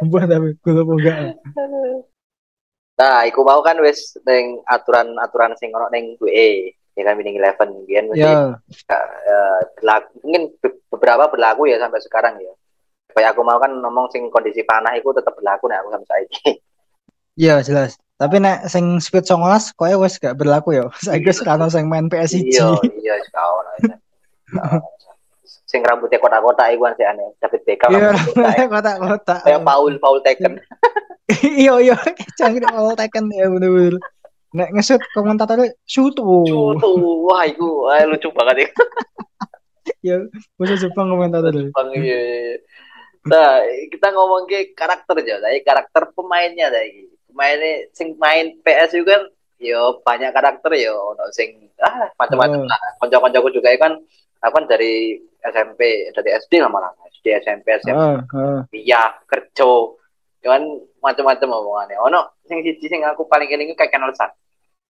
Buat 0.03 0.27
tapi 0.27 0.59
gue 0.59 0.73
lupa 0.75 0.93
enggak? 0.99 1.19
Nah, 2.97 3.29
iku 3.29 3.45
mau 3.45 3.61
kan 3.61 3.77
wis 3.85 4.17
ning 4.25 4.65
aturan-aturan 4.65 5.53
sing 5.61 5.69
ono 5.69 5.93
ning 5.93 6.17
WE, 6.17 6.73
ya 6.97 7.03
kan 7.05 7.21
winning 7.21 7.37
eleven 7.37 7.85
biyen 7.85 8.09
mesti 8.09 8.25
ya 8.25 8.57
eh, 8.89 9.61
berlaku, 9.77 10.09
mungkin 10.25 10.43
be- 10.65 10.81
beberapa 10.89 11.29
berlaku 11.29 11.69
ya 11.69 11.77
sampai 11.77 12.01
sekarang 12.01 12.41
ya. 12.41 12.53
Kayak 13.17 13.33
aku 13.33 13.41
mau 13.49 13.57
kan 13.57 13.73
ngomong 13.73 14.13
sing 14.13 14.29
kondisi 14.29 14.61
panah 14.69 14.93
itu 14.93 15.09
tetap 15.17 15.33
berlaku 15.33 15.73
nih 15.73 15.81
aku 15.81 15.89
sampai 15.97 16.09
saiki. 16.13 16.61
iya 17.41 17.65
jelas 17.65 17.97
tapi 18.17 18.41
nek 18.41 18.69
sing 18.69 18.97
speed 19.01 19.25
songolas 19.29 19.73
koyo 19.77 20.01
wes 20.01 20.17
gak 20.17 20.37
berlaku 20.37 20.77
ya 20.77 20.85
saya 21.01 21.21
guys 21.21 21.41
karena 21.41 21.69
sing 21.69 21.89
main 21.89 22.09
PSG 22.13 22.45
Iya, 22.49 22.69
iya 23.01 23.15
kau 23.33 23.65
Sing 25.67 25.81
rambutnya 25.83 26.23
kotak-kotak 26.23 26.79
iku 26.79 26.87
kan 26.87 26.95
sih 26.95 27.03
aneh. 27.03 27.27
David 27.43 27.63
Beckham 27.67 27.91
iya 27.91 28.15
rambutnya 28.15 28.45
kotak. 28.47 28.69
kotak-kotak 28.71 29.41
Kayak 29.45 29.63
Paul 29.67 29.93
Paul 29.99 30.19
Taken. 30.23 30.53
iya 31.65 31.75
iya 31.83 31.97
canggih 32.39 32.63
all 32.71 32.95
taken 32.95 33.27
ya 33.35 33.51
bener-bener 33.51 33.99
nek 34.55 34.71
ngesut 34.73 35.03
komentatornya 35.11 35.75
shoot 35.85 36.15
Cuh, 36.17 36.73
tuh, 36.79 36.97
wah 37.27 37.43
iku 37.45 37.91
lucu 38.09 38.31
banget 38.31 38.71
iku. 38.71 38.83
ya 40.07 40.17
bahasa 40.57 40.87
Jepang 40.87 41.11
komentatornya 41.11 41.75
Bang, 41.75 41.91
iya, 41.99 42.19
iya. 42.55 42.57
Nah, 43.27 43.59
kita 43.91 44.09
ngomong 44.11 44.47
ke 44.47 44.71
karakter 44.73 45.19
aja, 45.19 45.43
dari 45.43 45.59
karakter 45.61 46.15
pemainnya 46.15 46.71
dari 46.71 47.11
pemainnya 47.27 47.91
sing 47.91 48.15
main 48.17 48.55
PS 48.61 48.95
itu 48.95 49.05
kan 49.05 49.27
yo 49.57 49.99
banyak 50.01 50.31
karakter 50.31 50.69
yo 50.77 51.13
ono 51.13 51.27
sing 51.33 51.73
ah 51.81 52.07
macam-macam 52.15 52.61
Oh. 52.63 52.69
lah. 52.69 52.81
Kanca-kancaku 53.03 53.49
juga 53.51 53.75
kan 53.77 53.93
aku 54.39 54.53
kan 54.53 54.65
dari 54.69 55.17
SMP, 55.43 56.11
dari 56.11 56.31
SD 56.35 56.59
lah 56.63 56.71
malah. 56.71 56.93
SD, 57.13 57.27
SMP, 57.41 57.67
SMP, 57.79 57.95
Heeh, 57.95 58.19
heeh. 58.35 58.61
kuliah, 58.71 59.11
kerja. 59.27 59.71
Ya 60.43 60.49
kan 60.55 60.63
macam-macam 61.03 61.49
omongannya. 61.51 61.97
Ono 61.99 62.21
sing 62.47 62.63
siji 62.63 62.87
sing 62.87 63.03
aku 63.03 63.27
paling 63.27 63.51
eling 63.51 63.75
iku 63.75 63.79
kayak 63.79 63.99
Nelson. 63.99 64.31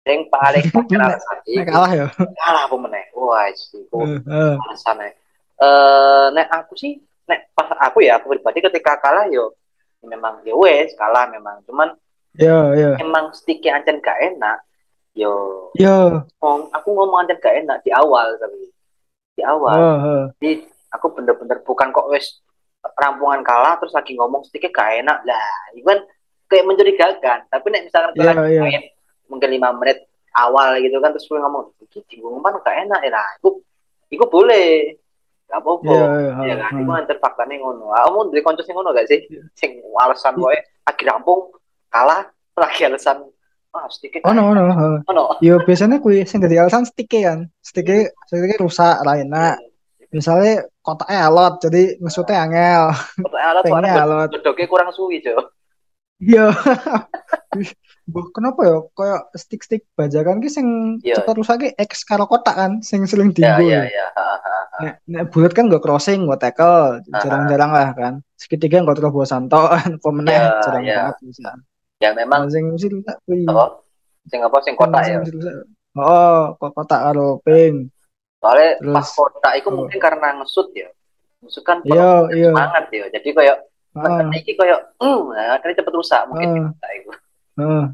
Sing 0.05 0.29
paling 0.29 0.63
kenal 0.89 1.17
iku 1.45 1.65
kalah 1.65 1.91
ya. 1.93 2.05
kalah 2.37 2.65
meneh. 2.77 3.05
Wah, 3.17 3.49
iku 3.49 4.05
Heeh, 4.05 4.21
heeh. 4.21 4.53
alasannya. 4.59 5.09
Eh, 5.59 6.25
nek 6.31 6.47
aku 6.55 6.73
sih, 6.79 6.95
nek 7.29 7.53
pas 7.53 7.69
aku 7.77 8.01
ya, 8.01 8.17
aku 8.17 8.33
pribadi 8.33 8.65
ketika 8.65 8.97
kalah 8.97 9.29
yo 9.29 9.53
memang 10.01 10.41
ya 10.41 10.57
wes 10.57 10.97
kalah 10.97 11.29
memang. 11.29 11.61
Cuman 11.69 11.93
Yo, 12.37 12.77
yo. 12.77 12.93
emang 13.01 13.33
sticknya 13.33 13.81
ancen 13.81 13.99
gak 13.99 14.15
enak. 14.15 14.61
Yo, 15.17 15.33
Yo. 15.75 16.23
ngomong, 16.39 16.69
aku 16.71 16.87
ngomong 16.93 17.25
ancen 17.25 17.41
gak 17.41 17.57
enak 17.65 17.81
di 17.81 17.89
awal 17.91 18.37
tapi 18.37 18.69
di 19.35 19.43
awal. 19.43 19.75
Oh, 19.75 19.97
oh. 19.97 20.23
Jadi 20.39 20.69
aku 20.93 21.11
bener-bener 21.13 21.59
bukan 21.65 21.89
kok 21.89 22.07
wes 22.13 22.39
rampungan 22.95 23.43
kalah 23.43 23.75
terus 23.81 23.91
lagi 23.91 24.15
ngomong 24.15 24.45
sticknya 24.45 24.71
gak 24.71 24.89
enak 25.03 25.19
lah. 25.25 25.51
Kan 25.73 25.99
kayak 26.47 26.65
mencurigakan. 26.65 27.39
Tapi 27.49 27.65
nek 27.69 27.83
misalkan 27.89 28.13
lagi 28.15 28.55
iya. 28.55 28.61
main 28.61 28.83
mungkin 29.29 29.49
lima 29.49 29.69
menit 29.77 30.09
awal 30.33 30.77
gitu 30.81 30.97
kan 31.01 31.13
terus 31.13 31.25
gue 31.29 31.37
ngomong 31.37 31.73
gini 31.89 32.21
ngomong 32.21 32.41
kan 32.45 32.53
gak 32.61 32.77
enak 32.87 33.01
ya 33.03 33.11
lah. 33.11 33.29
Itu 33.41 33.49
itu 34.13 34.25
boleh. 34.25 34.95
Gak 35.49 35.59
apa-apa. 35.65 35.89
Iya, 35.89 36.05
iya. 36.21 36.31
Ya 36.45 36.55
kan, 36.61 36.71
heeh. 36.77 36.83
itu 36.85 36.91
antar 36.93 37.17
faktanya 37.17 37.55
ngono. 37.57 37.89
Kamu 37.89 38.19
dari 38.29 38.41
konco 38.45 38.61
sing 38.61 38.77
ngono 38.77 38.93
gak 38.93 39.09
sih? 39.09 39.19
Sing 39.57 39.81
alasan 39.97 40.37
kowe 40.37 40.53
lagi 40.53 41.03
rampung 41.09 41.49
kalah 41.89 42.29
lagi 42.53 42.85
alasan 42.85 43.25
ah 43.69 43.85
sticknya 43.89 44.21
gak 44.25 44.29
Ono, 44.33 44.41
ono. 44.53 44.61
heeh. 44.69 44.97
ono. 45.09 45.23
Yo 45.41 45.57
biasanya 45.65 45.97
kuwi 45.97 46.21
sing 46.29 46.37
dadi 46.41 46.61
alasan 46.61 46.85
stick 46.85 47.09
kan. 47.09 47.49
Stick 47.65 47.89
stick 48.29 48.61
rusak 48.61 49.01
lah 49.01 49.17
enak. 49.17 49.57
Misalnya 50.09 50.65
kotaknya 50.81 51.29
alot 51.29 51.61
jadi 51.61 51.97
ngesutnya 52.01 52.37
angel. 52.45 52.83
Alat 53.29 53.61
Pengennya 53.65 53.93
soalnya 53.93 54.29
alot. 54.29 54.69
kurang 54.69 54.89
suwi, 54.93 55.21
Jo. 55.21 55.37
Iya. 56.19 56.51
Buh, 58.09 58.25
kenapa 58.33 58.61
ya? 58.65 58.77
Kayak 58.91 59.21
stick-stick 59.37 59.83
bajakan 59.93 60.41
ki 60.41 60.49
sing 60.49 60.67
Iya. 60.99 61.21
cepat 61.21 61.35
rusak 61.37 61.55
ki 61.61 61.69
X 61.77 62.03
karo 62.03 62.25
kotak 62.25 62.57
kan 62.57 62.71
sing 62.81 63.05
sering 63.05 63.31
Ya, 63.37 63.55
dinggo. 63.55 63.69
ya, 63.69 63.81
ya. 63.85 64.05
Ha, 64.11 64.23
ha, 64.25 64.35
ha. 64.41 64.77
Nek, 64.79 64.93
nek 65.05 65.23
bulat 65.29 65.51
kan 65.53 65.67
gak 65.67 65.79
crossing, 65.79 66.25
gak 66.25 66.41
tackle, 66.41 67.03
jarang-jarang 67.11 67.71
lah 67.71 67.89
kan. 67.93 68.13
Segitiga 68.33 68.81
gak 68.81 68.99
bawa 68.99 69.23
santo, 69.23 69.59
apa 69.69 70.09
meneh, 70.09 70.35
Ya, 70.35 70.59
jarang 70.63 70.83
ya. 70.83 70.95
banget 71.11 71.17
bisa. 71.23 71.49
Yang 71.99 72.13
memang 72.15 72.41
sing 72.47 72.63
mesti 72.71 72.87
rusak 72.89 73.15
kuwi. 73.23 73.43
apa? 73.45 73.65
Sing 74.25 74.39
apa 74.41 74.57
sing 74.63 74.73
kotak 74.75 75.03
ya. 75.05 75.19
Oh, 75.99 76.55
kok 76.55 76.71
kotak 76.73 77.01
karo 77.01 77.43
pink. 77.43 77.91
Soalnya 78.39 78.79
Terus- 78.79 78.95
pas 78.95 79.07
kotak 79.11 79.53
itu 79.59 79.67
oh. 79.67 79.75
mungkin 79.75 79.99
karena 79.99 80.27
ngesut 80.39 80.71
ya. 80.71 80.89
Ngesut 81.43 81.63
kan 81.63 81.77
Iya, 81.83 82.11
iya. 82.31 82.51
semangat 82.51 82.85
ya. 82.89 83.05
Jadi 83.13 83.29
kayak. 83.31 83.57
Nah, 83.97 84.29
iki 84.37 84.53
hmm, 84.53 85.21
nah, 85.33 85.57
akhirnya 85.57 85.81
cepet 85.81 85.93
rusak 85.97 86.21
mungkin 86.29 86.47
Heeh. 86.49 86.65
kotak 86.69 86.91
itu. 86.93 87.09
Heeh. 87.57 87.85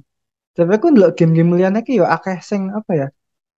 Tapi 0.55 0.71
aku 0.71 0.87
ndelok 0.91 1.11
game-game 1.19 1.51
liyane 1.59 1.79
ki 1.83 1.99
yo 1.99 2.05
akeh 2.07 2.39
sing 2.39 2.71
apa 2.71 2.91
ya? 2.95 3.07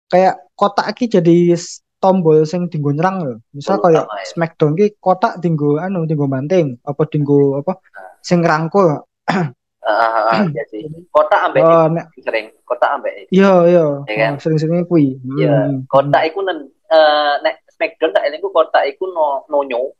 Kayak 0.09 0.34
kotak 0.57 0.93
ki 0.97 1.12
jadi 1.12 1.57
tombol 2.01 2.45
sing 2.45 2.68
dinggo 2.68 2.93
nyerang 2.93 3.16
lho. 3.24 3.34
Misal 3.53 3.80
Oh, 3.80 3.89
sama 3.89 4.20
ya. 4.20 4.28
Smackdown 4.32 4.72
ki 4.76 4.97
kotak 5.01 5.41
dinggo 5.41 5.80
anu 5.80 6.05
dinggo 6.05 6.28
banting, 6.28 6.76
apa 6.84 7.03
dinggo 7.09 7.61
apa 7.61 7.80
sing 8.20 8.45
rangkul. 8.45 9.01
Ah, 9.26 9.47
ah, 9.87 10.22
ah, 10.34 10.43
iya 10.51 10.66
sih. 10.66 10.82
Kotak 11.14 11.41
ambek 11.47 11.62
Oh, 11.62 11.87
nek 11.87 12.11
sering. 12.18 12.51
Kotak 12.66 12.91
ambek 12.99 13.30
iya 13.30 13.53
iya. 13.70 13.87
Iya 14.11 14.16
kan? 14.18 14.32
Sering-sering 14.43 14.82
kuwi. 14.91 15.14
Iya. 15.39 15.72
Hmm. 15.72 15.87
Kotak 15.87 16.26
nen 16.43 16.68
eh 16.91 17.34
nek 17.45 17.64
Smackdown 17.76 18.11
tak 18.16 18.24
elingku 18.24 18.51
kotak 18.51 18.89
itu 18.89 19.05
no 19.12 19.45
nonyo. 19.53 19.93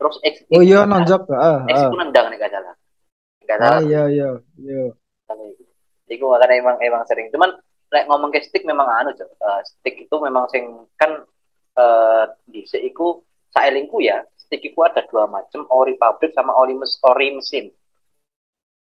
Terus 0.00 0.16
X 0.24 0.34
Oh 0.48 0.64
iya 0.64 0.88
nonjok. 0.88 1.28
Heeh, 1.28 1.58
X 1.68 1.76
itu 1.84 1.96
nendang 2.00 2.26
nek 2.32 2.40
gak 2.40 2.52
salah. 2.56 2.74
Gak 3.44 3.56
Ah 3.56 3.60
salah. 3.60 3.80
iya 3.84 4.02
iya 4.08 4.28
iya. 4.56 4.82
sama 5.28 5.44
itu. 5.44 5.62
Iku 6.08 6.24
makanya 6.26 6.56
emang 6.56 6.76
emang 6.80 7.02
sering. 7.04 7.28
Cuman 7.28 7.52
lek 7.92 8.08
ngomong 8.08 8.32
ke 8.32 8.40
stick 8.40 8.64
memang 8.64 8.88
anu 8.88 9.12
Cok. 9.12 9.28
Eh, 9.28 9.60
stick 9.62 9.96
itu 10.00 10.16
memang 10.16 10.48
sing 10.48 10.64
kan 10.96 11.20
eh 11.76 12.24
di 12.48 12.64
iku 12.82 13.20
saelingku 13.50 14.00
ya, 14.00 14.24
stick 14.34 14.62
itu 14.62 14.78
ada 14.80 15.02
dua 15.06 15.26
macam, 15.26 15.66
ori 15.70 15.94
pabrik 15.94 16.30
sama 16.32 16.54
ori 16.54 16.74
mes 16.74 16.98
ori 17.02 17.34
mesin. 17.34 17.70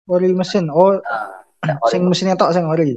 Ori 0.07 0.31
mesin. 0.33 0.69
Oh, 0.69 0.97
Nah, 0.97 1.45
nek 1.67 1.77
ori 1.85 1.91
sing 1.93 2.03
mesinnya 2.09 2.39
tok 2.39 2.55
sing 2.57 2.65
ori. 2.65 2.97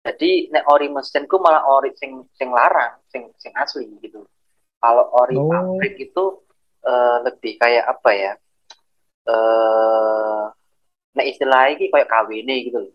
jadi 0.00 0.48
nek 0.50 0.64
ori 0.66 0.88
mesin 0.88 1.28
ku 1.28 1.36
malah 1.38 1.60
ori 1.62 1.92
sing 1.94 2.24
sing 2.34 2.50
larang, 2.50 2.98
sing 3.06 3.28
sing 3.38 3.52
asli 3.54 3.84
gitu. 4.00 4.24
Kalau 4.80 5.12
ori 5.14 5.36
Oh. 5.36 5.46
pabrik 5.46 5.94
itu 6.00 6.24
eh, 6.84 7.16
lebih 7.26 7.52
kayak 7.60 7.84
apa 7.84 8.10
ya? 8.12 8.32
Eh 9.28 10.44
nek 11.10 11.26
istilah 11.26 11.74
iki 11.74 11.90
kayak 11.90 12.08
KWN 12.08 12.50
gitu 12.66 12.78
loh. 12.80 12.94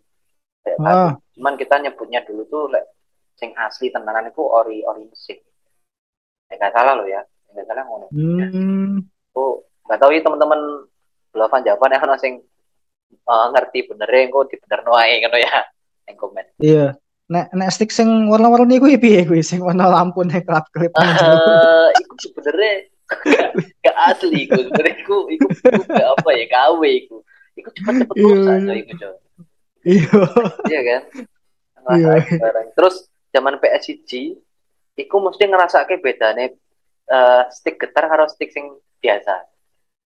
Kayak 0.66 0.78
Ah, 0.82 1.14
cuman 1.38 1.54
kita 1.60 1.78
nyebutnya 1.78 2.26
dulu 2.26 2.42
tuh 2.50 2.64
lek 2.74 2.86
sing 3.36 3.52
asli 3.60 3.92
tenanan 3.92 4.32
itu 4.32 4.40
ori 4.42 4.82
ori 4.88 5.04
mesin 5.12 5.38
ya 6.48 6.56
nggak 6.56 6.74
salah 6.74 6.94
loh 6.96 7.08
ya 7.08 7.22
nggak 7.52 7.68
salah 7.68 7.84
ngono 7.84 8.08
hmm. 8.16 8.96
oh 9.36 9.64
nggak 9.86 10.00
tahu 10.00 10.12
ya 10.16 10.22
teman-teman 10.24 10.60
belasan 11.36 11.66
jawaban 11.68 11.96
ya 11.96 12.00
ono 12.00 12.16
sing 12.16 12.34
eh, 13.12 13.46
ngerti 13.52 13.80
benernya 13.92 14.32
kok 14.32 14.48
di 14.48 14.56
bener 14.64 14.80
noai 14.88 15.20
ngono 15.20 15.38
ya 15.38 15.56
yang 16.06 16.18
komen 16.18 16.46
Iya. 16.62 16.88
Nek 17.26 17.58
nek 17.58 17.74
stick 17.74 17.90
sing 17.90 18.30
warna-warni 18.30 18.78
kuwi 18.78 19.02
piye 19.02 19.26
kuwi 19.26 19.42
sing 19.42 19.58
warna 19.58 19.90
lampu 19.90 20.22
nek 20.22 20.46
kelap-kelip 20.46 20.94
jero. 20.94 21.34
eh 21.42 21.90
itu 21.98 22.14
sebenarnya 22.30 22.86
gak, 23.80 23.96
asli 24.08 24.38
iku 24.44 24.60
sebenarnya 24.60 24.96
iku 24.98 25.18
iku 25.28 25.46
iku 25.48 25.82
gak 25.86 26.10
apa 26.12 26.30
ya 26.32 26.46
KW 26.48 26.82
iku 27.00 27.16
iku 27.56 27.70
cepet-cepet 27.72 28.16
Iya, 28.16 28.26
rusak 28.28 28.52
iya. 28.52 28.66
coy 28.66 28.78
iku 28.78 28.94
coy 28.98 29.16
Iya. 29.86 30.20
iya 30.66 30.82
kan 30.82 31.02
Iya. 31.86 32.08
Ngerasain 32.10 32.42
barang. 32.42 32.68
terus 32.74 32.96
zaman 33.30 33.56
PSG 33.56 34.12
iku 34.98 35.16
mesti 35.20 35.44
ngerasake 35.44 35.96
bedane 35.98 36.58
eh, 37.06 37.44
stick 37.50 37.78
getar 37.78 38.06
karo 38.06 38.26
stick 38.26 38.50
sing 38.50 38.66
biasa 38.98 39.46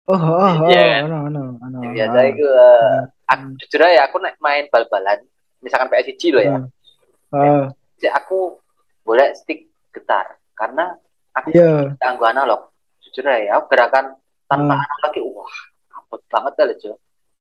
Oh, 0.07 0.15
oh, 0.15 0.39
oh, 0.39 0.71
Iya, 0.71 1.03
kan? 1.03 1.11
ono 1.11 1.17
ono 1.27 1.41
ono. 1.59 1.77
Yang 1.83 1.93
biasa 1.93 2.17
itu 2.25 2.45
eh, 2.47 2.97
aku 3.27 3.45
jujur 3.59 3.81
aja 3.83 4.01
aku 4.03 4.17
nek 4.17 4.39
main 4.39 4.65
bal-balan 4.67 5.19
misalkan 5.59 5.87
PSG 5.87 6.31
loh 6.31 6.41
ya 6.41 6.57
Ah, 7.27 7.67
jadi 7.95 8.15
aku 8.15 8.55
boleh 9.03 9.35
stick 9.35 9.67
getar 9.91 10.25
karena 10.53 10.95
aku 11.29 11.51
Iya. 11.51 11.91
ganggu 11.97 12.23
analog 12.23 12.71
jujur 13.07 13.25
aku 13.25 13.65
gerakan 13.69 14.05
tanpa 14.45 14.73
Ah. 14.73 14.83
analog 14.83 15.13
itu 15.13 15.29
wah 15.29 15.55
kapot 15.87 16.21
banget 16.27 16.53
kali 16.55 16.73
Jo 16.77 16.93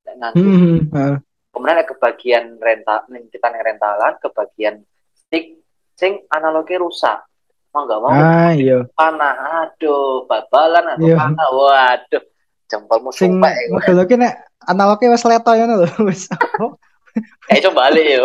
Nek 0.02 0.14
nganggu 0.16 0.46
Hmm, 0.46 0.78
ah. 0.92 1.16
kemudian 1.50 1.74
nek 1.74 1.88
kebagian 1.88 2.44
rental 2.56 2.98
kita 3.26 3.46
nih 3.48 3.62
rentalan 3.64 4.14
kebagian 4.18 4.74
stick 5.12 5.58
sing 5.94 6.22
analognya 6.28 6.78
rusak 6.78 7.18
mau 7.70 7.84
nggak 7.84 7.98
mau 7.98 8.10
Ah, 8.10 8.52
iya. 8.52 8.86
panah 8.92 9.34
aduh 9.64 10.24
bal-balan 10.24 10.94
atau 10.94 11.06
Iya. 11.06 11.16
panah 11.16 11.48
waduh 11.50 12.24
jempolmu 12.66 13.10
Sing 13.10 13.36
sumpah 13.36 13.50
ya. 13.50 13.66
model 13.70 13.98
iki 14.02 14.14
nek 14.14 14.32
analognya 14.62 15.12
wis 15.12 15.24
leto 15.24 15.52
ya 15.52 15.64
lho 15.64 15.76
wis. 16.08 16.26
eh 17.48 17.58
coba 17.62 17.88
balik 17.88 18.04
yo 18.04 18.24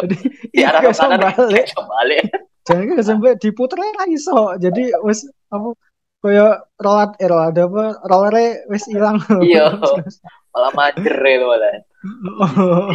di 0.52 0.62
arah 0.62 0.82
kanan 0.84 1.20
balik. 1.22 1.66
coba 1.72 1.88
balik 1.98 2.24
Jangan 2.62 2.94
kan 2.94 3.02
sampai 3.02 3.34
diputer 3.42 3.74
ra 3.74 4.06
iso. 4.06 4.54
Jadi 4.56 4.94
wis 5.02 5.26
apa 5.50 5.74
kaya 6.22 6.48
rolat 6.78 7.18
eh 7.18 7.26
rolat 7.26 7.58
apa 7.58 7.84
rollernya 8.06 8.48
wis 8.70 8.86
ilang. 8.88 9.18
Iya. 9.42 9.74
malah 10.54 10.72
mager 10.76 11.16
ya 11.16 11.38
malah 11.42 11.76
Oh. 12.42 12.92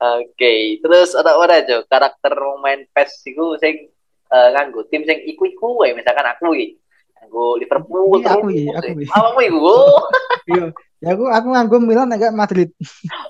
oke 0.00 0.54
terus 0.80 1.10
ada 1.12 1.34
apa 1.34 1.44
aja 1.50 1.76
karakter 1.86 2.32
main 2.58 2.86
PES 2.88 3.10
itu 3.26 3.44
sing 3.58 3.88
nganggo 4.28 4.84
tim 4.88 5.02
sing 5.02 5.22
iku 5.24 5.44
iku 5.44 5.66
wae 5.78 5.92
misalkan 5.92 6.26
aku 6.26 6.54
iki 6.54 6.78
nganggo 7.14 7.56
Liverpool 7.56 8.16
Iya, 8.16 8.30
aku 8.32 8.46
iki, 8.50 8.64
aku 8.70 8.86
iki. 8.96 9.04
awakmu 9.10 9.40
iku 9.44 9.58
oh. 9.60 10.02
Iya. 10.50 10.64
Ya 11.00 11.08
aku 11.12 11.24
aku 11.28 11.46
nganggo 11.52 11.76
Milan 11.80 12.10
agak 12.10 12.32
Madrid. 12.32 12.72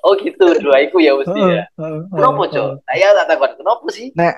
oh 0.02 0.14
gitu 0.14 0.46
dua 0.62 0.78
iku 0.82 1.02
ya 1.02 1.12
mesti 1.14 1.40
ya 1.40 1.64
heeh, 1.74 2.00
kenapa 2.08 2.42
heeh. 2.44 2.52
cok 2.54 2.68
ayo 2.86 3.06
tak 3.12 3.26
takut 3.28 3.50
kenapa 3.58 3.86
sih 3.90 4.06
Nek 4.14 4.34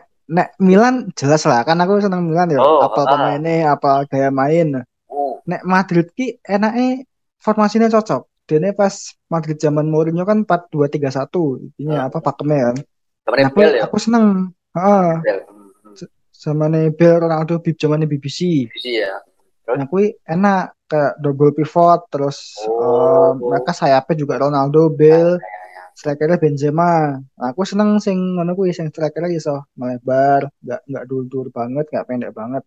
Milan 0.59 1.15
jelas 1.15 1.47
lah 1.47 1.63
kan 1.63 1.79
aku 1.79 2.03
seneng 2.03 2.27
Milan 2.27 2.51
ya. 2.51 2.59
Oh, 2.59 2.83
apa 2.83 3.01
ah. 3.03 3.07
pemainnya, 3.07 3.75
apa 3.75 4.03
gaya 4.11 4.31
main. 4.35 4.83
oh 5.07 5.39
Nek 5.47 5.63
Madrid 5.63 6.11
ki 6.11 6.43
enaknya 6.43 7.07
formasinya 7.39 7.87
cocok. 7.87 8.27
Dene 8.47 8.75
pas 8.75 8.95
Madrid 9.27 9.59
zaman 9.59 9.87
Mourinho 9.91 10.23
kan 10.23 10.43
4-2-3-1 10.47 11.63
intinya 11.63 12.07
Ah. 12.07 12.07
apa 12.11 12.19
pakemnya 12.23 12.75
kan. 12.75 12.77
Nah, 13.27 13.47
aku, 13.51 13.59
Bel 13.59 13.73
ya 13.79 13.83
aku 13.87 13.97
seneng. 13.99 14.55
Heeh. 14.75 15.11
Bel. 15.23 15.39
Sama 16.31 16.69
nih 16.69 16.91
Bel 16.95 17.23
Ronaldo 17.23 17.59
bib 17.59 17.75
zaman 17.79 18.07
BBC. 18.07 18.71
Visi 18.71 19.03
ya 19.03 19.19
Nah, 19.67 19.83
aku 19.83 19.99
enak 20.23 20.79
kayak 20.87 21.19
double 21.19 21.51
pivot 21.51 22.07
terus 22.07 22.55
Oh. 22.71 23.35
em, 23.35 23.51
mereka 23.51 23.75
sayapnya 23.75 24.15
juga 24.15 24.39
Ronaldo, 24.39 24.95
Bale, 24.95 25.43
strikernya 25.97 26.37
Benzema. 26.37 27.17
Nah, 27.17 27.47
aku 27.51 27.65
seneng 27.65 27.97
sing 27.97 28.37
ngono 28.37 28.53
kuwi 28.53 28.77
sing 28.77 28.93
strikernya 28.93 29.33
iso 29.33 29.65
melebar, 29.81 30.45
nggak 30.61 30.81
nggak 30.85 31.05
dul-dul 31.09 31.49
banget, 31.49 31.89
nggak 31.89 32.05
pendek 32.05 32.33
banget. 32.37 32.63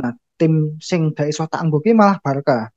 Nah, 0.00 0.10
tim 0.40 0.80
sing 0.80 1.12
gak 1.12 1.28
iso 1.28 1.44
tak 1.44 1.60
anggo 1.60 1.80
malah 1.92 2.16
Barca. 2.24 2.72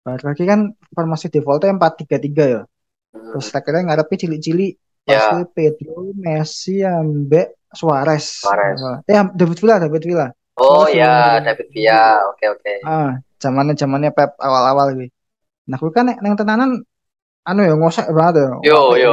Barca 0.00 0.30
ki 0.32 0.46
kan 0.46 0.70
formasi 0.94 1.26
defaultnya 1.28 1.74
4-3-3 1.74 2.46
ya. 2.46 2.62
Hmm. 3.10 3.34
Terus 3.34 3.44
strikernya 3.50 3.82
ngarepe 3.90 4.14
cilik-cilik. 4.14 4.74
Ya. 5.08 5.34
Kuwi 5.34 5.44
Pedro, 5.50 6.14
Messi, 6.14 6.86
ambek 6.86 7.58
Suarez. 7.74 8.46
Suarez. 8.46 8.78
Eh, 9.06 9.18
David 9.34 9.58
Villa, 9.58 9.76
David 9.82 10.02
Villa. 10.06 10.26
Oh 10.60 10.86
ya, 10.86 11.40
yang- 11.40 11.50
David 11.50 11.68
Villa. 11.74 12.02
Oke 12.30 12.44
oke. 12.46 12.74
Ah, 12.86 13.18
zamannya 13.40 13.74
zamannya 13.74 14.10
Pep 14.14 14.38
awal-awal 14.38 14.94
kuwi. 14.94 15.08
Nah, 15.66 15.76
kuwi 15.80 15.90
kan 15.90 16.06
nek 16.06 16.18
nang 16.22 16.38
tenanan 16.38 16.70
anu 17.50 17.60
ya 17.66 17.74
ngosek 17.74 18.06
banget 18.14 18.34
ya. 18.40 18.48
Yo 18.64 18.80
yo. 18.96 19.12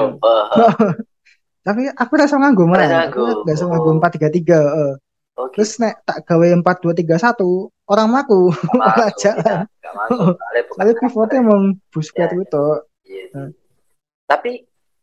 Tapi 1.68 1.84
aku 1.92 2.14
rasa 2.16 2.40
nganggo 2.40 2.64
Rasa 2.72 2.88
malah. 2.88 3.12
Aku 3.12 3.44
rasa 3.44 3.64
nganggo 3.68 3.92
Oh. 3.92 4.00
4-3-3, 4.00 4.56
heeh. 4.56 4.92
Oke. 5.38 5.54
Terus 5.60 5.72
nek 5.84 6.02
tak 6.08 6.24
gawe 6.26 6.48
4-2-3-1, 6.64 7.44
orang 7.92 8.08
maku 8.08 8.50
malah 8.80 9.12
jalan. 9.20 9.68
Gak 9.84 9.94
masuk. 9.94 10.34
Soalnya 10.40 10.64
bukan 10.72 10.78
Soalnya 10.80 10.94
pivotnya 11.04 11.38
emang 11.44 11.64
Busquets 11.92 12.34
Ya. 12.34 12.40
itu. 12.40 12.66
Tapi 14.28 14.52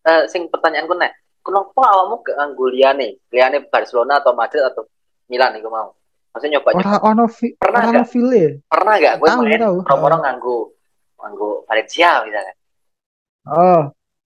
eh, 0.04 0.24
sing 0.28 0.48
pertanyaanku 0.48 0.96
nek, 0.96 1.12
kenapa 1.44 1.80
awakmu 1.84 2.24
gak 2.24 2.36
nganggo 2.40 2.66
liyane? 2.72 3.20
Liyane 3.28 3.68
Barcelona 3.68 4.18
atau 4.24 4.32
Madrid 4.32 4.64
atau 4.64 4.88
Milan 5.28 5.54
iku 5.60 5.68
mau? 5.68 5.92
Maksudnya 6.34 6.58
nyoba 6.58 6.68
nyoba. 6.74 6.82
Orang 6.82 7.02
ono 7.04 7.24
Pernah 7.30 7.80
orang 7.84 7.94
ono 7.94 8.04
feel 8.08 8.28
e. 8.34 8.46
Pernah 8.66 8.94
gak 8.98 9.14
gue 9.22 9.28
main 9.38 9.62
orang-orang 9.62 10.20
nganggo 10.24 10.56
nganggo 11.20 11.48
Valencia 11.70 12.24
misalnya? 12.26 12.54
Oh, 13.44 13.80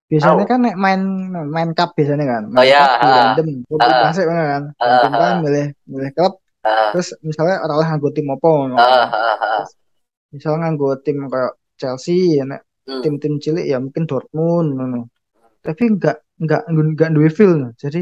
biasanya 0.06 0.40
Tahu. 0.40 0.50
kan 0.50 0.58
nek 0.62 0.76
main 0.76 1.00
main 1.46 1.70
cup 1.72 1.92
biasanya 1.92 2.24
kan. 2.24 2.42
Oh, 2.48 2.54
Main 2.54 2.70
ya, 2.70 2.80
cup 2.80 3.00
random, 3.02 3.46
klub 3.66 3.80
Ah. 3.80 3.90
klasik 4.00 4.24
kan. 4.26 4.62
Ah, 4.78 4.98
kan 5.02 5.10
ah. 5.12 5.34
milih 5.42 5.66
milih 5.84 6.10
klub 6.12 6.34
Ah, 6.60 6.90
terus 6.90 7.14
misalnya 7.20 7.62
orang 7.62 7.86
nganggo 7.86 8.10
tim 8.10 8.26
apa 8.28 8.46
ngono. 8.46 8.74
ah, 8.76 9.06
ah, 9.08 9.36
ah. 9.38 9.64
Misalnya 10.30 10.58
nganggo 10.64 10.88
tim 11.00 11.26
kayak 11.26 11.52
Chelsea, 11.74 12.42
nek 12.42 12.62
Hmm. 12.84 13.04
tim-tim 13.04 13.36
cilik 13.36 13.64
ya 13.64 13.76
mungkin 13.76 14.04
Dortmund 14.04 14.68
ngono. 14.72 15.00
Tapi 15.60 15.82
enggak 15.92 16.24
enggak 16.38 16.62
enggak 16.66 17.10
duwe 17.12 17.28
feel. 17.28 17.68
Jadi 17.74 18.00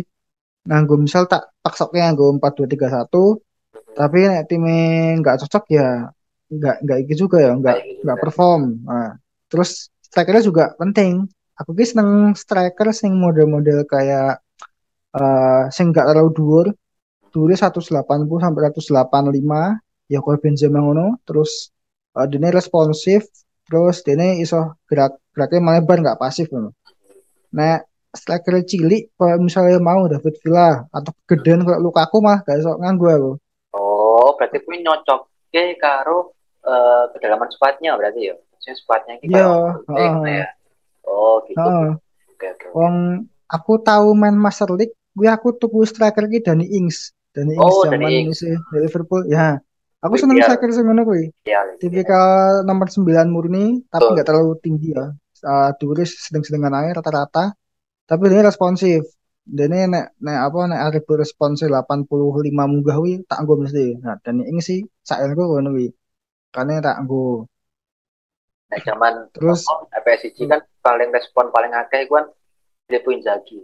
nganggo 0.63 0.95
misal 0.97 1.27
tak 1.27 1.51
paksoknya 1.59 2.11
nganggo 2.11 2.39
4-2-3-1, 2.39 3.43
tapi 3.93 4.19
nek 4.25 4.47
timnya 4.47 4.79
enggak 5.17 5.37
cocok 5.43 5.65
ya 5.71 6.07
enggak 6.47 6.77
enggak 6.83 6.99
iki 7.03 7.15
juga 7.15 7.37
ya, 7.43 7.51
enggak 7.51 7.77
enggak 8.03 8.17
kan. 8.17 8.23
perform. 8.23 8.63
Nah, 8.85 9.11
terus 9.47 9.91
strikernya 10.17 10.49
juga 10.49 10.65
penting. 10.81 11.29
Aku 11.61 11.77
ki 11.77 11.85
seneng 11.85 12.33
striker 12.33 12.89
sing 12.97 13.13
model-model 13.21 13.85
kayak 13.85 14.41
eh 15.13 15.69
sing 15.69 15.93
enggak 15.93 16.09
terlalu 16.09 16.33
dhuwur. 16.33 16.67
Dhuwurnya 17.37 17.69
180 17.69 17.93
sampai 18.41 18.61
185, 18.73 19.77
ya 20.09 20.25
koyo 20.25 20.41
Benzema 20.41 20.81
ngono. 20.81 21.21
Terus 21.29 21.69
eh 22.17 22.25
dene 22.33 22.49
responsif, 22.49 23.29
terus 23.69 24.01
dene 24.01 24.41
iso 24.41 24.81
gerak 24.89 25.21
geraknya 25.37 25.61
melebar 25.61 26.01
nggak 26.01 26.17
pasif 26.17 26.49
ngono. 26.49 26.73
Nah, 27.53 27.85
striker 28.17 28.65
cilik 28.65 29.13
kalau 29.21 29.37
misalnya 29.45 29.77
mau 29.77 30.09
David 30.09 30.41
Villa 30.41 30.89
atau 30.89 31.13
gedean 31.29 31.61
kayak 31.61 31.85
Lukaku 31.85 32.25
mah 32.25 32.41
gak 32.41 32.57
iso 32.65 32.81
nganggo 32.81 33.07
aku. 33.13 33.33
Oh, 33.77 34.33
berarti 34.41 34.65
kuwi 34.65 34.81
nyocok 34.81 35.29
karo 35.81 36.37
eh, 36.65 37.05
kedalaman 37.17 37.49
squadnya 37.53 37.97
berarti 38.01 38.33
ya. 38.33 38.37
Maksudnya 38.67 38.83
squadnya 38.83 39.15
iki 39.15 39.31
Iya, 39.31 39.47
kayak 39.47 39.87
penting 39.87 40.15
heeh. 40.19 40.35
ya. 40.35 40.47
Oh, 41.07 41.35
gitu. 41.47 41.63
Heeh. 41.63 41.89
Oke, 42.35 42.47
oke. 42.51 42.67
Wong 42.75 42.95
aku 43.47 43.73
tahu 43.79 44.09
main 44.19 44.35
Master 44.35 44.75
League, 44.75 44.99
gue 45.15 45.29
aku 45.31 45.55
tuku 45.55 45.87
striker 45.87 46.27
ki 46.27 46.43
Dani 46.43 46.67
Ings. 46.67 47.15
Dani 47.31 47.55
Ings 47.55 47.63
Oh, 47.63 47.87
zaman 47.87 48.11
Ings. 48.11 48.43
dari 48.43 48.83
Liverpool. 48.83 49.23
Ya. 49.31 49.63
Aku 50.03 50.19
seneng 50.19 50.43
iya. 50.43 50.51
striker 50.51 50.75
sing 50.75 50.83
ngono 50.83 51.07
kuwi. 51.07 51.31
Iya. 51.47 51.79
Tipikal 51.79 52.67
nomor 52.67 52.91
9 52.91 53.07
murni, 53.31 53.87
tapi 53.87 54.19
nggak 54.19 54.27
terlalu 54.27 54.59
tinggi 54.59 54.91
ya. 54.91 55.15
Uh, 55.47 55.71
Duris 55.79 56.27
sedang-sedengan 56.27 56.75
aja 56.75 56.99
rata-rata. 56.99 57.55
Tapi 58.03 58.23
dia 58.27 58.43
responsif. 58.43 59.07
Ini 59.47 59.87
nek 59.87 60.19
nek 60.19 60.39
apa 60.43 60.59
nek 60.67 60.81
arep 60.91 61.07
responsif 61.23 61.71
85 61.71 62.11
munggah 62.51 62.99
wi 62.99 63.23
tak 63.31 63.47
nggo 63.47 63.63
mesti. 63.63 63.95
Nah, 64.03 64.19
dan 64.19 64.43
ini 64.43 64.59
sih 64.59 64.83
saelku 65.07 65.39
ngono 65.55 65.71
wi. 65.71 65.87
Karena 66.51 66.83
tak 66.83 67.07
nggo. 67.07 67.47
Nek 68.67 68.81
zaman 68.83 69.15
Terus 69.31 69.63
PSG 69.97 70.45
kan 70.45 70.61
paling 70.81 71.11
respon 71.11 71.49
paling 71.49 71.71
akeh 71.73 72.07
kan 72.07 72.27
Filippo 72.87 73.11
Inzaghi. 73.11 73.59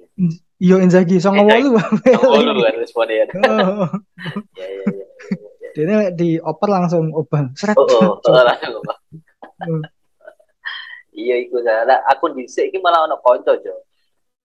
iyo 0.59 0.78
Inzaghi 0.78 1.18
98 1.18 1.78
Oh, 2.26 2.38
lu 2.38 2.59
kan 2.59 2.74
responnya 2.74 3.22
ya. 3.22 3.26
Oh, 3.38 3.86
Ya, 4.55 4.66
ya, 4.66 4.82
ya. 4.82 5.05
ya. 5.62 5.70
dia 5.72 5.82
ini 5.82 5.94
dioper 6.12 6.68
langsung 6.68 7.11
obang. 7.12 7.50
Seret. 7.55 7.74
Oh, 7.74 7.86
oh, 7.86 8.18
oh, 8.18 8.42
langsung? 8.42 8.82
Hmm. 9.62 9.82
Iya, 11.12 11.38
iku 11.40 11.61
salah. 11.61 12.03
Aku 12.09 12.32
dhisik 12.32 12.68
iki 12.68 12.78
malah 12.78 13.05
ono 13.05 13.18
kanca, 13.18 13.55
Jo. 13.59 13.74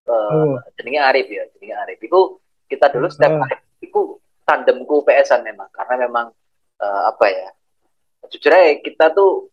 Eh, 0.06 0.30
Oh. 0.32 0.56
jenenge 0.78 1.02
Arif 1.02 1.28
ya, 1.28 1.44
jenenge 1.58 1.76
Arif. 1.76 1.98
Iku 2.00 2.38
kita 2.66 2.92
dulu 2.92 3.08
setiap 3.08 3.34
Oh. 3.34 3.44
Arif 3.44 3.60
iku 3.80 4.02
tandemku 4.44 5.02
PS-an 5.04 5.42
memang 5.42 5.68
karena 5.70 5.96
memang 6.02 6.26
eh, 6.78 7.02
apa 7.08 7.26
ya? 7.28 7.50
Jujur 8.28 8.52
aja 8.52 8.78
kita 8.78 9.06
tuh 9.12 9.50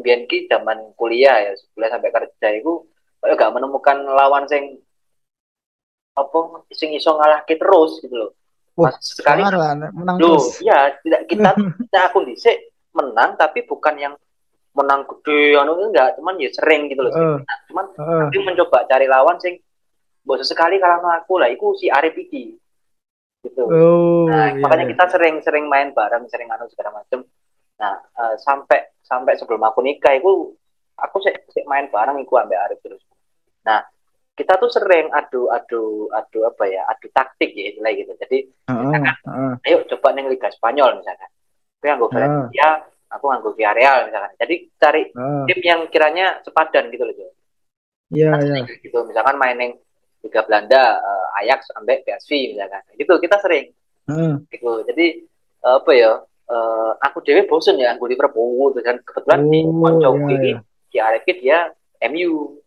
biyen 0.00 0.24
ki 0.26 0.48
zaman 0.48 0.92
kuliah 0.96 1.36
ya, 1.40 1.52
kuliah 1.72 1.90
sampai 1.92 2.10
kerja 2.10 2.48
iku 2.60 2.84
kayak 3.20 3.36
gak 3.36 3.52
menemukan 3.52 3.96
lawan 4.08 4.48
sing 4.48 4.80
apa 6.16 6.38
sing 6.74 6.90
iso 6.92 7.14
ngalahke 7.16 7.56
terus 7.56 8.00
gitu 8.02 8.16
loh. 8.16 8.30
Wah, 8.78 8.92
Mas, 8.94 9.12
sekali 9.14 9.44
Sangar 9.44 9.56
lah, 9.56 9.72
menang 9.92 10.16
Loh, 10.16 10.40
terus. 10.40 10.62
ya 10.64 10.88
tidak 11.04 11.20
kita 11.28 11.50
kita 11.88 11.98
akun 12.10 12.24
dhisik 12.28 12.56
menang 12.96 13.36
tapi 13.36 13.62
bukan 13.64 13.94
yang 13.98 14.14
menang 14.70 15.02
gede 15.04 15.58
anu 15.58 15.74
enggak, 15.90 16.14
cuman 16.16 16.38
ya 16.38 16.48
sering 16.54 16.86
gitu 16.88 17.02
loh. 17.02 17.12
Nah, 17.12 17.58
cuman 17.68 17.84
Heeh. 17.98 18.22
tapi 18.30 18.38
mencoba 18.46 18.86
cari 18.86 19.06
lawan 19.10 19.36
sing 19.42 19.58
mbok 20.22 20.44
sekali 20.44 20.76
kalah 20.78 21.00
sama 21.00 21.10
aku 21.20 21.40
lah, 21.40 21.48
iku 21.50 21.74
si 21.74 21.90
Arif 21.90 22.14
iki. 22.14 22.54
Gitu. 23.40 23.62
Oh, 23.64 24.28
Nah, 24.28 24.52
iya, 24.52 24.60
makanya 24.60 24.84
iya. 24.84 24.92
kita 24.94 25.04
sering-sering 25.16 25.64
main 25.64 25.96
bareng, 25.96 26.28
sering 26.28 26.46
anu 26.52 26.68
segala 26.68 27.00
macam. 27.00 27.24
Nah, 27.80 27.96
eh, 27.96 28.34
sampai 28.36 29.00
sampai 29.00 29.34
sebelum 29.40 29.64
aku 29.64 29.80
nikah 29.80 30.12
iku 30.20 30.52
aku 31.00 31.16
sih 31.24 31.32
sih 31.50 31.64
main 31.64 31.88
bareng 31.88 32.20
iku 32.20 32.36
ambek 32.36 32.60
Arif 32.60 32.78
terus. 32.84 33.00
Nah, 33.64 33.80
kita 34.36 34.60
tuh 34.60 34.68
sering 34.68 35.08
adu 35.12 35.48
adu 35.48 36.08
adu 36.12 36.38
apa 36.44 36.64
ya? 36.68 36.84
Adu 36.92 37.08
taktik 37.10 37.56
ya 37.56 37.72
istilah 37.72 37.92
gitu. 37.96 38.12
Jadi 38.20 38.38
Heeh, 38.68 38.92
heeh. 39.00 39.52
ayo 39.68 39.76
coba 39.96 40.12
neng 40.12 40.28
Liga 40.28 40.52
Spanyol 40.52 41.00
misalkan. 41.00 41.28
Aku 41.80 41.84
nganggo. 41.88 42.06
Valencia, 42.12 42.84
aku 43.08 43.24
nganggo 43.32 43.50
Villarreal 43.56 44.08
misalkan. 44.12 44.32
Jadi 44.36 44.54
cari 44.76 45.02
Heeh. 45.08 45.44
tim 45.48 45.60
yang 45.64 45.80
kiranya 45.88 46.40
sepadan 46.44 46.92
gitu 46.92 47.04
loh. 47.08 47.16
Iya, 47.16 47.32
iya. 48.10 48.36
sering 48.40 48.64
gitu. 48.84 48.98
Misalkan 49.08 49.36
main 49.40 49.56
neng 49.56 49.72
Liga 50.20 50.44
Belanda, 50.44 51.00
eh, 51.00 51.38
Ajax 51.44 51.72
ambek 51.80 52.04
PSV 52.04 52.56
misalkan. 52.56 52.84
Gitu 52.96 53.12
kita 53.16 53.36
sering 53.40 53.72
Heeh. 54.08 54.34
gitu. 54.52 54.84
Jadi 54.84 55.06
eh, 55.64 55.74
apa 55.80 55.92
ya? 55.96 56.12
Eh, 56.50 56.90
aku 57.00 57.22
dewe 57.22 57.46
bosen 57.46 57.78
ya 57.78 57.94
nganggo 57.94 58.10
Liverpool 58.10 58.74
dan 58.82 58.98
kebetulan 59.06 59.40
di 59.46 59.58
Oh, 59.62 59.78
koncoku 59.78 60.18
iya, 60.26 60.34
ini 60.36 60.50
iya. 60.50 60.58
di 60.90 60.98
Arif 60.98 61.24
dia 61.38 61.58
MU. 62.10 62.58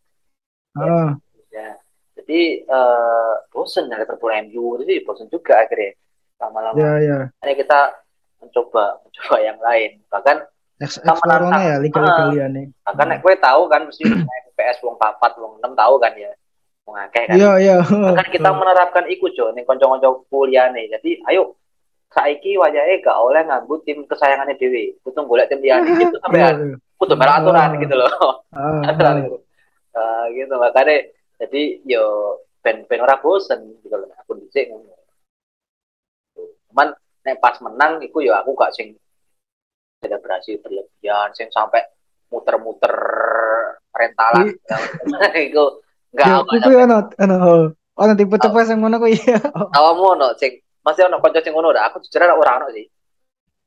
Heeh. 0.80 1.10
Ya. 1.52 1.70
Jadi 2.18 2.40
eh, 2.64 3.34
bosen 3.52 3.92
ya 3.92 4.00
Liverpool 4.00 4.32
MU 4.48 4.80
jadi 4.80 5.04
bosen 5.04 5.28
juga 5.28 5.60
akhirnya 5.60 5.94
lama-lama. 6.40 6.78
Iya, 6.80 6.92
iya. 7.04 7.20
Akhirnya 7.40 7.58
kita 7.60 7.80
mencoba 8.42 8.84
mencoba 9.04 9.36
yang 9.44 9.60
lain. 9.60 9.92
Bahkan 10.12 10.38
menantang. 11.24 11.64
ya 11.64 11.76
liga-liga 11.80 12.24
Ah. 12.24 12.30
liyane. 12.34 12.64
bahkan 12.84 13.06
nek 13.08 13.20
kowe 13.24 13.32
tahu 13.40 13.62
kan 13.72 13.88
mesti 13.88 14.04
PS 14.54 14.84
wong 14.84 15.00
4 15.00 15.40
wong 15.40 15.54
6 15.64 15.72
tahu 15.76 15.96
kan 16.02 16.12
ya. 16.20 16.32
Wong 16.84 16.96
akeh 17.00 17.24
kan. 17.32 17.36
Iya, 17.40 17.52
iya. 17.64 17.76
Bahkan 17.88 18.28
kita 18.32 18.50
menerapkan 18.52 19.08
iku 19.08 19.32
Jo 19.32 19.56
ning 19.56 19.64
kanca-kanca 19.64 20.12
kuliahane. 20.28 20.92
Jadi 20.92 21.24
ayo 21.32 21.56
saiki 22.14 22.56
wayahe 22.56 23.02
gak 23.02 23.18
oleh 23.18 23.42
nganggo 23.44 23.82
tim 23.84 24.06
kesayangannya 24.06 24.56
dhewe. 24.56 24.94
Kudu 25.02 25.26
golek 25.26 25.50
tim 25.50 25.60
liyane 25.60 25.90
gitu 26.02 26.18
Iya, 26.30 26.50
iya. 26.54 26.76
Kudu 26.96 27.14
merah 27.18 27.42
aturan 27.42 27.74
Ah. 27.74 27.80
gitu 27.82 27.96
loh. 27.98 28.12
Ah, 28.54 28.82
aturan 28.86 29.16
ah. 29.18 29.22
itu. 29.26 29.38
Eh, 29.94 30.26
gitu 30.38 30.54
makanya 30.58 30.96
jadi 31.42 31.62
yo 31.86 32.04
ben 32.64 32.86
ben 32.88 33.02
ora 33.02 33.18
bosen 33.20 33.78
gitu 33.82 33.94
loh 33.94 34.10
aku 34.16 34.38
dhisik 34.40 34.70
ngono. 34.70 34.94
Cuman 36.70 36.94
nek 37.26 37.38
pas 37.42 37.58
menang 37.62 38.02
iku 38.02 38.22
yo 38.22 38.34
aku 38.34 38.54
gak 38.54 38.74
sing 38.74 38.94
selebrasi 40.04 40.60
berlebihan 40.60 41.32
sing 41.32 41.48
sampai 41.50 41.80
muter-muter 42.28 42.92
rentalan 43.94 44.52
iku 45.48 45.80
enggak 46.12 46.28
Ya, 46.28 46.36
aku 46.42 46.54
kuwi 46.60 46.76
ono 46.78 46.98
ono 47.18 47.38
ono 47.96 48.12
tipe-tipe 48.14 48.60
sing 48.66 48.82
ngono 48.82 48.98
kuwi. 49.00 49.16
ono 49.78 50.28
sing 50.36 50.60
masih 50.84 51.08
ono 51.08 51.18
kanca 51.24 51.40
sing 51.42 51.54
ngono 51.56 51.72
ora 51.72 51.88
aku 51.88 52.04
jujur 52.04 52.22
ora 52.22 52.60
ono 52.60 52.68
sih. 52.76 52.86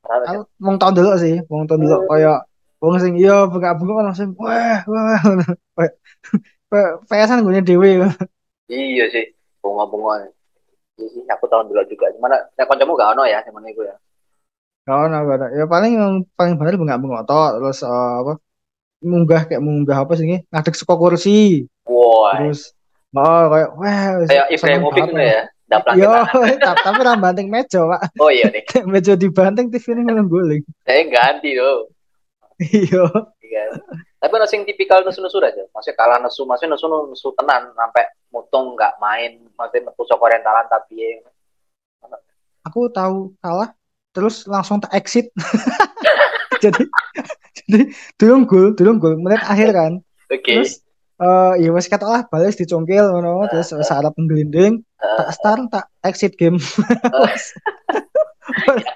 Aku 0.06 0.46
wong 0.62 0.76
tahun 0.78 0.94
dulu 0.94 1.10
sih, 1.18 1.34
wong 1.50 1.66
tahun 1.66 1.80
dulu 1.82 1.96
Oh. 1.96 2.06
kaya 2.06 2.34
wong 2.78 2.94
sing 3.02 3.18
iya 3.18 3.48
bunga-bunga 3.48 4.12
langsung 4.12 4.36
wah 4.38 4.84
wah 4.86 5.18
PS-an 7.10 7.42
gue 7.42 7.62
dewe. 7.62 8.04
Iya 8.66 9.04
sih, 9.10 9.24
bunga-bunga. 9.62 10.30
Iya 10.98 11.06
sih, 11.10 11.22
aku 11.26 11.46
tahun 11.46 11.70
dulu 11.70 11.82
juga. 11.86 12.10
Gimana? 12.14 12.36
Nek 12.58 12.66
kancamu 12.66 12.94
gak 12.98 13.14
ono 13.14 13.22
ya 13.26 13.38
zaman 13.46 13.66
itu 13.70 13.82
ya. 13.86 13.94
Gak 14.86 14.98
ono, 15.06 15.16
gak 15.26 15.36
ono. 15.38 15.46
Ya 15.54 15.64
paling 15.66 15.92
yang 15.94 16.14
paling 16.34 16.54
bener 16.58 16.74
bunga 16.78 16.98
bunga 16.98 17.20
toh 17.26 17.46
terus 17.58 17.82
eh, 17.82 18.14
apa 18.22 18.32
munggah 19.02 19.42
kayak 19.46 19.62
munggah 19.62 20.02
apa 20.02 20.12
sih 20.16 20.24
ini 20.24 20.36
ngadeg 20.50 20.72
suka 20.74 20.96
kursi 20.96 21.68
Wah, 21.86 22.32
terus 22.40 22.72
oh 23.14 23.42
kayak 23.52 23.70
wah 23.76 24.00
kayak 24.24 24.46
Ibrahimovic 24.50 25.04
banget 25.04 25.12
itu 25.12 25.16
lah. 25.20 25.28
ya. 25.30 25.42
Yo, 25.66 26.10
tapi 26.30 26.62
tapi 26.62 27.00
ra 27.02 27.18
banting 27.18 27.50
meja, 27.50 27.82
Pak. 27.82 28.14
Oh 28.22 28.30
iya 28.30 28.46
nih. 28.54 28.62
Meja 28.92 29.18
dibanting 29.18 29.66
TV 29.66 29.98
ini 29.98 30.06
ngono 30.06 30.30
guling. 30.30 30.62
Saya 30.86 31.02
ganti 31.10 31.58
tuh. 31.58 31.90
Iya. 32.62 33.04
Iya. 33.42 33.64
Tapi 34.22 34.32
ono 34.38 34.46
sing 34.46 34.62
tipikal 34.62 35.02
nesu-nesu 35.02 35.42
aja. 35.42 35.66
Maksudnya 35.74 35.98
kalah 35.98 36.18
nesu, 36.22 36.46
maksudnya 36.46 36.78
nesu 36.78 36.86
nesu 36.86 37.28
tenan 37.34 37.74
sampai 37.74 38.06
mutung 38.30 38.78
nggak 38.78 38.94
main, 39.02 39.42
maksudnya 39.58 39.90
metu 39.90 40.02
sok 40.06 40.22
orientalan 40.22 40.66
tapi 40.70 40.94
ya. 41.02 41.18
Aku 42.66 42.90
tahu 42.90 43.34
kalah 43.42 43.74
terus 44.14 44.46
langsung 44.46 44.78
tak 44.78 44.94
exit. 44.94 45.34
jadi 46.62 46.82
jadi 47.58 47.90
durung 48.14 48.46
gol, 48.46 48.70
durung 48.78 49.02
gol 49.02 49.18
menit 49.18 49.42
akhir 49.42 49.74
kan. 49.74 49.92
Oke. 50.30 50.46
Terus 50.46 50.86
eh 51.16 51.54
ya 51.64 51.72
wes 51.72 51.88
kata 51.88 52.04
lah 52.04 52.22
bales 52.28 52.60
dicongkel 52.60 53.08
ngono 53.08 53.48
terus 53.48 53.72
uh, 53.72 53.80
sarap 53.80 54.12
penggelinding 54.12 54.84
tak 55.00 55.28
start 55.36 55.60
tak 55.68 55.84
exit 56.04 56.32
game. 56.40 56.58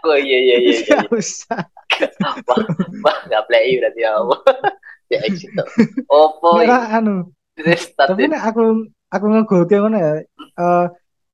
Aku 0.00 0.10
iya 0.24 0.38
iya 0.40 0.56
iya. 0.60 0.76
iya. 0.80 0.96
Gak 1.04 1.12
usah. 1.12 1.60
Wah, 3.04 3.16
nggak 3.28 3.44
play 3.48 3.76
berarti 3.76 4.00
ya. 4.00 4.12
ya 5.12 5.18
exit 5.28 5.50
tuh. 5.52 5.66
Opo. 6.08 6.60
Merah 6.60 7.00
anu. 7.00 7.28
Tapi 7.60 7.76
tapi 7.96 8.22
nek 8.32 8.42
aku 8.42 8.88
aku 9.12 9.24
ngegolke 9.28 9.76
ngono 9.76 9.96
ya. 10.00 10.12
Eh 10.24 10.86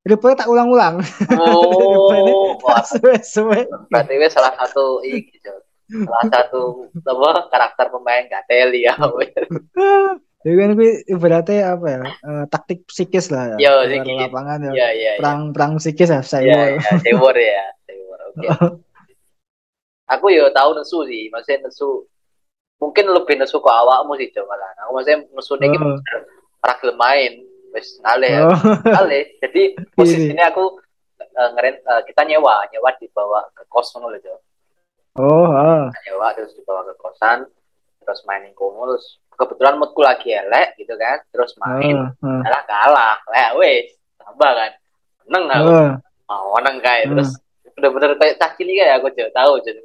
replay 0.07 0.35
tak 0.39 0.51
ulang-ulang. 0.51 1.03
oh, 1.35 2.59
Suwe-suwe. 2.87 3.67
berarti 3.91 4.15
wes 4.23 4.35
salah 4.35 4.55
satu 4.55 5.03
iki 5.03 5.43
salah 5.87 6.27
satu 6.31 6.91
apa 7.07 7.47
karakter 7.51 7.87
pemain 7.95 8.27
gak 8.27 8.47
teli 8.51 8.87
ya. 8.87 8.95
Jadi 10.47 10.63
kan 10.63 10.71
gue 10.79 10.91
ibaratnya 11.11 11.75
apa 11.75 11.87
ya? 11.91 11.99
eh, 12.07 12.45
taktik 12.47 12.87
psikis 12.87 13.35
lah 13.35 13.59
ya. 13.59 13.67
Yo, 13.67 13.75
psikis. 13.91 14.31
lapangan 14.31 14.59
ya. 14.63 14.71
Iya 14.71 14.75
iya. 14.79 14.91
iya. 14.95 15.13
Perang 15.19 15.51
perang 15.51 15.73
psikis 15.83 16.07
ya 16.07 16.23
saya. 16.23 16.47
Iya 16.47 16.63
iya. 16.79 16.91
Tewor 17.03 17.35
ya. 17.35 17.67
Tewor. 17.91 18.19
Oke. 18.31 18.47
Aku 20.15 20.31
yo 20.31 20.47
tahu 20.55 20.79
nesu 20.79 21.03
sih, 21.11 21.27
maksudnya 21.35 21.67
nesu 21.67 22.07
mungkin 22.79 23.11
lebih 23.11 23.43
nesu 23.43 23.59
ke 23.59 23.67
awakmu 23.67 24.15
sih 24.23 24.31
Jo 24.31 24.47
malah. 24.47 24.71
Aku 24.87 24.95
maksudnya 24.95 25.27
nesu 25.35 25.59
nih 25.59 25.75
Oh. 25.83 25.99
ora 26.63 26.75
gelem 26.79 26.95
main 26.95 27.33
wis 27.75 27.99
ngalih 28.07 28.31
ya. 28.31 28.41
Oh. 28.47 28.55
Ngalih. 29.03 29.25
Jadi 29.43 29.63
posisinya 29.99 30.55
aku 30.55 30.79
eh, 31.19 31.49
ngeren 31.59 31.75
eh, 31.75 32.03
kita 32.07 32.23
nyewa, 32.23 32.63
nyewa 32.71 32.95
dibawa 33.03 33.51
ke 33.51 33.67
kos 33.67 33.91
ngono 33.99 34.15
Jo. 34.23 34.39
Oh, 35.19 35.51
ah. 35.51 35.91
nyewa 36.07 36.31
terus 36.39 36.55
dibawa 36.55 36.87
ke 36.87 36.95
kosan 37.03 37.51
terus 38.07 38.23
mainin 38.23 38.55
kono 38.55 38.95
terus 38.95 39.19
kebetulan 39.37 39.77
moodku 39.77 40.01
lagi 40.01 40.33
elek 40.33 40.75
gitu 40.77 40.97
kan 40.97 41.21
terus 41.29 41.53
main 41.57 42.11
Ah, 42.19 42.27
ah. 42.27 42.41
kalah 42.43 42.63
kalah 42.65 43.17
lah 43.27 43.49
wes 43.55 43.93
tambah 44.17 44.51
kan 44.51 44.71
menang 45.25 45.45
aku 45.53 45.71
Ah. 45.71 45.93
mau 46.27 46.57
menang 46.57 46.77
kayak 46.79 47.05
Hmm. 47.05 47.13
terus 47.15 47.31
bener-bener 47.73 48.17
kayak 48.17 48.35
cah 48.37 48.51
cilik 48.51 48.73
kayak 48.75 48.97
aku 48.97 49.09
juga 49.13 49.31
tahu 49.35 49.53
jadi 49.61 49.81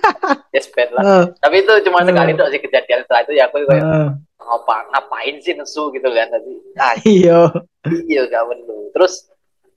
yes 0.54 0.70
bad 0.70 0.90
lah 0.92 1.02
Ah. 1.02 1.24
tapi 1.36 1.60
itu 1.60 1.72
cuma 1.82 2.00
Hmm. 2.00 2.08
sekali 2.08 2.30
tuh 2.32 2.46
sih 2.48 2.60
kejadian 2.60 3.02
setelah 3.02 3.22
itu 3.22 3.32
ya 3.34 3.44
aku 3.46 3.56
kayak 3.64 3.82
Ah. 3.82 4.10
ngapa 4.38 4.76
ngapain 4.88 5.36
sih 5.38 5.52
nesu 5.52 5.90
gitu 5.90 6.08
kan 6.08 6.26
tadi 6.28 6.52
ah 6.76 6.94
Iya. 7.00 7.38
iya 8.06 8.20
gak 8.24 8.44
perlu 8.44 8.90
terus 8.90 9.26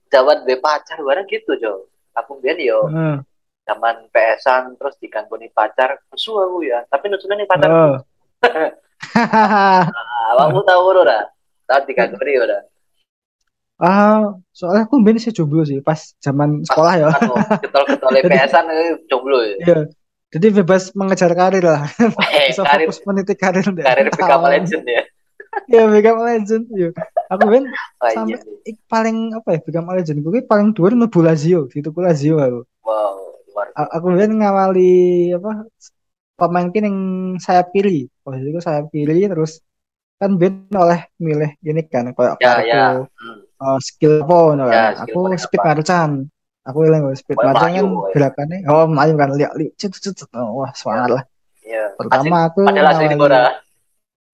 jawab 0.08 0.42
be 0.42 0.54
pacar 0.56 0.98
bareng 0.98 1.26
gitu 1.26 1.54
jo 1.56 1.86
aku 2.12 2.38
biar 2.38 2.54
yo 2.56 2.86
Ah. 2.88 3.18
zaman 3.64 4.06
PS-an 4.08 4.78
terus 4.78 4.94
diganggu 4.96 5.34
nih 5.34 5.50
pacar 5.50 5.98
nesu 6.06 6.32
aku 6.32 6.62
ya 6.62 6.86
tapi 6.86 7.08
nesunya 7.08 7.34
nih 7.36 7.48
pacar 7.48 7.66
Oh. 7.68 7.94
Awakmu 10.34 10.60
tahu 10.66 10.82
ora? 10.92 11.26
Tahu 11.66 11.80
nih 11.90 12.36
ora? 12.42 12.58
Ah, 13.76 14.40
soalnya 14.56 14.88
aku 14.88 14.96
mbien 15.04 15.20
sih 15.20 15.36
jomblo 15.36 15.60
sih 15.68 15.84
pas 15.84 16.16
zaman 16.24 16.64
sekolah 16.64 16.94
ya. 16.96 17.06
Anu, 17.12 17.36
getol-getol 17.60 18.08
PS-an 18.24 18.64
itu 18.72 19.04
jomblo 19.12 19.44
ya. 19.44 19.56
Iya. 19.60 19.78
Jadi 20.32 20.46
bebas 20.62 20.90
mengejar 20.96 21.30
karir 21.36 21.62
lah. 21.62 21.84
Eh, 22.34 22.50
Bisa 22.50 22.64
karir 22.64 22.88
fokus 22.88 23.00
meniti 23.04 23.34
karir 23.36 23.64
deh. 23.68 23.84
karir 23.84 24.08
up 24.08 24.42
legend 24.52 24.84
ya. 24.88 25.02
Iya, 25.64 25.88
Beckham 25.88 26.20
Legend. 26.20 26.64
Iya. 26.68 26.88
Aku 27.32 27.44
ben 27.48 27.64
Oh, 27.96 28.10
sampai 28.12 28.36
iya. 28.36 28.76
paling 28.86 29.32
apa 29.32 29.48
ya 29.56 29.58
Beckham 29.64 29.88
Legend 29.88 30.18
gue 30.20 30.40
paling 30.44 30.76
dhuwur 30.76 30.92
mlebu 30.92 31.20
Lazio, 31.24 31.66
gitu 31.72 31.88
ku 31.96 32.04
Lazio 32.04 32.36
aku. 32.36 32.60
Wow, 32.84 33.40
luar 33.50 33.66
Aku 33.72 34.06
ben 34.12 34.36
ngawali 34.36 35.32
apa 35.32 35.64
pemain 36.36 36.68
ki 36.68 36.80
ning 36.84 36.96
sayap 37.40 37.72
kiri. 37.72 38.06
Posisi 38.26 38.48
ku 38.50 38.58
sayap 38.58 38.90
kiri 38.90 39.30
terus 39.30 39.62
kan 40.18 40.34
ben 40.34 40.66
oleh 40.74 41.06
milih 41.22 41.54
gini 41.62 41.86
kan 41.86 42.10
kayak 42.10 42.34
Ya, 42.42 42.58
kartu 42.58 42.66
ya. 42.66 42.86
Eh, 43.56 43.78
skill 43.78 44.26
apa 44.26 44.34
ngono 44.34 44.64
Ya, 44.66 44.72
kan. 44.74 45.06
Aku 45.06 45.20
speed 45.38 45.60
apa? 45.62 45.68
marcan. 45.70 46.10
Aku 46.66 46.78
eling 46.82 47.00
gue 47.06 47.14
speed 47.14 47.38
Oh, 47.38 47.46
marcan 47.46 47.70
kan 47.70 47.86
ya. 47.86 48.10
gerakannya 48.10 48.58
oh 48.66 48.84
melayu 48.90 49.14
kan 49.14 49.30
lihat 49.38 49.52
lihat 49.54 49.72
cut 49.78 49.94
cut 49.94 50.14
cut. 50.18 50.28
Oh, 50.34 50.66
wah 50.66 50.74
semangat 50.74 51.22
lah. 51.22 51.24
Iya. 51.62 51.94
Pertama 51.94 52.36
aku 52.50 52.60
Padahal 52.66 52.90
asli 52.90 53.06
di 53.06 53.16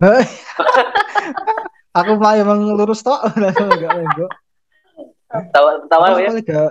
aku 1.98 2.10
melayu 2.18 2.40
emang 2.42 2.60
lurus 2.74 3.04
tok 3.04 3.20
enggak 3.36 3.92
enggak. 3.92 4.32
Tahu 5.52 5.66
pertama 5.86 6.04
Aku 6.16 6.40
ya. 6.42 6.64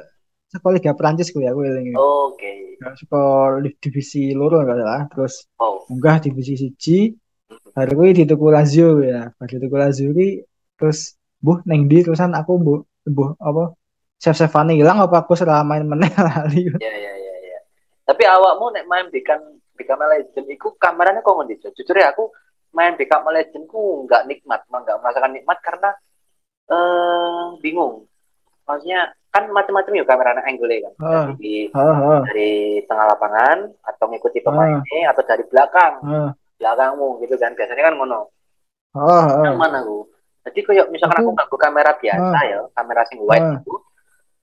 Sekolah 0.51 0.75
liga 0.77 0.91
Prancis 0.93 1.31
gue 1.31 1.43
ya 1.47 1.55
gue 1.55 1.63
eling. 1.63 1.95
Oke. 1.95 2.75
Sekolah 2.77 3.63
divisi 3.79 4.35
loro 4.35 4.59
enggak 4.61 4.77
salah. 4.83 5.01
Terus 5.07 5.33
Wow. 5.55 5.87
munggah 5.87 6.17
divisi 6.19 6.53
siji. 6.59 7.15
Hari 7.71 7.91
gue 7.95 8.07
dituku 8.23 8.45
Lazio 8.51 8.99
ya. 8.99 9.31
Pas 9.31 9.47
dituku 9.47 9.75
Lazio 9.75 10.11
ki 10.11 10.43
terus 10.75 11.15
buh 11.39 11.63
neng 11.65 11.87
di 11.87 12.03
terusan 12.03 12.35
aku 12.35 12.57
buh 12.59 12.79
buh 13.07 13.33
apa 13.39 13.73
Chef 14.21 14.37
Stefani 14.37 14.77
hilang 14.77 15.01
apa 15.01 15.25
aku 15.25 15.33
selama 15.33 15.65
main 15.65 15.87
meneh 15.87 16.11
lali. 16.27 16.67
Iya, 16.67 16.77
iya, 16.77 17.13
iya, 17.17 17.35
iya. 17.41 17.59
Tapi 18.05 18.23
awakmu 18.27 18.69
nek 18.75 18.85
main 18.85 19.07
Beckham 19.09 19.41
Beckham 19.73 19.97
Legend 19.97 20.45
iku 20.51 20.75
kameranya 20.77 21.25
kok 21.25 21.33
ngendi? 21.33 21.57
Jujur 21.73 21.95
ya 21.97 22.13
aku 22.13 22.29
main 22.75 22.93
Beckham 22.99 23.25
Legend 23.25 23.65
ku 23.65 24.05
nggak 24.05 24.29
nikmat, 24.29 24.61
mah 24.69 24.79
nggak 24.85 24.99
merasakan 25.01 25.31
nikmat 25.33 25.57
karena 25.65 25.89
eh 26.69 27.45
bingung. 27.63 28.05
Maksudnya 28.71 29.01
kan 29.27 29.43
macam-macam 29.47 29.91
ya 29.91 30.03
kameranya 30.03 30.43
angle 30.43 30.75
kan. 30.79 30.93
Ah. 30.97 31.25
Dari, 31.29 31.67
Heeh, 31.67 31.95
heeh. 31.97 32.21
dari 32.31 32.51
tengah 32.83 33.05
lapangan 33.07 33.57
atau 33.83 34.05
ngikuti 34.07 34.39
pemainnya 34.39 35.11
atau 35.11 35.23
dari 35.23 35.43
belakang 35.45 35.93
heeh. 36.01 36.29
belakangmu 36.55 37.19
gitu 37.19 37.35
kan 37.35 37.51
biasanya 37.51 37.83
kan 37.83 37.95
ngono 37.95 38.31
yang 39.41 39.55
mana 39.55 39.79
aku 39.81 40.03
jadi 40.41 40.59
kayak 40.61 40.85
misalkan 40.89 41.17
aku 41.17 41.25
Aku- 41.25 41.37
nganggo 41.37 41.57
kamera 41.57 41.91
biasa 41.95 42.37
ya 42.43 42.59
kamera 42.71 43.01
sing 43.07 43.19
wide 43.21 43.39
Ah. 43.41 43.55
itu 43.57 43.73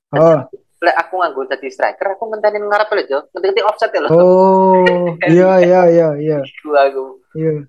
Heeh. 0.09 0.39
lek 0.81 0.97
aku 0.97 1.15
nganggo 1.17 1.43
jadi 1.47 1.69
striker 1.69 2.09
aku 2.11 2.25
ngenteni 2.27 2.59
ngarep 2.59 2.89
lho 2.89 3.03
Jo 3.05 3.19
ngerti 3.33 3.61
offset 3.61 3.93
ya 3.93 4.01
lho 4.01 4.09
Oh, 4.09 5.15
iya 5.25 5.53
iya 5.61 5.81
iya 5.87 6.09
iya. 6.17 6.39
Iku 6.49 6.73
aku 6.73 7.05
Iya. 7.37 7.67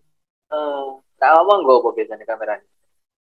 eh 0.50 0.86
tak 1.20 1.36
apa 1.36 1.52
nggo 1.62 1.84
apa 1.84 1.90
biasanya 1.94 2.24
kameranya 2.24 2.64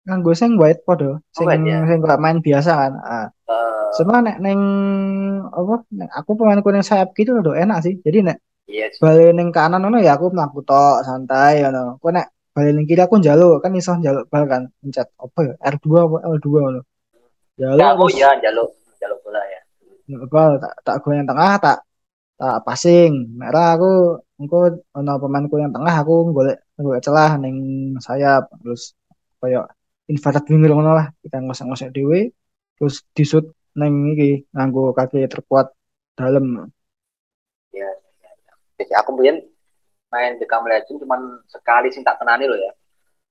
Nganggo 0.03 0.33
sing 0.35 0.59
white 0.59 0.83
podo, 0.83 1.23
sing 1.31 1.47
white, 1.47 1.63
ya? 1.63 1.87
sing 1.87 1.99
gak 2.03 2.19
main 2.19 2.43
biasa 2.43 2.71
kan. 2.75 2.93
Ah. 3.07 3.27
eh 3.31 3.43
Cuma 3.93 4.25
nek 4.25 4.41
neng 4.41 4.61
apa 5.53 5.85
nek 5.93 6.11
aku 6.17 6.31
pemainku 6.33 6.73
ning 6.73 6.81
sayap 6.81 7.13
gitu 7.13 7.39
loh 7.45 7.53
enak 7.53 7.85
sih. 7.85 7.95
Jadi 8.01 8.19
nek 8.25 8.39
iya 8.65 8.89
sih 8.89 9.01
balik 9.05 9.37
ning 9.37 9.53
kanan 9.53 9.85
ngono 9.85 10.01
ya 10.01 10.17
aku 10.17 10.33
mlaku 10.33 10.65
tok 10.65 11.05
santai 11.05 11.61
ngono. 11.61 12.01
Kok 12.01 12.11
nek 12.17 12.27
balik 12.57 12.73
ning 12.73 12.85
kiri 12.89 13.03
aku 13.05 13.21
njaluk 13.21 13.61
kan 13.61 13.77
iso 13.77 13.93
njaluk 14.01 14.25
bal 14.33 14.45
kan 14.49 14.63
pencet 14.81 15.09
apa 15.21 15.39
ya 15.45 15.55
R2 15.77 15.87
apa 16.09 16.17
L2 16.35 16.47
ngono. 16.51 16.81
Njaluk 17.61 17.89
aku 17.93 18.05
terus 18.09 18.21
ya 18.25 18.31
jaluk 18.41 18.69
jaluk 18.97 19.19
bola 19.21 19.41
ya 19.45 19.61
bal 20.33 20.51
tak 20.57 20.73
tak 20.83 20.97
goyang 21.05 21.29
tengah 21.29 21.53
tak 21.61 21.79
tak 22.41 22.57
passing. 22.65 23.13
Merah 23.37 23.77
aku 23.77 23.93
engko 24.41 24.59
ono 24.97 25.13
pemainku 25.21 25.61
yang 25.61 25.71
tengah 25.77 25.95
aku 26.01 26.33
golek 26.33 26.59
golek 26.81 27.05
celah 27.05 27.37
ning 27.37 27.57
sayap 28.01 28.49
terus 28.65 28.97
koyo 29.37 29.69
inverted 30.13 30.45
winger 30.53 30.73
ngono 30.77 30.93
lah. 30.93 31.07
Kita 31.25 31.41
ngosek-ngosek 31.41 31.91
dhewe 31.97 32.31
terus 32.77 33.01
disut 33.17 33.49
neng 33.73 34.13
iki 34.13 34.45
nganggo 34.53 34.93
kaki 34.93 35.25
terkuat 35.33 35.73
dalam 36.13 36.69
ya, 37.73 37.89
ya, 38.21 38.31
ya. 38.77 38.97
aku 39.01 39.17
mungkin 39.17 39.41
main 40.13 40.37
di 40.37 40.45
Beckham 40.45 40.69
Legend 40.69 41.01
cuman 41.01 41.41
sekali 41.49 41.89
sing 41.89 42.05
tak 42.05 42.21
tenani 42.21 42.45
loh 42.45 42.59
ya. 42.61 42.73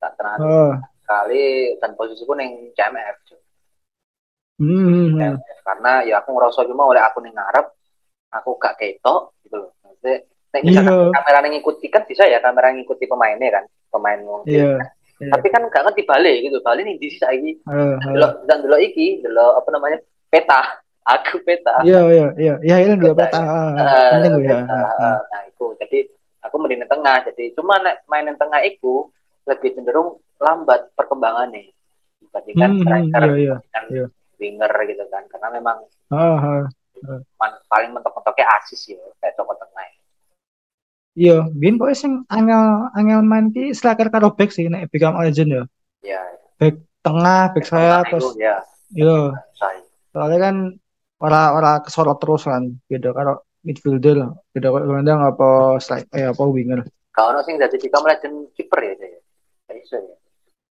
Tak 0.02 0.18
tenani. 0.18 0.42
Oh. 0.42 0.74
Sekali 1.06 1.78
dan 1.78 1.94
posisiku 1.94 2.34
neng 2.34 2.74
CMF 2.74 3.22
hmm, 4.62 5.18
Ya, 5.18 5.34
karena 5.66 5.92
ya 6.06 6.16
aku 6.22 6.38
ngerasa 6.38 6.70
cuma 6.70 6.86
oleh 6.86 7.02
aku 7.02 7.20
ning 7.26 7.34
ngarep 7.34 7.66
aku 8.32 8.56
gak 8.62 8.78
ketok 8.80 9.36
gitu 9.44 9.60
loh 9.60 9.72
maksudnya 9.84 10.24
misalkan 10.62 10.96
Iya. 10.96 11.12
kamera 11.16 11.40
yang 11.44 11.54
ngikuti 11.60 11.86
kan 11.92 12.04
bisa 12.08 12.24
ya 12.28 12.40
kamera 12.40 12.72
yang 12.72 12.84
ngikuti 12.84 13.04
pemainnya 13.08 13.50
kan 13.60 13.66
pemain 13.92 14.20
iya 14.48 14.80
Iya. 15.22 15.32
Tapi 15.38 15.48
kan 15.54 15.62
gak 15.70 15.84
ngerti 15.86 16.02
Bali 16.04 16.34
gitu. 16.42 16.58
Bali 16.66 16.82
nih 16.82 16.96
di 16.98 17.08
sisi 17.14 17.22
lagi. 17.22 17.52
Delok 18.02 18.34
dan 18.50 18.58
delok 18.66 18.82
iki, 18.82 19.22
delok 19.22 19.62
apa 19.62 19.70
namanya? 19.70 19.98
Peta. 20.28 20.62
Aku 21.18 21.42
peta. 21.42 21.82
Iya, 21.82 22.02
iya, 22.10 22.28
iya. 22.38 22.54
Iya, 22.62 22.76
ini 22.86 22.94
dulu 22.98 23.18
Peta, 23.18 23.42
peta. 23.42 23.86
Penting 24.18 24.32
gue 24.38 24.46
ya. 24.46 24.62
Nah, 24.66 25.42
itu. 25.50 25.66
Jadi 25.82 25.98
aku 26.42 26.56
mending 26.62 26.86
di 26.86 26.90
tengah. 26.90 27.26
Jadi 27.26 27.44
cuma 27.58 27.82
nek 27.82 28.06
main 28.06 28.30
di 28.30 28.38
tengah 28.38 28.62
itu 28.62 29.10
lebih 29.50 29.74
cenderung 29.74 30.22
lambat 30.38 30.94
perkembangannya 30.94 31.74
dibandingkan 32.22 32.70
Hmm, 32.70 32.78
hmm, 32.78 32.82
striker, 32.86 33.22
iya, 33.22 33.34
iya. 33.34 33.56
dibandingkan 33.58 33.84
iya. 33.90 34.06
winger 34.38 34.74
gitu 34.90 35.04
kan. 35.10 35.24
Karena 35.30 35.48
memang 35.54 35.78
Ah, 36.14 36.38
ah. 36.38 36.64
man- 37.42 37.62
paling 37.66 37.90
mentok-mentoknya 37.98 38.46
asis 38.62 38.94
ya 38.94 39.02
kayak 39.18 39.34
cokot 39.34 39.58
tengah. 39.58 39.86
Iya, 41.12 41.44
biyen 41.52 41.76
pokoknya 41.76 41.98
sing 42.00 42.14
angel 42.32 42.88
angel 42.96 43.20
main 43.28 43.52
ki 43.52 43.76
striker 43.76 44.08
karo 44.08 44.32
back 44.32 44.56
sih 44.56 44.72
nek 44.72 44.88
Become 44.88 45.20
Legend 45.20 45.50
ya. 45.52 45.64
Ya, 46.02 46.22
Back 46.56 46.80
tengah, 47.04 47.52
back 47.52 47.66
sayap 47.68 48.08
itu 48.08 48.12
terus 48.16 48.28
ya 48.40 48.56
iya. 48.96 49.20
saya. 49.60 49.84
Soalnya 50.16 50.40
kan 50.40 50.56
ora 51.20 51.52
ora 51.52 51.72
kesorot 51.84 52.16
terus 52.24 52.48
kan. 52.48 52.72
Beda 52.88 53.12
karo 53.12 53.44
midfielder. 53.68 54.32
Beda 54.56 54.68
karo 54.72 54.84
gelandang 54.88 55.20
apa 55.20 55.80
strike 55.84 56.08
eh 56.16 56.32
apa 56.32 56.44
winger. 56.48 56.88
Kalau 57.12 57.44
sing 57.44 57.60
jadi 57.60 57.76
Beckham 57.76 58.08
Legend 58.08 58.36
kiper 58.56 58.80
ya 58.80 58.94
saya. 58.96 59.20
Iso 59.76 60.00
ya. 60.00 60.16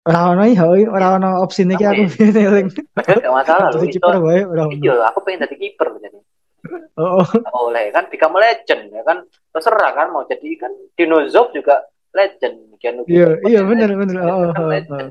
Ora 0.02 0.34
ono 0.34 0.44
iya, 0.50 0.66
ora 0.66 1.08
ono 1.20 1.30
opsi 1.46 1.62
iki 1.68 1.86
aku 1.86 2.08
eling. 2.24 2.68
Padahal 2.98 3.20
gak 3.22 3.36
masalah 3.36 3.70
Itu, 3.70 4.00
kiper 4.00 4.16
wae 4.24 4.42
ora 4.48 4.66
ono. 4.66 4.74
iya, 4.80 4.96
aku 5.12 5.22
pengen 5.28 5.46
jadi 5.46 5.56
kiper 5.60 5.88
jadi. 6.02 6.18
Oh, 7.00 7.22
oh. 7.22 7.26
Oleh 7.66 7.90
kan 7.90 8.06
Beckham 8.12 8.38
Legend 8.38 8.94
ya 8.94 9.02
kan. 9.02 9.26
Terserah 9.52 9.92
kan 9.98 10.14
mau 10.14 10.24
jadi 10.30 10.50
kan 10.60 10.72
Dinozov 10.94 11.50
juga 11.56 11.90
legend. 12.14 12.70
Keanu 12.82 13.06
Iya, 13.06 13.38
Reeves 13.38 13.46
iya 13.50 13.60
legend. 13.62 13.70
bener 13.70 13.90
bener. 13.98 14.16
Oh, 14.26 14.30
oh, 14.30 14.50
oh, 14.52 15.06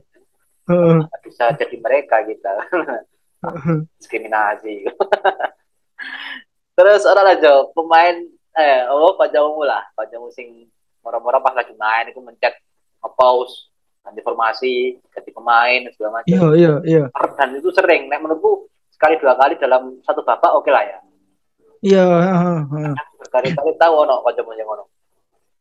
oh. 0.71 0.97
Nggak 1.07 1.21
bisa 1.27 1.45
jadi 1.55 1.77
mereka 1.79 2.17
kita. 2.27 2.53
oh. 3.47 3.83
Diskriminasi. 3.99 4.87
Terus 6.79 7.03
orang 7.05 7.37
aja 7.37 7.67
pemain 7.77 8.17
eh 8.57 8.83
oh 8.91 9.15
Pak 9.15 9.31
Jamu 9.31 9.63
lah, 9.63 9.87
Pak 9.95 10.11
Jamu 10.11 10.33
sing 10.35 10.67
moro-moro 11.01 11.39
pas 11.41 11.55
lagi 11.55 11.73
main 11.79 12.11
itu 12.11 12.19
mencet 12.21 12.57
nge-pause 13.01 13.71
ganti 14.01 14.21
formasi, 14.25 14.97
ganti 15.13 15.31
pemain 15.31 15.81
segala 15.93 16.21
macam. 16.21 16.33
Iya, 16.33 16.47
iya, 16.57 16.73
iya. 16.89 17.05
Dan 17.37 17.61
itu 17.61 17.69
sering, 17.73 18.09
nek 18.09 18.25
menurutku 18.25 18.69
sekali 18.89 19.21
dua 19.21 19.37
kali 19.37 19.61
dalam 19.61 20.01
satu 20.05 20.25
babak 20.25 20.57
oke 20.57 20.73
lah 20.73 20.85
ya. 20.85 20.99
Iya, 21.81 22.05
heeh. 22.05 22.93
Berkali-kali 23.21 23.73
tahu 23.81 23.95
ono 24.05 24.21
Jamu 24.37 24.53
yang 24.53 24.69
ono. 24.69 24.85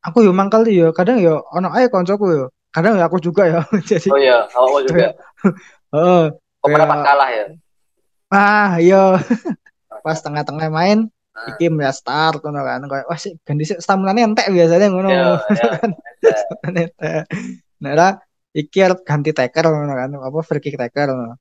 Aku 0.04 0.24
yo 0.24 0.32
mangkal 0.32 0.64
yo, 0.68 0.92
kadang 0.96 1.20
yo 1.20 1.44
ono 1.52 1.72
ae 1.76 1.88
koncoku 1.92 2.26
yo. 2.32 2.46
Kadang 2.72 3.00
ya 3.00 3.08
aku 3.08 3.18
juga 3.20 3.48
ya. 3.48 3.60
Jadi 3.90 4.08
Oh 4.12 4.20
iya, 4.20 4.46
awakmu 4.52 4.80
juga. 4.88 5.16
heeh. 5.96 6.24
Kok 6.60 6.68
pernah 6.68 6.88
pas 6.88 7.02
kalah 7.08 7.30
ya? 7.32 7.44
Ah, 8.30 8.72
iya. 8.78 9.04
Pas 10.04 10.20
tengah-tengah 10.20 10.70
main, 10.70 11.08
Ah. 11.40 11.56
iki 11.56 11.72
mulai 11.72 11.96
start 11.96 12.44
ngono 12.44 12.62
kan. 12.68 12.84
Kayak 12.84 13.06
wah 13.08 13.20
sih 13.20 13.32
ganti 13.48 13.64
sih 13.64 13.78
stamina 13.80 14.12
entek 14.12 14.52
biasanya 14.52 14.92
ngono. 14.92 15.08
Iya, 15.08 15.28
iya. 15.56 15.72
Entek. 16.68 16.88
Nah, 17.80 17.94
lah, 17.96 18.12
iki 18.52 18.84
arep 18.84 19.08
ganti 19.08 19.32
taker 19.32 19.72
ngono 19.72 19.94
kan. 19.96 20.10
Apa 20.20 20.40
free 20.44 20.60
kick 20.60 20.76
taker 20.76 21.16
ngono. 21.16 21.40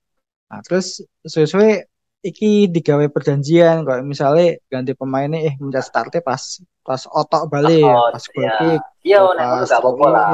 Nah, 0.49 0.61
terus 0.63 1.03
sesuai 1.27 1.83
iki 2.19 2.67
digawe 2.67 3.07
perjanjian 3.09 3.87
kayak 3.87 4.03
misalnya 4.03 4.59
ganti 4.67 4.93
pemainnya 4.93 5.39
eh 5.47 5.55
mencet 5.57 5.87
startnya 5.87 6.19
pas 6.19 6.43
pas 6.83 7.03
otok 7.07 7.47
balik 7.47 7.87
Oh, 7.87 8.11
pas 8.11 8.25
goal 8.27 8.43
iya. 8.43 8.57
kick 8.59 8.83
Iya, 9.07 9.19
pas 9.23 9.35
nek 9.37 9.45
ngono 9.47 9.65
gak 9.65 9.81
apa-apa 9.81 10.07
lah. 10.11 10.31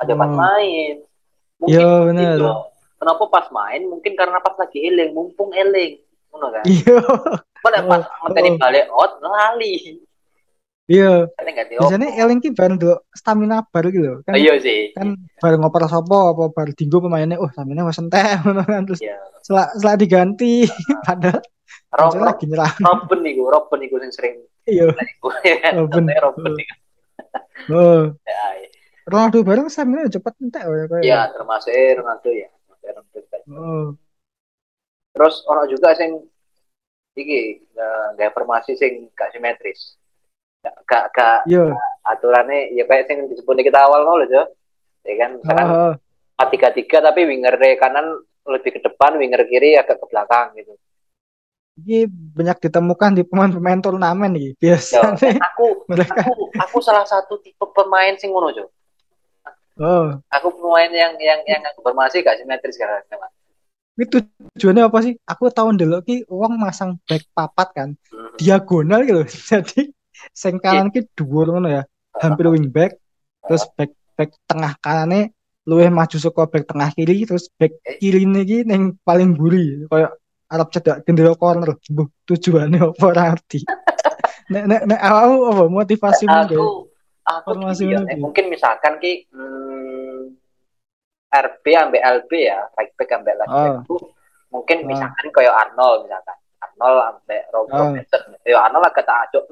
Ada 0.00 0.12
pas 0.16 0.26
Hmm. 0.26 0.38
main. 0.40 0.94
Mungkin 1.60 1.74
Iya, 1.78 1.88
bener. 2.08 2.36
gitu. 2.40 2.48
Kenapa 2.98 3.22
pas 3.28 3.46
main? 3.50 3.82
Mungkin 3.86 4.12
karena 4.14 4.38
pas 4.38 4.54
lagi 4.56 4.78
eling, 4.80 5.10
mumpung 5.12 5.50
eling. 5.52 5.92
Ngono 6.32 6.46
kan. 6.50 6.64
Iya, 6.64 6.96
nek 7.62 7.82
pas 7.86 8.02
Oh, 8.24 8.26
oh. 8.26 8.56
balik 8.58 8.86
out 8.90 9.12
lali. 9.20 10.00
Iya. 10.86 11.26
Biasanya 11.72 12.08
eling 12.18 12.38
ki 12.38 12.50
bareng 12.52 12.76
dulu 12.78 12.96
stamina 13.12 13.62
baru 13.66 13.88
gitu 13.90 14.10
kan. 14.26 14.34
Oh, 14.34 14.38
Iya 14.38 14.54
sih. 14.60 14.92
kan 14.94 15.14
bareng 15.40 15.60
ngoper 15.62 15.86
sopo 15.88 16.34
apa 16.34 16.44
bar 16.52 16.68
dinggo 16.74 16.98
pemainnya 17.00 17.38
oh 17.38 17.48
stamina 17.50 17.86
wis 17.86 17.98
entek 17.98 18.22
ngono 18.44 18.62
kan 18.66 18.82
terus 18.86 19.00
Iya. 19.00 19.16
setelah 19.42 19.66
setelah 19.74 19.96
diganti 19.98 20.52
padahal 21.06 21.40
Rob, 21.92 22.08
muncul 22.08 22.20
Rob, 22.20 22.28
lagi 22.32 22.44
nyerah 22.48 22.72
Robin 22.80 23.20
niku, 23.20 23.42
Robin 23.48 23.78
niku 23.80 23.96
sing 24.00 24.12
sering 24.12 24.34
iya 24.64 24.86
ya 25.44 25.70
Robin 25.76 26.04
niku. 26.08 26.28
oh 27.72 28.02
Ya, 28.24 28.44
iya. 28.60 28.68
Ronaldo 29.08 29.38
bareng 29.42 29.66
stamina 29.72 30.06
cepet 30.06 30.34
entek 30.40 30.62
kayak 30.62 31.02
Iya, 31.02 31.30
termasuk 31.34 31.72
Ronaldo 31.72 32.30
ya. 32.30 32.48
Oh 33.50 33.94
Terus 35.12 35.44
ono 35.44 35.68
juga 35.68 35.92
sing 35.92 36.16
iki 37.12 37.60
eh, 37.60 38.06
gaya 38.16 38.30
formasi 38.32 38.72
sing 38.72 39.12
gak 39.12 39.34
simetris. 39.36 40.00
Gak 40.62 41.04
gak, 41.10 41.38
iya 41.50 41.74
aturannya 42.06 42.70
ya 42.70 42.86
kayak 42.86 43.10
sing 43.10 43.26
disebut 43.26 43.58
kita 43.66 43.82
awal 43.82 44.06
loh, 44.06 44.22
Jo. 44.30 44.46
Ya 45.02 45.14
kan, 45.18 45.30
misalkan 45.42 45.66
empat 46.38 46.48
tiga 46.54 46.68
tiga 46.70 46.98
tapi 47.02 47.26
winger 47.26 47.58
kanan 47.78 48.22
lebih 48.46 48.78
ke 48.78 48.80
depan, 48.82 49.18
winger 49.18 49.42
kiri 49.46 49.74
agak 49.74 49.98
ke 49.98 50.06
belakang 50.06 50.54
gitu. 50.58 50.74
ini 51.72 52.04
banyak 52.04 52.68
ditemukan 52.68 53.10
di 53.16 53.22
pemain-pemain 53.24 53.80
turnamen 53.80 54.28
nih 54.36 54.52
Ya, 54.52 54.76
biasanya 54.76 55.40
aku 55.40 55.66
mereka 55.90 56.20
aku 56.20 56.52
aku 56.52 56.78
salah 56.84 57.08
satu 57.08 57.40
tipe 57.40 57.64
pemain 57.72 58.12
sing 58.20 58.30
ngono, 58.30 58.52
Jo. 58.52 58.68
oh 59.80 60.20
Aku 60.36 60.52
pemain 60.52 60.92
yang 60.92 61.16
yang 61.16 61.40
yang 61.48 61.64
formasi 61.80 62.20
gak 62.22 62.38
simetris 62.38 62.76
kan. 62.76 63.02
itu 63.92 64.20
tujuannya 64.56 64.84
apa 64.88 64.98
sih 65.04 65.14
aku 65.24 65.48
tahun 65.52 65.76
dulu 65.80 66.00
ki 66.04 66.24
uang 66.28 66.56
masang 66.60 66.96
back 67.08 67.24
papat 67.36 67.68
kan 67.72 67.88
diagonal 68.36 69.04
gitu 69.04 69.22
jadi 69.52 69.92
sing 70.32 70.60
kanan 70.62 70.88
ki 70.92 71.08
dhuwur 71.16 71.52
ngono 71.56 71.68
ya. 71.68 71.82
Hampir 72.20 72.48
wing 72.52 72.68
back 72.68 72.96
terus 73.42 73.64
back 73.74 73.90
back 74.14 74.30
tengah 74.46 74.76
kanane 74.78 75.32
luwih 75.64 75.88
maju 75.88 76.16
saka 76.18 76.42
back 76.46 76.64
tengah 76.68 76.90
kiri 76.92 77.24
terus 77.24 77.48
back 77.56 77.72
kiri 77.98 78.22
iki 78.26 78.66
ning 78.68 78.98
paling 79.06 79.32
buri 79.34 79.86
kayak 79.88 80.12
Arab 80.52 80.68
cedak 80.68 81.02
gendera 81.08 81.32
corner. 81.32 81.74
Buh 81.88 82.08
tujuannya 82.28 82.92
apa 82.92 83.04
ora 83.08 83.22
ngerti. 83.32 83.64
Nek 84.52 84.64
nek 84.68 84.82
nek 84.84 85.00
awakmu 85.00 85.38
apa 85.48 85.64
motivasimu 85.70 86.28
aku 86.28 86.92
aku 87.24 87.50
ya, 87.80 88.02
mana, 88.02 88.10
eh, 88.10 88.18
mungkin 88.18 88.50
misalkan 88.50 88.98
ki 88.98 89.30
hmm, 89.30 90.34
RB 91.32 91.64
ambek 91.72 92.02
LB 92.02 92.30
ya 92.36 92.60
right 92.76 92.92
back 92.98 93.10
ambek 93.16 93.34
left 93.38 93.48
back 93.48 93.70
Ah. 93.72 93.80
itu 93.80 93.96
mungkin 94.52 94.78
Ah. 94.84 94.86
misalkan 94.92 95.26
kayak 95.32 95.54
Arnold 95.56 96.04
misalkan. 96.04 96.36
Arnold 96.60 97.00
ambek 97.16 97.42
Rob 97.54 97.66
Ah. 97.70 97.78
Robertson 97.88 98.20
ya 98.44 98.58
Arnold 98.60 98.84
agak 98.90 99.04
tak 99.08 99.18
ajak 99.30 99.44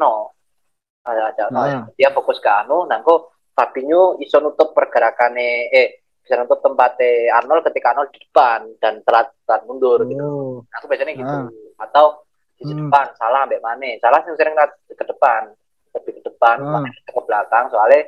ada 1.02 1.44
no 1.48 1.60
Ah. 1.60 1.82
dia 1.96 2.12
fokus 2.12 2.36
ke 2.38 2.48
anu 2.48 2.84
nangko 2.84 3.32
Fabinho 3.50 4.16
iso 4.18 4.38
nutup 4.38 4.72
pergerakannya 4.72 5.72
eh 5.72 5.88
bisa 6.20 6.36
nutup 6.36 6.60
tempatnya 6.60 7.34
Arnold 7.34 7.64
ketika 7.66 7.92
Arnold 7.92 8.12
di 8.12 8.20
depan 8.20 8.68
dan 8.78 9.00
telat 9.02 9.32
telat 9.44 9.62
mundur 9.64 10.04
gitu 10.04 10.20
oh 10.20 10.54
aku 10.70 10.84
biasanya 10.86 11.12
gitu 11.16 11.36
Ah. 11.48 11.48
atau 11.80 12.22
di 12.54 12.68
Hmm. 12.68 12.86
depan 12.86 13.06
salah 13.16 13.48
ambek 13.48 13.60
Mane 13.60 13.96
salah 13.98 14.20
yang 14.20 14.36
sering 14.36 14.52
ke 14.86 15.04
depan 15.04 15.48
lebih 15.96 16.20
ke 16.20 16.22
depan 16.22 16.56
Ah. 16.60 16.78
Mane 16.78 16.92
ke 16.92 17.20
belakang 17.24 17.64
soalnya 17.72 18.04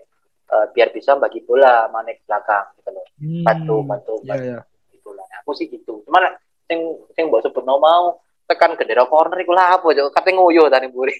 eh, 0.52 0.66
biar 0.70 0.92
bisa 0.92 1.16
bagi 1.16 1.40
bola 1.42 1.88
Mane 1.88 2.20
ke 2.20 2.22
belakang 2.28 2.64
gitu 2.76 2.90
loh 2.92 3.06
hmm. 3.18 3.42
bantu 3.42 3.76
bantu 3.82 4.14
ya 4.22 4.28
bantu 4.28 4.44
ya 4.46 4.58
gitu 4.92 5.10
lah 5.12 5.26
aku 5.40 5.50
sih 5.56 5.66
gitu 5.66 6.04
cuman 6.04 6.36
sing 6.68 6.78
sing 7.12 7.26
mbok 7.26 7.40
sebut 7.42 7.64
mau 7.64 8.20
tekan 8.52 8.76
gendera 8.76 9.08
corner 9.08 9.40
iku 9.40 9.56
lah 9.56 9.80
apa 9.80 9.88
jo 9.96 10.12
kate 10.12 10.36
ngoyo 10.36 10.68
tani 10.68 10.92
buri 10.92 11.16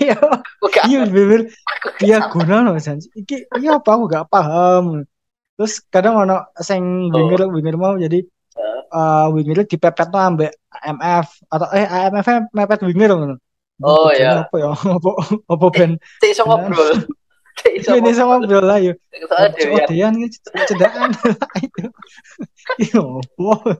iya. 0.00 0.16
Iya 0.88 1.04
bener. 1.04 1.52
Gak 1.84 2.00
diagonal 2.00 2.64
loh 2.64 2.80
San 2.80 2.96
iki 3.12 3.44
iya 3.60 3.76
apa? 3.76 3.88
Aku 3.92 4.08
gak 4.08 4.32
paham. 4.32 5.04
Terus 5.60 5.84
kadang 5.92 6.16
ono 6.16 6.48
sing 6.60 7.12
Oh. 7.12 7.28
winger 7.28 7.52
winger 7.52 7.76
mau 7.76 7.92
jadi 7.94 8.24
Eh. 8.54 8.80
eh 8.88 9.26
winger 9.36 9.68
dipepet 9.68 10.08
tuh 10.08 10.16
ambek 10.16 10.48
AMF 10.72 11.26
atau 11.50 11.66
eh 11.76 11.84
AMF 11.84 12.24
-nya 12.24 12.38
mepet 12.56 12.80
winger 12.88 13.10
ngono 13.12 13.36
Oh, 13.82 14.08
iya. 14.14 14.46
apa 14.46 14.54
ya? 14.56 14.70
Apa 14.70 15.10
apa 15.50 15.66
ben? 15.74 15.98
cek 16.22 16.30
iso 16.38 16.46
ngobrol. 16.46 16.94
Cek 17.58 17.72
iso 17.82 17.90
ini 17.98 18.10
sama 18.14 18.38
ngobrol. 18.38 18.64
lah 18.64 18.78
Cuk, 18.80 18.96
Dewi 19.58 19.78
Dean 19.90 20.14
iki 20.24 20.38
cedaan 20.64 21.10
iya 22.80 23.02
apa 23.02 23.76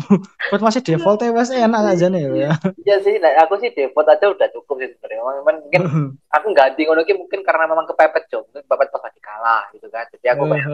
buat 0.50 0.62
masih 0.62 0.82
default 0.82 1.20
ya 1.22 1.30
mas. 1.32 1.50
Enak 1.52 1.96
aja 1.96 2.06
nih 2.08 2.22
ya. 2.32 2.52
Ya 2.84 2.96
sih 3.00 3.16
nah, 3.20 3.32
aku 3.44 3.60
sih 3.60 3.70
default 3.72 4.08
aja 4.08 4.26
udah 4.30 4.48
cukup 4.52 4.80
sih 4.80 4.88
sebenarnya. 4.96 5.42
Cuman 5.42 5.56
mungkin 5.62 5.82
aku 6.36 6.46
ganti 6.56 6.82
ngono 6.86 7.02
ki 7.04 7.14
mungkin 7.16 7.40
karena 7.44 7.64
memang 7.68 7.86
kepepet 7.90 8.28
jo. 8.32 8.44
Mungkin 8.48 8.64
kepepet 8.64 8.88
pas 8.90 9.02
lagi 9.04 9.20
kalah 9.20 9.64
gitu 9.76 9.86
kan. 9.92 10.04
Jadi 10.12 10.26
aku 10.32 10.42
kayak 10.48 10.68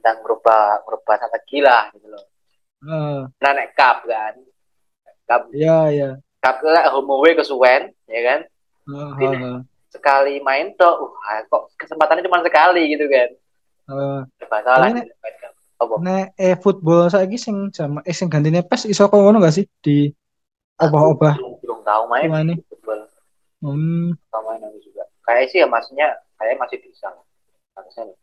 sedang 0.00 0.18
merubah 0.26 0.82
merubah 0.82 1.14
strategi 1.20 1.58
lah 1.62 1.82
gitu 1.94 2.06
loh. 2.10 2.24
Heeh. 2.82 3.20
nah 3.38 3.50
nek 3.54 3.68
cup 3.78 3.98
kan. 4.04 4.34
Cup. 5.30 5.42
Iya 5.54 5.78
iya. 5.94 6.10
Cup 6.42 6.58
lah 6.66 6.90
home 6.90 7.14
away 7.14 7.38
kesuwen 7.38 7.94
ya 8.10 8.20
kan. 8.26 8.40
Heeh, 8.90 9.10
Ini. 9.22 9.36
heeh. 9.38 9.60
sekali 9.92 10.40
main 10.40 10.72
tuh 10.80 10.88
uh 10.88 11.40
kok 11.52 11.68
kesempatannya 11.76 12.24
cuma 12.24 12.40
sekali 12.40 12.96
gitu 12.96 13.06
kan. 13.12 13.28
Uh, 13.92 14.24
Masalah 14.48 14.88
tapi 14.88 15.04
nek 15.86 16.00
nek 16.02 16.26
eh 16.38 16.54
football 16.58 17.10
saiki 17.10 17.38
sing 17.38 17.70
jam 17.74 17.98
eh 18.02 18.14
sing 18.14 18.28
gantine 18.30 18.62
PES 18.62 18.90
iso 18.92 19.06
kok 19.10 19.18
ngono 19.18 19.42
gak 19.42 19.54
sih 19.54 19.66
di 19.82 20.10
obah-obah 20.78 21.34
belum, 21.38 21.54
belum 21.62 21.80
tahu 21.86 22.02
main 22.10 22.26
Gimana? 22.28 22.52
football 22.68 23.00
hmm. 23.62 24.08
tahu 24.30 24.42
main 24.48 24.60
aku 24.66 24.78
juga 24.82 25.02
kayak 25.26 25.50
sih 25.50 25.58
ya 25.62 25.66
maksudnya 25.66 26.08
kayak 26.38 26.58
masih 26.58 26.78
bisa 26.82 27.08
harusnya 27.78 28.02
nih 28.10 28.18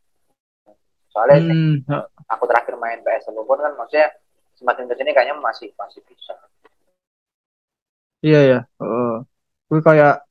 soalnya 1.10 1.38
Hmm. 1.41 2.05
aku 2.30 2.43
terakhir 2.45 2.76
main 2.78 3.01
PS 3.01 3.34
pun 3.34 3.57
kan 3.57 3.74
maksudnya 3.74 4.14
semakin 4.55 4.86
ke 4.86 4.93
sini 4.99 5.12
kayaknya 5.16 5.36
masih 5.39 5.72
masih 5.80 6.03
bisa 6.05 6.36
Iya 8.20 8.39
ya. 8.43 8.60
Heeh. 8.84 9.24
Kuwi 9.72 9.80
kayak 9.80 10.28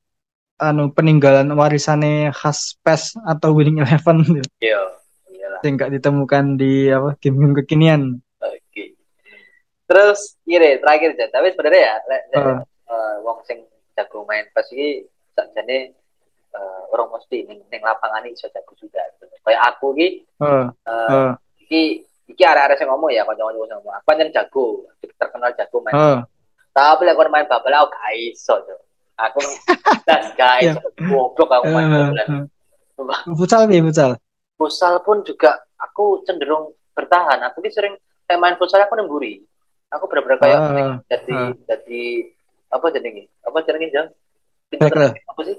anu 0.61 0.93
peninggalan 0.93 1.49
warisane 1.57 2.29
khas 2.35 2.77
PES 2.85 3.17
atau 3.25 3.55
Winning 3.55 3.79
Eleven 3.81 4.21
gitu. 4.27 4.45
iya 4.61 4.77
iyalah 4.77 4.98
Yang 5.61 5.73
gak 5.77 5.91
ditemukan 5.93 6.45
di 6.55 6.73
apa 6.87 7.09
game-game 7.19 7.55
kekinian. 7.63 8.01
oke 8.39 8.83
terus 9.83 10.37
kira 10.45 10.77
terakhir 10.77 11.17
aja 11.17 11.25
tapi 11.33 11.49
sebenarnya 11.51 11.81
ya 11.81 11.95
Heeh. 12.31 12.57
eh, 12.61 13.15
wong 13.25 13.41
sing 13.43 13.65
jago 13.97 14.21
main 14.23 14.45
PS 14.53 14.69
iki 14.71 14.89
sakjane 15.33 15.91
eh, 16.49 16.81
orang 16.93 17.09
mesti 17.09 17.43
ning 17.43 17.59
ning 17.67 17.81
lapangan 17.81 18.21
iki 18.23 18.37
iso 18.37 18.47
jago 18.53 18.71
juga 18.77 19.01
kayak 19.43 19.61
aku 19.75 19.97
iki 19.97 20.07
Heeh. 20.39 20.65
eh, 20.85 21.09
Heeh. 21.09 21.31
iki 21.65 21.81
iki 22.29 22.43
arek-arek 22.45 22.77
sing 22.77 22.85
ngomong 22.85 23.09
ya 23.09 23.25
kanca-kanca 23.25 23.65
sing 23.65 23.75
ngomong 23.81 23.93
aku 23.97 24.05
pancen 24.05 24.29
jago 24.29 24.65
terkenal 25.17 25.49
jago 25.57 25.77
main 25.81 25.93
Heeh. 25.97 26.19
tapi 26.69 27.01
lek 27.03 27.17
kon 27.17 27.33
main 27.33 27.49
babal 27.49 27.73
aku 27.73 27.89
gak 27.91 28.13
iso 28.15 28.55
aku 29.17 29.41
das 30.05 30.25
gak 30.39 30.69
iso 30.69 30.79
goblok 31.01 31.49
aku 31.49 31.65
main 31.73 32.13
Heeh. 32.13 32.45
Futsal 33.33 33.65
piye 33.65 33.81
futsal? 33.81 34.21
Futsal 34.59 34.99
pun 34.99 35.23
juga 35.23 35.55
aku 35.79 36.21
cenderung 36.21 36.75
bertahan 36.91 37.39
aku 37.47 37.63
ki 37.63 37.71
sering 37.71 37.95
kayak 38.27 38.37
main 38.37 38.59
futsal 38.59 38.83
aku 38.83 38.93
nemburi 38.93 39.39
aku 39.87 40.03
bener-bener 40.05 40.37
kayak 40.37 40.59
Ah, 40.59 40.99
jadi 41.07 41.31
ah. 41.33 41.49
jadi 41.65 42.01
apa 42.69 42.85
jadi 42.91 43.07
ini 43.07 43.23
apa 43.41 43.57
jenenge 43.63 43.87
jang 43.89 44.07
apa 44.69 45.41
sih 45.41 45.55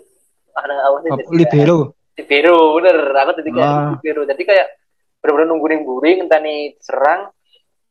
ada 0.53 0.75
apa 0.85 0.97
sih 1.01 1.11
Apa, 1.11 1.33
libero. 1.33 1.97
libero 2.15 2.77
bener 2.77 2.97
aku 3.17 3.31
jadi 3.41 3.51
kayak 3.51 3.73
Ah. 3.73 3.89
libero 3.91 4.23
jadi 4.23 4.43
kayak 4.45 4.67
bener-bener 5.19 5.47
nunggu 5.49 5.67
nemburi 5.67 6.11
ngenteni 6.17 6.77
serang 6.79 7.33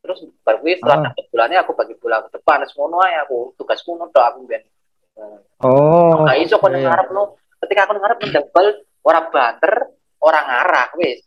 terus 0.00 0.22
baru 0.40 0.64
setelah 0.64 0.96
Ah. 0.96 1.04
dapat 1.10 1.24
bulannya 1.28 1.58
aku 1.60 1.72
bagi 1.74 1.94
bola 1.98 2.24
ke 2.24 2.38
depan 2.38 2.62
semua 2.64 3.04
aja 3.04 3.26
aku 3.26 3.52
tugas 3.58 3.82
ngono 3.82 4.06
tok 4.08 4.24
aku 4.24 4.40
ben 4.46 4.62
Oh. 5.60 6.24
Nah, 6.24 6.32
iso 6.32 6.56
kon 6.56 6.72
iya. 6.72 6.88
ngarep 6.88 7.12
no. 7.12 7.36
Ketika 7.60 7.84
aku 7.84 7.92
ngarep 7.92 8.18
menjebal 8.24 8.66
orang 9.04 9.26
banter, 9.28 9.72
orang 10.20 10.44
ngarah 10.46 10.88
wis. 10.96 11.20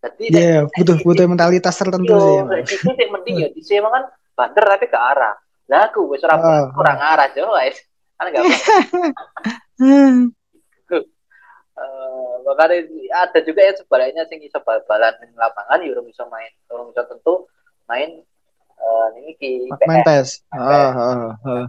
Jadi 0.00 0.24
Iya, 0.30 0.68
butuh 0.68 0.96
butuh 1.00 1.24
mentalitas 1.24 1.74
tertentu 1.74 2.12
sih. 2.12 2.34
Yo, 2.36 2.44
emang. 2.44 2.60
itu 2.60 2.76
sing 2.92 3.08
penting 3.10 3.34
ya. 3.40 3.48
Dise 3.50 3.72
emang 3.76 3.92
kan 3.92 4.04
banter 4.36 4.64
tapi 4.64 4.86
ke 4.86 4.98
arah. 5.00 5.32
Lah 5.64 5.88
aku 5.88 6.04
wis 6.12 6.20
ora 6.20 6.36
Ah. 6.36 6.68
orang 6.70 6.98
arah 7.00 7.26
jo 7.32 7.48
wis. 7.56 7.76
Kan 8.14 8.28
enggak. 8.28 8.44
Hmm. 9.80 10.28
Eh, 11.74 12.34
makanya 12.46 12.86
ada 13.26 13.42
juga 13.42 13.66
yang 13.66 13.74
sebaliknya 13.74 14.22
sing 14.30 14.38
iso 14.38 14.62
bal-balan 14.62 15.10
ning 15.18 15.34
lapangan 15.34 15.82
ya 15.82 15.90
urung 15.90 16.06
iso 16.06 16.22
main, 16.30 16.46
urung 16.70 16.94
iso 16.94 17.02
tentu 17.02 17.50
main 17.90 18.22
eh 18.78 19.06
ini 19.18 19.34
ki 19.34 19.50
Main. 19.82 20.06
PES. 20.06 20.46
Ah, 20.54 20.94
ah, 20.94 21.34
ah. 21.34 21.66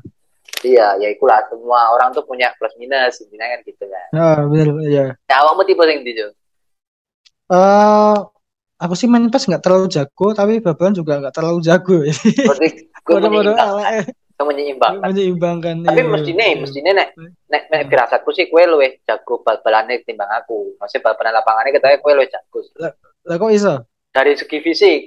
Iya, 0.62 1.02
ya 1.02 1.10
ikulah 1.10 1.42
semua 1.50 1.90
orang 1.90 2.14
tuh 2.14 2.22
punya 2.22 2.54
plus 2.62 2.70
minus 2.78 3.18
intinya 3.18 3.50
kan 3.50 3.60
gitu 3.66 3.82
kan. 3.82 4.08
Ah, 4.14 4.40
bener 4.46 4.78
ya. 4.86 5.06
Nah, 5.26 5.38
awakmu 5.42 5.66
tipe 5.66 5.82
sing 5.90 6.06
ndi, 6.06 6.14
Eh, 7.46 8.18
aku 8.82 8.94
sih 8.98 9.06
main 9.06 9.30
PES 9.30 9.46
nggak 9.54 9.64
terlalu 9.64 9.86
jago, 9.94 10.34
tapi 10.34 10.58
babalan 10.58 10.98
juga 10.98 11.22
nggak 11.22 11.36
terlalu 11.36 11.60
jago. 11.62 11.98
Berarti 12.50 12.68
gue 13.06 13.18
menyeimbangkan, 13.22 14.04
menyeimbangkan. 14.42 15.08
menyeimbangkan. 15.14 15.76
Tapi 15.86 16.02
iya. 16.02 16.10
mestine, 16.10 16.48
mestine 16.58 16.92
nek 16.98 17.10
nek 17.48 17.64
nek 17.70 17.82
firasatku 17.86 18.34
sih 18.34 18.50
kue 18.50 18.66
luwih 18.66 18.98
jago 19.06 19.46
bal-balane 19.46 20.02
timbang 20.04 20.30
aku. 20.34 20.74
Maksudnya 20.82 21.06
bal-balan 21.06 21.34
lapangannya 21.38 21.72
kita 21.78 22.02
kue 22.02 22.14
luwih 22.18 22.30
jago. 22.34 22.60
Lah 22.82 23.36
kok 23.38 23.54
iso? 23.54 23.74
Dari 24.10 24.34
segi 24.34 24.58
fisik. 24.66 25.02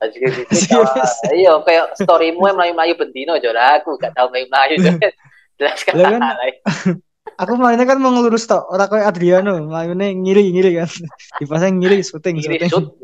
Dari 0.00 0.10
segi 0.16 0.28
fisik. 0.48 0.70
Ah, 0.80 0.96
fisik. 0.96 1.30
iya, 1.36 1.52
kayak 1.60 1.86
storymu 2.00 2.48
yang 2.48 2.56
melayu-melayu 2.56 2.94
bendino 2.96 3.36
aja 3.36 3.52
lah. 3.52 3.84
Aku 3.84 4.00
gak 4.00 4.16
tau 4.16 4.32
melayu-melayu. 4.32 4.80
Jelas 5.60 5.80
kan. 5.84 5.96
Aku 7.36 7.58
mainnya 7.58 7.84
kan 7.84 7.98
mau 7.98 8.14
ngelurus 8.14 8.46
tok, 8.46 8.70
ora 8.70 8.86
kayak 8.86 9.10
Adriano, 9.10 9.58
mainnya 9.66 10.08
ngiri-ngiri 10.08 10.78
kan. 10.78 10.90
Dipasang 11.36 11.82
ngiri 11.82 12.00
syuting, 12.00 12.38
Ini 12.38 12.44
syuting. 12.46 12.70
shoot. 12.70 12.86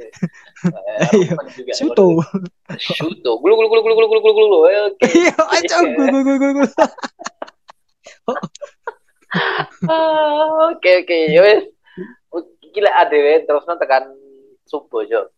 Iya, 1.19 1.35
Suto. 1.75 2.23
Suto. 2.79 3.31
Gulu 3.43 3.53
gulu 3.59 3.69
gulu 3.69 3.83
gulu 3.83 4.07
gulu 4.07 4.21
gulu 4.23 4.33
gulu. 4.39 4.59
Oke. 4.95 5.11
Iya, 5.11 5.35
aja 5.35 5.77
gue 5.83 6.07
gue 6.23 6.51
gue. 6.55 6.69
Ah, 9.91 10.71
Oke 10.71 11.03
oke, 11.03 11.19
ya 11.29 11.41
wes. 11.43 11.65
Gila 12.73 12.91
adewe 13.05 13.43
terus 13.45 13.67
tekan 13.67 14.13
subuh 14.65 15.03
jo. 15.05 15.29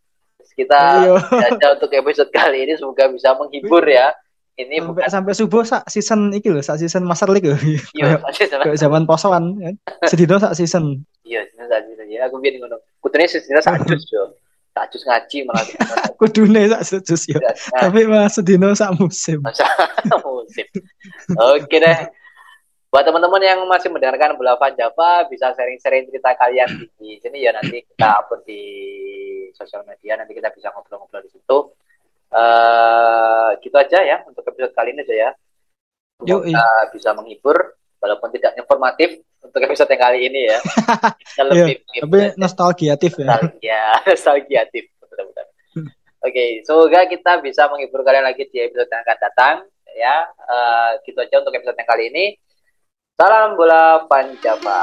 Kita 0.55 1.03
Iya. 1.03 1.14
jajal 1.51 1.70
untuk 1.80 1.91
episode 1.91 2.30
kali 2.30 2.68
ini 2.68 2.76
semoga 2.76 3.09
bisa 3.09 3.35
menghibur 3.35 3.82
ya. 3.89 4.12
Ini 4.55 4.78
Sampai 4.78 4.86
bukan 4.86 5.11
sampai 5.11 5.32
subuh 5.34 5.62
sak 5.66 5.82
season 5.90 6.30
iki 6.30 6.46
lho, 6.46 6.62
sak 6.62 6.78
season 6.78 7.02
Master 7.02 7.26
League 7.26 7.50
lho. 7.50 7.59
iya, 7.98 8.22
Kayak 8.22 8.78
zaman 8.78 9.02
posoan 9.02 9.59
kan. 9.59 9.74
Sedino 10.07 10.38
sak 10.38 10.55
season. 10.55 11.02
Iya, 11.26 11.42
sini 11.50 11.66
saja 11.66 11.90
saja. 11.90 12.16
Aku 12.30 12.38
biar 12.38 12.55
ngono. 12.62 12.78
Kutune 13.02 13.26
sesine 13.26 13.59
sajus 13.59 14.07
jo. 14.07 14.38
Sajus 14.70 15.02
ngaji 15.02 15.38
malah. 15.50 15.66
Kudune 16.22 16.70
sak 16.70 16.82
sejus 16.86 17.26
yo. 17.26 17.42
Tapi 17.74 18.07
mah 18.07 18.30
sedino 18.30 18.70
sak 18.78 18.94
musim. 18.94 19.42
Musim. 20.22 20.68
Oke 21.34 21.80
deh. 21.80 21.98
Buat 22.94 23.11
teman-teman 23.11 23.42
yang 23.42 23.59
masih 23.66 23.90
mendengarkan 23.90 24.38
Belavan 24.38 24.70
Java, 24.78 25.26
bisa 25.26 25.50
sharing-sharing 25.50 26.07
cerita 26.07 26.30
kalian 26.38 26.86
di 26.94 27.18
sini 27.18 27.42
ya 27.42 27.50
nanti 27.50 27.82
kita 27.82 28.22
upload 28.22 28.46
di 28.46 28.62
sosial 29.50 29.82
media, 29.82 30.14
nanti 30.14 30.30
kita 30.30 30.55
bisa 30.55 30.70
ngobrol-ngobrol 30.70 31.26
di 31.26 31.34
situ. 31.34 31.74
Eh 32.35 33.49
gitu 33.62 33.76
aja 33.78 33.99
ya 34.03 34.16
untuk 34.26 34.43
episode 34.43 34.74
kali 34.74 34.91
ini 34.91 35.07
aja 35.07 35.14
ya. 35.14 35.30
Yuk, 36.24 36.47
Semoga 36.47 36.66
bisa 36.95 37.11
menghibur, 37.14 37.57
walaupun 37.99 38.28
tidak 38.30 38.55
informatif 38.55 39.18
untuk 39.43 39.61
episode 39.61 39.91
yang 39.91 40.03
kali 40.03 40.18
ini 40.30 40.41
ya. 40.51 40.59
Kita 41.20 41.43
Iya, 41.43 41.51
lebih 41.51 41.76
Tapi 42.07 42.18
nostalgiatif 42.39 43.12
ya. 43.18 43.26
nostalgia, 43.35 43.82
nostalgiatif. 44.09 44.85
Betul-betul. 45.01 45.47
Oke, 46.24 46.45
semoga 46.64 47.05
kita 47.05 47.37
bisa 47.45 47.68
menghibur 47.68 48.01
kalian 48.01 48.24
lagi 48.24 48.49
di 48.49 48.57
episode 48.57 48.89
yang 48.89 49.05
akan 49.05 49.18
datang. 49.20 49.55
Ya, 49.95 50.26
eh, 50.26 50.91
gitu 51.05 51.20
aja 51.20 51.39
untuk 51.45 51.53
episode 51.55 51.76
yang 51.76 51.87
kali 51.87 52.05
ini. 52.11 52.24
Salam 53.14 53.55
bola 53.55 54.09
Panjava. 54.11 54.80